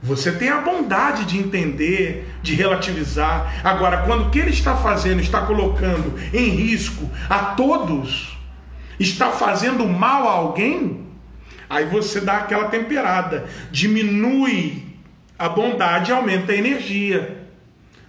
Você 0.00 0.30
tem 0.30 0.48
a 0.48 0.60
bondade 0.60 1.24
de 1.24 1.38
entender, 1.38 2.32
de 2.40 2.54
relativizar. 2.54 3.60
Agora, 3.66 4.04
quando 4.06 4.28
o 4.28 4.30
que 4.30 4.38
ele 4.38 4.52
está 4.52 4.76
fazendo 4.76 5.20
está 5.20 5.44
colocando 5.44 6.16
em 6.32 6.50
risco 6.50 7.10
a 7.28 7.56
todos, 7.56 8.38
está 8.96 9.32
fazendo 9.32 9.84
mal 9.88 10.28
a 10.28 10.32
alguém, 10.34 11.08
aí 11.68 11.84
você 11.84 12.20
dá 12.20 12.36
aquela 12.36 12.68
temperada, 12.68 13.48
diminui 13.72 14.84
a 15.36 15.48
bondade 15.48 16.12
e 16.12 16.14
aumenta 16.14 16.52
a 16.52 16.56
energia 16.56 17.44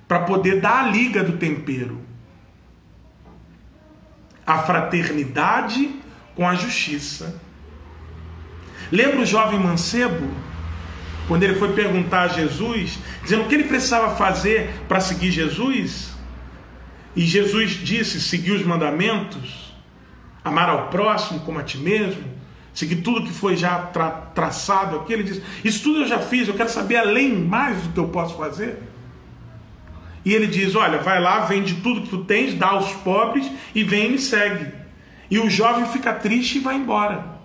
para 0.08 0.20
poder 0.20 0.62
dar 0.62 0.86
a 0.86 0.92
liga 0.92 1.24
do 1.24 1.38
tempero 1.38 2.08
a 4.50 4.58
fraternidade 4.64 5.92
com 6.36 6.48
a 6.48 6.56
justiça. 6.56 7.40
Lembra 8.92 9.20
o 9.20 9.26
jovem 9.26 9.60
mancebo? 9.60 10.28
Quando 11.28 11.44
ele 11.44 11.54
foi 11.54 11.74
perguntar 11.74 12.22
a 12.22 12.28
Jesus, 12.30 12.98
dizendo 13.22 13.44
o 13.44 13.48
que 13.48 13.54
ele 13.54 13.66
precisava 13.66 14.16
fazer 14.16 14.72
para 14.88 15.00
seguir 15.00 15.30
Jesus? 15.30 16.10
E 17.16 17.22
Jesus 17.22 17.74
disse: 17.74 18.20
seguir 18.20 18.54
os 18.54 18.66
mandamentos, 18.66 19.72
amar 20.44 20.68
ao 20.68 20.88
próximo 20.88 21.42
como 21.42 21.60
a 21.60 21.64
ti 21.64 21.78
mesmo, 21.78 22.24
seguir 22.74 23.04
tudo 23.04 23.28
que 23.28 23.32
foi 23.32 23.56
já 23.56 23.78
tra 23.78 24.10
traçado 24.10 24.96
aqui. 24.96 25.14
Ele 25.14 25.24
disse: 25.24 25.44
Isso 25.64 25.84
tudo 25.84 26.00
eu 26.00 26.08
já 26.08 26.18
fiz, 26.18 26.48
eu 26.48 26.56
quero 26.56 26.70
saber 26.70 26.96
além 26.96 27.36
mais 27.36 27.84
do 27.84 27.90
que 27.94 28.00
eu 28.00 28.08
posso 28.08 28.36
fazer. 28.36 28.82
E 30.26 30.34
ele 30.34 30.48
diz: 30.48 30.76
Olha, 30.76 31.00
vai 31.00 31.20
lá, 31.22 31.42
vende 31.42 31.76
tudo 31.76 32.02
que 32.02 32.10
tu 32.10 32.24
tens, 32.24 32.54
dá 32.54 32.68
aos 32.68 32.92
pobres 32.94 33.50
e 33.74 33.84
vem 33.84 34.08
e 34.08 34.12
me 34.12 34.20
segue. 34.20 34.72
E 35.30 35.40
o 35.40 35.50
jovem 35.50 35.86
fica 35.86 36.14
triste 36.14 36.58
e 36.58 36.62
vai 36.62 36.76
embora. 36.76 37.40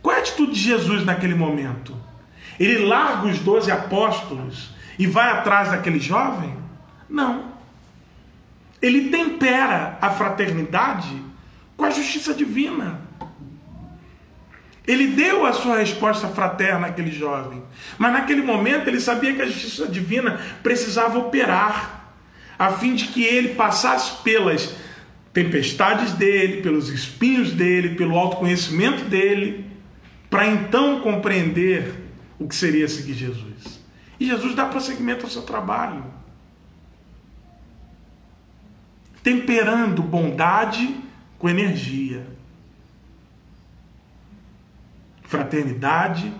Qual 0.00 0.14
é 0.14 0.18
a 0.18 0.22
atitude 0.22 0.52
de 0.52 0.60
Jesus 0.60 1.04
naquele 1.04 1.34
momento? 1.34 1.96
Ele 2.58 2.84
larga 2.84 3.26
os 3.26 3.38
doze 3.38 3.70
apóstolos 3.70 4.70
e 4.98 5.06
vai 5.06 5.30
atrás 5.30 5.70
daquele 5.70 5.98
jovem? 5.98 6.54
Não. 7.08 7.52
Ele 8.80 9.10
tempera 9.10 9.98
a 10.00 10.10
fraternidade 10.10 11.22
com 11.76 11.84
a 11.84 11.90
justiça 11.90 12.34
divina. 12.34 13.00
Ele 14.86 15.08
deu 15.08 15.46
a 15.46 15.52
sua 15.52 15.78
resposta 15.78 16.26
fraterna 16.28 16.88
àquele 16.88 17.12
jovem, 17.12 17.62
mas 17.98 18.12
naquele 18.12 18.42
momento 18.42 18.88
ele 18.88 19.00
sabia 19.00 19.32
que 19.32 19.42
a 19.42 19.46
justiça 19.46 19.86
divina 19.86 20.40
precisava 20.62 21.18
operar, 21.18 22.14
a 22.58 22.72
fim 22.72 22.94
de 22.94 23.06
que 23.06 23.22
ele 23.22 23.54
passasse 23.54 24.22
pelas 24.22 24.74
tempestades 25.32 26.12
dele, 26.12 26.62
pelos 26.62 26.88
espinhos 26.88 27.52
dele, 27.52 27.94
pelo 27.94 28.18
autoconhecimento 28.18 29.04
dele, 29.04 29.70
para 30.28 30.46
então 30.46 31.00
compreender 31.00 31.94
o 32.38 32.48
que 32.48 32.54
seria 32.54 32.88
seguir 32.88 33.14
Jesus. 33.14 33.80
E 34.18 34.26
Jesus 34.26 34.54
dá 34.54 34.66
prosseguimento 34.66 35.24
ao 35.24 35.30
seu 35.30 35.42
trabalho, 35.42 36.04
temperando 39.22 40.02
bondade 40.02 40.96
com 41.38 41.48
energia 41.48 42.31
fraternidade 45.32 46.30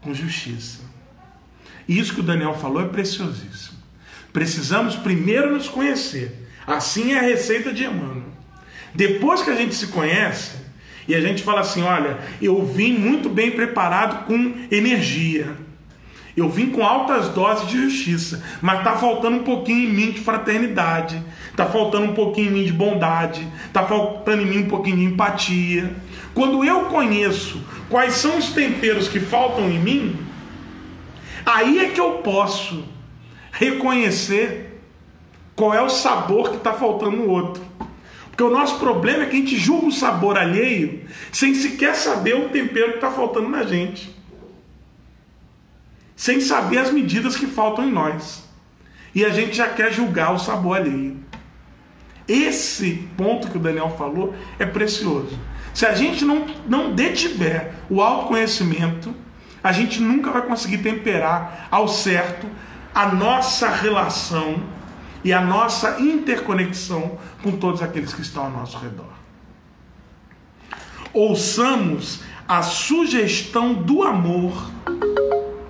com 0.00 0.14
justiça. 0.14 0.80
E 1.86 1.98
isso 1.98 2.14
que 2.14 2.20
o 2.20 2.24
Daniel 2.24 2.54
falou 2.54 2.80
é 2.80 2.88
preciosíssimo. 2.88 3.76
Precisamos 4.32 4.96
primeiro 4.96 5.52
nos 5.52 5.68
conhecer. 5.68 6.48
Assim 6.66 7.12
é 7.12 7.18
a 7.18 7.22
receita 7.22 7.72
de 7.72 7.84
Emmanuel. 7.84 8.24
Depois 8.94 9.42
que 9.42 9.50
a 9.50 9.54
gente 9.54 9.74
se 9.74 9.88
conhece, 9.88 10.56
e 11.06 11.14
a 11.14 11.20
gente 11.20 11.42
fala 11.42 11.60
assim: 11.60 11.82
olha, 11.82 12.18
eu 12.40 12.64
vim 12.64 12.92
muito 12.92 13.28
bem 13.28 13.50
preparado 13.50 14.24
com 14.26 14.54
energia. 14.70 15.54
Eu 16.34 16.48
vim 16.48 16.70
com 16.70 16.84
altas 16.84 17.30
doses 17.30 17.68
de 17.68 17.82
justiça, 17.82 18.42
mas 18.62 18.78
está 18.78 18.96
faltando 18.96 19.38
um 19.38 19.42
pouquinho 19.42 19.90
em 19.90 19.92
mim 19.92 20.10
de 20.12 20.20
fraternidade, 20.20 21.20
está 21.50 21.66
faltando 21.66 22.06
um 22.06 22.14
pouquinho 22.14 22.50
em 22.50 22.52
mim 22.52 22.64
de 22.64 22.72
bondade, 22.72 23.46
está 23.66 23.82
faltando 23.84 24.42
em 24.42 24.46
mim 24.46 24.58
um 24.58 24.68
pouquinho 24.68 24.98
de 24.98 25.04
empatia. 25.04 25.92
Quando 26.34 26.64
eu 26.64 26.84
conheço 26.84 27.60
quais 27.88 28.14
são 28.14 28.38
os 28.38 28.50
temperos 28.50 29.08
que 29.08 29.20
faltam 29.20 29.70
em 29.70 29.78
mim, 29.78 30.26
aí 31.44 31.78
é 31.78 31.88
que 31.90 32.00
eu 32.00 32.12
posso 32.18 32.84
reconhecer 33.52 34.80
qual 35.56 35.74
é 35.74 35.82
o 35.82 35.88
sabor 35.88 36.50
que 36.50 36.56
está 36.56 36.72
faltando 36.72 37.16
no 37.16 37.28
outro. 37.28 37.62
Porque 38.28 38.42
o 38.44 38.50
nosso 38.50 38.78
problema 38.78 39.24
é 39.24 39.26
que 39.26 39.36
a 39.36 39.40
gente 39.40 39.56
julga 39.56 39.86
o 39.86 39.92
sabor 39.92 40.38
alheio 40.38 41.04
sem 41.32 41.54
sequer 41.54 41.96
saber 41.96 42.34
o 42.36 42.50
tempero 42.50 42.90
que 42.90 42.96
está 42.96 43.10
faltando 43.10 43.48
na 43.48 43.64
gente 43.64 44.18
sem 46.18 46.40
saber 46.40 46.78
as 46.78 46.90
medidas 46.90 47.36
que 47.36 47.46
faltam 47.46 47.86
em 47.86 47.92
nós. 47.92 48.42
E 49.14 49.24
a 49.24 49.28
gente 49.28 49.56
já 49.56 49.68
quer 49.68 49.92
julgar 49.92 50.34
o 50.34 50.38
sabor 50.38 50.78
alheio. 50.78 51.16
Esse 52.26 53.08
ponto 53.16 53.48
que 53.48 53.56
o 53.56 53.60
Daniel 53.60 53.94
falou 53.96 54.34
é 54.58 54.66
precioso. 54.66 55.38
Se 55.78 55.86
a 55.86 55.94
gente 55.94 56.24
não, 56.24 56.44
não 56.66 56.92
detiver 56.92 57.72
o 57.88 58.02
autoconhecimento, 58.02 59.14
a 59.62 59.70
gente 59.70 60.00
nunca 60.00 60.28
vai 60.32 60.42
conseguir 60.42 60.78
temperar 60.78 61.68
ao 61.70 61.86
certo 61.86 62.48
a 62.92 63.06
nossa 63.14 63.68
relação 63.68 64.60
e 65.22 65.32
a 65.32 65.40
nossa 65.40 66.00
interconexão 66.00 67.16
com 67.44 67.52
todos 67.52 67.80
aqueles 67.80 68.12
que 68.12 68.22
estão 68.22 68.46
ao 68.46 68.50
nosso 68.50 68.76
redor. 68.78 69.12
Ouçamos 71.12 72.24
a 72.48 72.60
sugestão 72.60 73.72
do 73.72 74.02
amor 74.02 74.72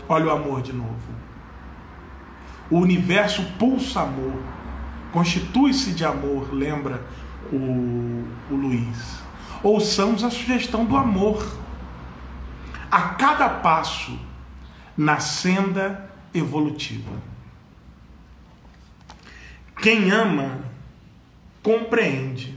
Olha 0.09 0.29
o 0.29 0.31
amor 0.31 0.63
de 0.63 0.73
novo. 0.73 0.97
O 2.71 2.79
universo 2.79 3.43
pulsa 3.59 4.01
amor, 4.01 4.41
constitui-se 5.13 5.93
de 5.93 6.03
amor, 6.03 6.49
lembra 6.51 7.03
o, 7.53 8.25
o 8.51 8.55
Luiz. 8.55 9.18
Ouçamos 9.63 10.23
a 10.25 10.31
sugestão 10.31 10.85
do 10.85 10.97
amor. 10.97 11.59
A 12.91 13.01
cada 13.11 13.49
passo 13.49 14.19
na 14.97 15.21
senda 15.21 16.11
evolutiva. 16.33 17.13
Quem 19.81 20.11
ama, 20.11 20.61
compreende. 21.63 22.57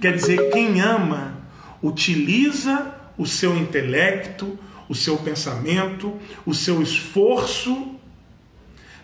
Quer 0.00 0.14
dizer, 0.14 0.50
quem 0.50 0.80
ama, 0.80 1.34
utiliza 1.82 2.94
o 3.16 3.26
seu 3.26 3.56
intelecto, 3.56 4.58
o 4.88 4.94
seu 4.94 5.16
pensamento, 5.16 6.18
o 6.44 6.54
seu 6.54 6.82
esforço 6.82 7.94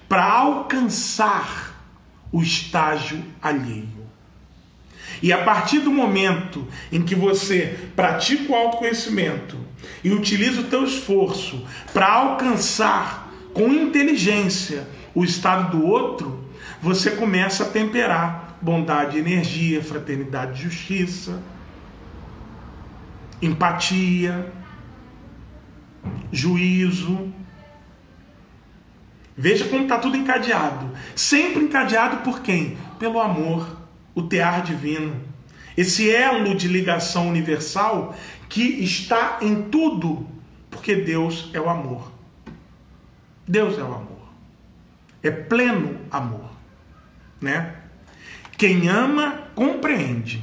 para 0.08 0.24
alcançar 0.24 1.74
o 2.32 2.42
estágio 2.42 3.24
alheio. 3.40 3.99
E 5.22 5.32
a 5.32 5.42
partir 5.44 5.80
do 5.80 5.90
momento 5.90 6.66
em 6.90 7.02
que 7.02 7.14
você 7.14 7.78
pratica 7.94 8.52
o 8.52 8.56
autoconhecimento 8.56 9.58
e 10.02 10.10
utiliza 10.10 10.62
o 10.62 10.64
teu 10.64 10.84
esforço 10.84 11.66
para 11.92 12.10
alcançar 12.10 13.30
com 13.52 13.68
inteligência 13.68 14.86
o 15.14 15.24
estado 15.24 15.76
do 15.76 15.86
outro, 15.86 16.44
você 16.80 17.10
começa 17.10 17.64
a 17.64 17.68
temperar 17.68 18.58
bondade, 18.60 19.18
energia, 19.18 19.82
fraternidade, 19.82 20.62
justiça, 20.62 21.42
empatia, 23.42 24.52
juízo. 26.30 27.32
Veja 29.36 29.66
como 29.66 29.82
está 29.82 29.98
tudo 29.98 30.16
encadeado. 30.16 30.90
Sempre 31.16 31.64
encadeado 31.64 32.18
por 32.18 32.40
quem? 32.40 32.76
Pelo 32.98 33.20
amor, 33.20 33.79
o 34.20 34.28
tear 34.28 34.62
divino. 34.62 35.20
Esse 35.76 36.10
elo 36.10 36.54
de 36.54 36.68
ligação 36.68 37.28
universal 37.28 38.14
que 38.48 38.62
está 38.62 39.38
em 39.40 39.62
tudo, 39.62 40.26
porque 40.70 40.94
Deus 40.96 41.50
é 41.52 41.60
o 41.60 41.68
amor. 41.68 42.12
Deus 43.46 43.78
é 43.78 43.82
o 43.82 43.94
amor. 43.94 44.28
É 45.22 45.30
pleno 45.30 46.00
amor, 46.10 46.50
né? 47.40 47.76
Quem 48.56 48.88
ama 48.88 49.48
compreende. 49.54 50.42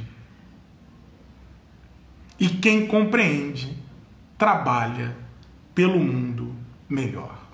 E 2.39 2.47
quem 2.47 2.85
compreende 2.85 3.77
trabalha 4.37 5.15
pelo 5.73 5.99
mundo 5.99 6.55
melhor. 6.87 7.47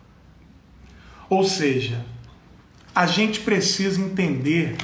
Ou 1.29 1.43
seja, 1.43 2.05
a 2.93 3.05
gente 3.07 3.39
precisa 3.39 4.01
entender 4.01 4.75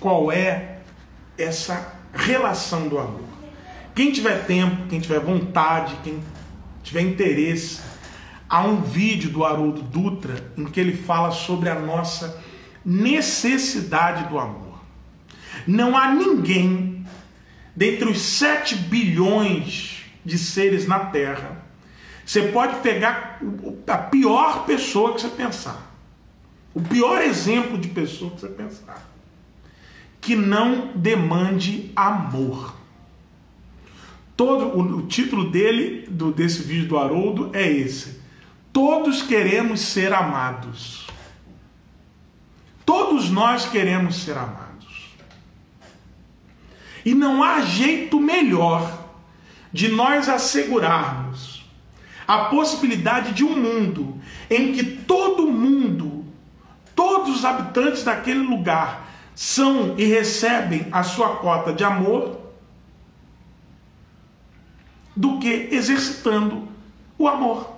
qual 0.00 0.32
é 0.32 0.78
essa 1.38 1.94
relação 2.12 2.88
do 2.88 2.98
amor. 2.98 3.28
Quem 3.94 4.10
tiver 4.10 4.46
tempo, 4.46 4.88
quem 4.88 4.98
tiver 4.98 5.20
vontade, 5.20 5.96
quem 6.02 6.20
tiver 6.82 7.02
interesse, 7.02 7.80
há 8.48 8.64
um 8.64 8.80
vídeo 8.80 9.30
do 9.30 9.44
Haroldo 9.44 9.82
Dutra 9.82 10.52
em 10.56 10.64
que 10.64 10.80
ele 10.80 10.96
fala 10.96 11.30
sobre 11.30 11.68
a 11.68 11.74
nossa 11.74 12.42
necessidade 12.84 14.28
do 14.28 14.38
amor. 14.38 14.80
Não 15.66 15.96
há 15.96 16.10
ninguém 16.12 17.04
dentre 17.76 18.08
os 18.08 18.20
7 18.20 18.74
bilhões 18.74 20.04
de 20.24 20.38
seres 20.38 20.86
na 20.86 20.98
Terra 21.00 21.60
você 22.30 22.42
pode 22.42 22.78
pegar 22.78 23.40
a 23.88 23.98
pior 23.98 24.64
pessoa 24.64 25.14
que 25.14 25.20
você 25.20 25.28
pensar, 25.30 25.92
o 26.72 26.80
pior 26.80 27.20
exemplo 27.20 27.76
de 27.76 27.88
pessoa 27.88 28.30
que 28.30 28.42
você 28.42 28.46
pensar, 28.46 29.09
que 30.20 30.36
não 30.36 30.92
demande 30.94 31.90
amor. 31.96 32.74
Todo 34.36 34.78
o, 34.78 34.98
o 34.98 35.06
título 35.06 35.50
dele, 35.50 36.06
do, 36.08 36.32
desse 36.32 36.62
vídeo 36.62 36.88
do 36.88 36.98
Haroldo, 36.98 37.50
é 37.52 37.70
esse: 37.70 38.20
Todos 38.72 39.22
queremos 39.22 39.80
ser 39.80 40.12
amados. 40.12 41.06
Todos 42.84 43.30
nós 43.30 43.66
queremos 43.66 44.16
ser 44.16 44.36
amados. 44.36 45.14
E 47.04 47.14
não 47.14 47.42
há 47.42 47.60
jeito 47.62 48.20
melhor 48.20 49.08
de 49.72 49.88
nós 49.88 50.28
assegurarmos 50.28 51.64
a 52.26 52.44
possibilidade 52.44 53.32
de 53.32 53.44
um 53.44 53.56
mundo 53.56 54.20
em 54.48 54.72
que 54.72 54.84
todo 54.84 55.46
mundo, 55.46 56.24
todos 56.94 57.36
os 57.36 57.44
habitantes 57.44 58.04
daquele 58.04 58.40
lugar 58.40 59.09
são 59.40 59.98
e 59.98 60.04
recebem 60.04 60.86
a 60.92 61.02
sua 61.02 61.36
cota 61.36 61.72
de 61.72 61.82
amor, 61.82 62.38
do 65.16 65.38
que 65.38 65.70
exercitando 65.72 66.68
o 67.16 67.26
amor, 67.26 67.74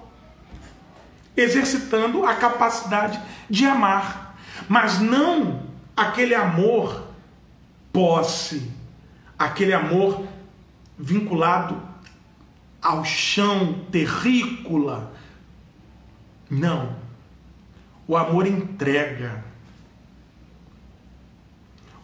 exercitando 1.37 2.27
a 2.27 2.35
capacidade 2.35 3.21
de 3.49 3.65
amar, 3.65 4.37
mas 4.69 4.99
não 4.99 5.63
aquele 5.97 6.35
amor 6.35 7.07
posse, 7.93 8.69
aquele 9.39 9.73
amor 9.73 10.27
vinculado 10.99 11.81
ao 12.83 13.05
chão 13.05 13.85
terrícola. 13.93 15.13
Não. 16.51 16.97
O 18.09 18.17
amor 18.17 18.49
entrega. 18.49 19.52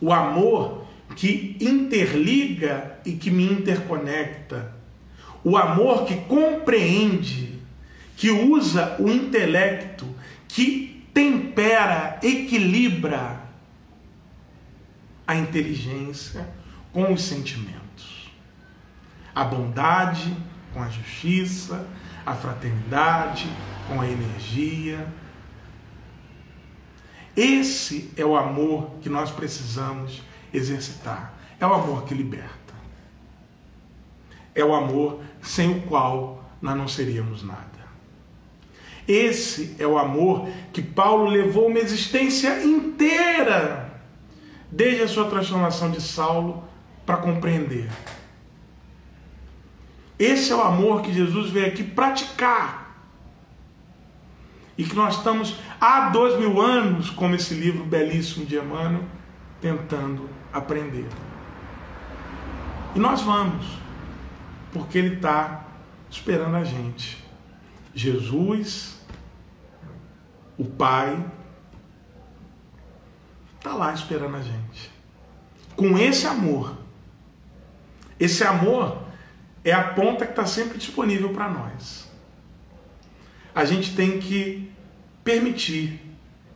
O 0.00 0.12
amor 0.12 0.86
que 1.16 1.56
interliga 1.60 2.98
e 3.04 3.12
que 3.12 3.30
me 3.30 3.44
interconecta. 3.44 4.72
O 5.42 5.56
amor 5.56 6.04
que 6.04 6.16
compreende, 6.22 7.60
que 8.16 8.30
usa 8.30 8.96
o 8.98 9.08
intelecto, 9.08 10.06
que 10.46 11.04
tempera, 11.14 12.18
equilibra 12.22 13.40
a 15.26 15.34
inteligência 15.36 16.48
com 16.92 17.12
os 17.12 17.22
sentimentos. 17.22 18.30
A 19.34 19.44
bondade, 19.44 20.36
com 20.72 20.82
a 20.82 20.88
justiça, 20.88 21.86
a 22.24 22.34
fraternidade, 22.34 23.48
com 23.86 24.00
a 24.00 24.08
energia. 24.08 25.06
Esse 27.38 28.10
é 28.16 28.24
o 28.24 28.36
amor 28.36 28.90
que 29.00 29.08
nós 29.08 29.30
precisamos 29.30 30.24
exercitar. 30.52 31.34
É 31.60 31.64
o 31.64 31.72
amor 31.72 32.02
que 32.02 32.12
liberta. 32.12 32.74
É 34.52 34.64
o 34.64 34.74
amor 34.74 35.20
sem 35.40 35.70
o 35.70 35.82
qual 35.82 36.44
nós 36.60 36.76
não 36.76 36.88
seríamos 36.88 37.44
nada. 37.44 37.78
Esse 39.06 39.76
é 39.78 39.86
o 39.86 39.96
amor 39.96 40.48
que 40.72 40.82
Paulo 40.82 41.30
levou 41.30 41.68
uma 41.68 41.78
existência 41.78 42.60
inteira, 42.64 44.02
desde 44.68 45.02
a 45.02 45.08
sua 45.08 45.30
transformação 45.30 45.92
de 45.92 46.02
Saulo, 46.02 46.64
para 47.06 47.18
compreender. 47.18 47.88
Esse 50.18 50.50
é 50.50 50.56
o 50.56 50.60
amor 50.60 51.02
que 51.02 51.14
Jesus 51.14 51.50
veio 51.50 51.68
aqui 51.68 51.84
praticar. 51.84 52.77
E 54.78 54.84
que 54.84 54.94
nós 54.94 55.16
estamos 55.16 55.56
há 55.80 56.08
dois 56.10 56.38
mil 56.38 56.60
anos, 56.60 57.10
como 57.10 57.34
esse 57.34 57.52
livro 57.52 57.84
belíssimo 57.84 58.46
de 58.46 58.56
Emmanuel, 58.56 59.02
tentando 59.60 60.30
aprender. 60.52 61.08
E 62.94 63.00
nós 63.00 63.20
vamos, 63.20 63.66
porque 64.72 64.98
Ele 64.98 65.16
está 65.16 65.66
esperando 66.08 66.54
a 66.56 66.64
gente. 66.64 67.24
Jesus, 67.92 69.04
o 70.56 70.64
Pai, 70.64 71.24
está 73.56 73.74
lá 73.74 73.92
esperando 73.92 74.36
a 74.36 74.42
gente. 74.42 74.92
Com 75.74 75.98
esse 75.98 76.26
amor. 76.26 76.76
Esse 78.18 78.44
amor 78.44 79.02
é 79.64 79.72
a 79.72 79.82
ponta 79.92 80.24
que 80.24 80.32
está 80.32 80.46
sempre 80.46 80.78
disponível 80.78 81.32
para 81.32 81.48
nós. 81.48 82.07
A 83.58 83.64
gente 83.64 83.96
tem 83.96 84.20
que 84.20 84.70
permitir 85.24 86.00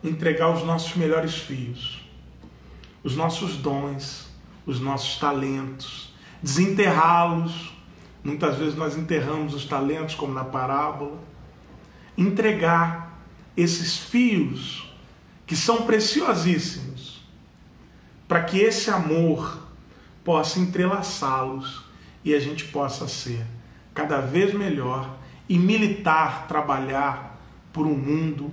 entregar 0.05 0.51
os 0.51 0.63
nossos 0.63 0.95
melhores 0.95 1.35
fios, 1.35 2.01
os 3.03 3.17
nossos 3.17 3.57
dons, 3.57 4.29
os 4.65 4.79
nossos 4.79 5.19
talentos, 5.19 6.15
desenterrá-los. 6.41 7.73
Muitas 8.23 8.57
vezes 8.57 8.77
nós 8.77 8.97
enterramos 8.97 9.53
os 9.53 9.65
talentos, 9.65 10.15
como 10.15 10.33
na 10.33 10.45
parábola. 10.45 11.19
Entregar 12.17 13.21
esses 13.57 13.99
fios 13.99 14.89
que 15.45 15.57
são 15.57 15.83
preciosíssimos, 15.83 17.21
para 18.29 18.45
que 18.45 18.61
esse 18.61 18.91
amor 18.91 19.67
possa 20.23 20.61
entrelaçá-los 20.61 21.83
e 22.25 22.33
a 22.33 22.39
gente 22.39 22.67
possa 22.67 23.09
ser 23.09 23.45
cada 23.93 24.21
vez 24.21 24.55
melhor 24.55 25.21
e 25.53 25.59
militar, 25.59 26.47
trabalhar 26.49 27.39
por 27.75 27.87
um 27.87 27.95
mundo 27.95 28.51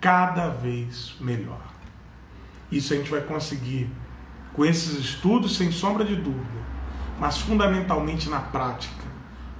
cada 0.00 0.48
vez 0.48 1.14
melhor. 1.20 1.60
Isso 2.72 2.94
a 2.94 2.96
gente 2.96 3.10
vai 3.10 3.20
conseguir 3.20 3.90
com 4.54 4.64
esses 4.64 4.98
estudos, 4.98 5.58
sem 5.58 5.70
sombra 5.70 6.06
de 6.06 6.16
dúvida, 6.16 6.64
mas 7.20 7.36
fundamentalmente 7.36 8.30
na 8.30 8.40
prática, 8.40 9.04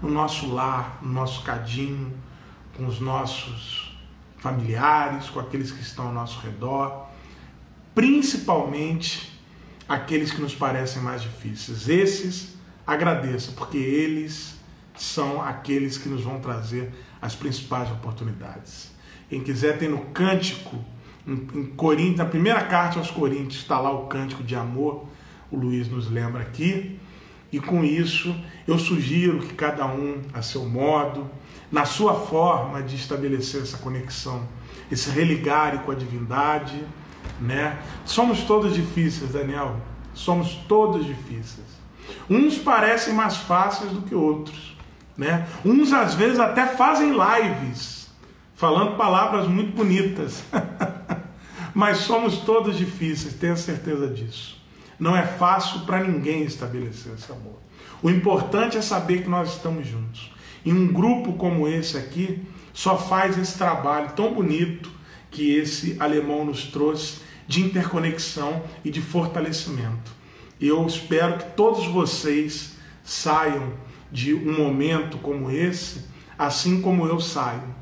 no 0.00 0.08
nosso 0.08 0.50
lar, 0.50 0.98
no 1.02 1.12
nosso 1.12 1.42
cadinho, 1.42 2.10
com 2.74 2.86
os 2.86 3.00
nossos 3.00 3.94
familiares, 4.38 5.28
com 5.28 5.40
aqueles 5.40 5.70
que 5.70 5.82
estão 5.82 6.06
ao 6.06 6.12
nosso 6.14 6.40
redor, 6.40 7.06
principalmente 7.94 9.38
aqueles 9.86 10.30
que 10.30 10.40
nos 10.40 10.54
parecem 10.54 11.02
mais 11.02 11.20
difíceis. 11.20 11.86
Esses 11.86 12.56
agradeça, 12.86 13.52
porque 13.52 13.76
eles 13.76 14.57
são 14.98 15.40
aqueles 15.42 15.96
que 15.96 16.08
nos 16.08 16.22
vão 16.22 16.40
trazer 16.40 16.92
as 17.20 17.34
principais 17.34 17.90
oportunidades. 17.90 18.92
Quem 19.28 19.42
quiser 19.42 19.78
tem 19.78 19.88
no 19.88 20.06
cântico, 20.06 20.76
em 21.26 21.66
Coríntios, 21.76 22.16
na 22.16 22.24
primeira 22.24 22.62
carta 22.62 22.98
aos 22.98 23.10
Coríntios, 23.10 23.62
está 23.62 23.78
lá 23.78 23.90
o 23.90 24.06
cântico 24.06 24.42
de 24.42 24.56
amor, 24.56 25.06
o 25.50 25.56
Luiz 25.56 25.88
nos 25.88 26.10
lembra 26.10 26.42
aqui. 26.42 26.98
E 27.50 27.60
com 27.60 27.82
isso, 27.84 28.34
eu 28.66 28.78
sugiro 28.78 29.40
que 29.40 29.54
cada 29.54 29.86
um, 29.86 30.20
a 30.34 30.42
seu 30.42 30.66
modo, 30.66 31.30
na 31.70 31.84
sua 31.84 32.14
forma 32.14 32.82
de 32.82 32.96
estabelecer 32.96 33.62
essa 33.62 33.78
conexão, 33.78 34.46
esse 34.90 35.10
religar 35.10 35.82
com 35.82 35.92
a 35.92 35.94
divindade, 35.94 36.82
né? 37.40 37.78
Somos 38.04 38.42
todos 38.42 38.74
difíceis, 38.74 39.32
Daniel. 39.32 39.76
Somos 40.14 40.54
todos 40.66 41.06
difíceis. 41.06 41.66
Uns 42.28 42.58
parecem 42.58 43.14
mais 43.14 43.36
fáceis 43.36 43.92
do 43.92 44.02
que 44.02 44.14
outros. 44.14 44.67
Né? 45.18 45.48
Uns 45.64 45.92
às 45.92 46.14
vezes 46.14 46.38
até 46.38 46.64
fazem 46.64 47.10
lives 47.10 48.08
falando 48.54 48.96
palavras 48.96 49.48
muito 49.48 49.76
bonitas. 49.76 50.44
Mas 51.74 51.98
somos 51.98 52.38
todos 52.38 52.78
difíceis, 52.78 53.34
tenha 53.34 53.56
certeza 53.56 54.06
disso. 54.06 54.56
Não 54.98 55.16
é 55.16 55.26
fácil 55.26 55.80
para 55.80 56.02
ninguém 56.02 56.44
estabelecer 56.44 57.12
esse 57.14 57.30
amor. 57.30 57.58
O 58.00 58.08
importante 58.08 58.76
é 58.76 58.82
saber 58.82 59.22
que 59.22 59.28
nós 59.28 59.54
estamos 59.54 59.86
juntos. 59.86 60.32
E 60.64 60.72
um 60.72 60.86
grupo 60.92 61.32
como 61.34 61.68
esse 61.68 61.96
aqui 61.96 62.46
só 62.72 62.96
faz 62.96 63.36
esse 63.38 63.58
trabalho 63.58 64.10
tão 64.14 64.32
bonito 64.32 64.90
que 65.30 65.54
esse 65.54 65.96
alemão 65.98 66.44
nos 66.44 66.64
trouxe 66.64 67.20
de 67.46 67.60
interconexão 67.60 68.62
e 68.84 68.90
de 68.90 69.00
fortalecimento. 69.00 70.12
Eu 70.60 70.86
espero 70.86 71.38
que 71.38 71.44
todos 71.56 71.86
vocês 71.86 72.76
saiam 73.04 73.72
de 74.10 74.34
um 74.34 74.56
momento 74.56 75.18
como 75.18 75.50
esse, 75.50 76.06
assim 76.38 76.80
como 76.80 77.06
eu 77.06 77.20
saio, 77.20 77.74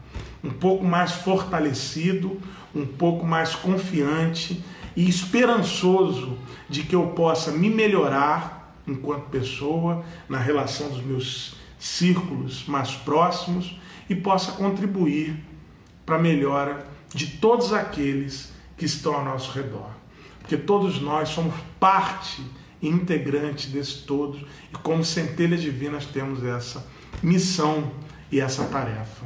um 0.43 0.51
pouco 0.51 0.85
mais 0.85 1.13
fortalecido, 1.13 2.41
um 2.75 2.87
pouco 2.87 3.27
mais 3.27 3.55
confiante 3.55 4.63
e 4.95 5.09
esperançoso 5.09 6.39
de 6.69 6.83
que 6.83 6.95
eu 6.95 7.09
possa 7.09 7.51
me 7.53 7.71
melhorar 7.71 8.75
enquanto 8.87 9.31
pessoa 9.31 10.05
na 10.29 10.39
relação 10.39 10.89
dos 10.89 11.03
meus 11.03 11.57
círculos 11.79 12.67
mais 12.67 12.93
próximos 12.93 13.79
e 14.09 14.15
possa 14.15 14.53
contribuir 14.53 15.37
para 16.05 16.17
a 16.17 16.21
melhora 16.21 16.87
de 17.13 17.27
todos 17.27 17.73
aqueles 17.73 18.53
que 18.77 18.85
estão 18.85 19.15
ao 19.15 19.25
nosso 19.25 19.51
redor. 19.53 19.91
Porque 20.41 20.57
todos 20.57 21.01
nós 21.01 21.31
somos 21.31 21.55
parte 21.81 22.43
integrante 22.83 23.69
desse 23.69 24.03
todo 24.03 24.39
e 24.73 24.77
como 24.79 25.05
centelhas 25.05 25.61
divinas 25.61 26.07
temos 26.07 26.45
essa 26.45 26.87
missão 27.23 27.91
e 28.31 28.41
essa 28.41 28.65
tarefa. 28.65 29.25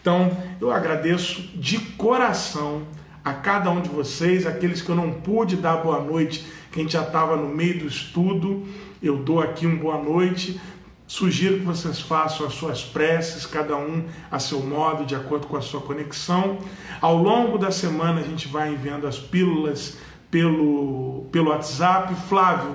Então, 0.00 0.36
eu 0.60 0.70
agradeço 0.70 1.42
de 1.54 1.78
coração 1.78 2.82
a 3.24 3.32
cada 3.32 3.70
um 3.70 3.80
de 3.80 3.88
vocês, 3.88 4.46
aqueles 4.46 4.82
que 4.82 4.88
eu 4.88 4.96
não 4.96 5.12
pude 5.12 5.56
dar 5.56 5.76
boa 5.76 6.00
noite, 6.00 6.44
quem 6.72 6.88
já 6.88 7.02
estava 7.02 7.36
no 7.36 7.48
meio 7.48 7.80
do 7.80 7.86
estudo, 7.86 8.66
eu 9.00 9.18
dou 9.18 9.40
aqui 9.40 9.66
um 9.66 9.76
boa 9.76 10.02
noite. 10.02 10.60
Sugiro 11.06 11.58
que 11.58 11.64
vocês 11.64 12.00
façam 12.00 12.46
as 12.46 12.54
suas 12.54 12.82
preces, 12.82 13.44
cada 13.44 13.76
um 13.76 14.04
a 14.30 14.38
seu 14.38 14.60
modo, 14.60 15.04
de 15.04 15.14
acordo 15.14 15.46
com 15.46 15.56
a 15.56 15.60
sua 15.60 15.80
conexão. 15.80 16.58
Ao 17.00 17.16
longo 17.16 17.58
da 17.58 17.70
semana 17.70 18.20
a 18.20 18.24
gente 18.24 18.48
vai 18.48 18.72
enviando 18.72 19.06
as 19.06 19.18
pílulas 19.18 19.98
pelo, 20.32 21.26
pelo 21.30 21.50
WhatsApp. 21.50 22.12
Flávio, 22.28 22.74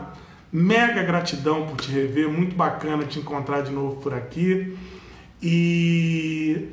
mega 0.53 1.03
gratidão 1.03 1.65
por 1.65 1.75
te 1.75 1.91
rever, 1.91 2.29
muito 2.29 2.55
bacana 2.55 3.03
te 3.03 3.19
encontrar 3.19 3.61
de 3.61 3.71
novo 3.71 3.99
por 3.99 4.13
aqui. 4.13 4.77
E 5.41 6.69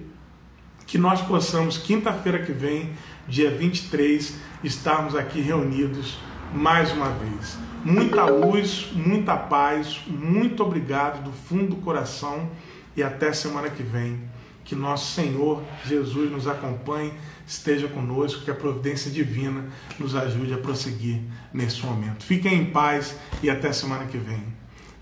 que 0.87 0.99
nós 0.99 1.20
possamos, 1.22 1.76
quinta-feira 1.78 2.39
que 2.41 2.53
vem, 2.53 2.91
dia 3.26 3.51
23, 3.51 4.37
estarmos 4.62 5.16
aqui 5.16 5.41
reunidos 5.41 6.18
mais 6.53 6.93
uma 6.93 7.09
vez. 7.09 7.59
Muita 7.85 8.24
luz, 8.26 8.91
muita 8.93 9.37
paz, 9.37 10.01
muito 10.07 10.62
obrigado 10.62 11.24
do 11.24 11.32
fundo 11.32 11.74
do 11.74 11.76
coração 11.76 12.51
e 12.97 13.03
até 13.03 13.32
semana 13.32 13.68
que 13.70 13.82
vem. 13.82 14.20
Que 14.64 14.74
nosso 14.74 15.14
Senhor 15.14 15.62
Jesus 15.85 16.30
nos 16.30 16.47
acompanhe 16.47 17.12
esteja 17.47 17.89
conosco, 17.89 18.45
que 18.45 18.51
a 18.51 18.55
providência 18.55 19.11
divina 19.11 19.67
nos 19.99 20.15
ajude 20.15 20.55
a 20.55 20.59
prosseguir 20.59 21.21
nesse 21.53 21.85
momento. 21.85 22.25
Fiquem 22.25 22.61
em 22.61 22.65
paz 22.67 23.17
e 23.43 23.51
até 23.51 23.73
semana 23.73 24.07
que 24.07 24.19
vem. 24.19 24.43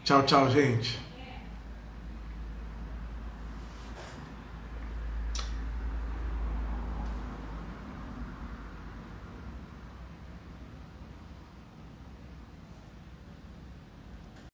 Tchau, 0.04 0.22
tchau, 0.24 0.50
gente. 0.50 0.98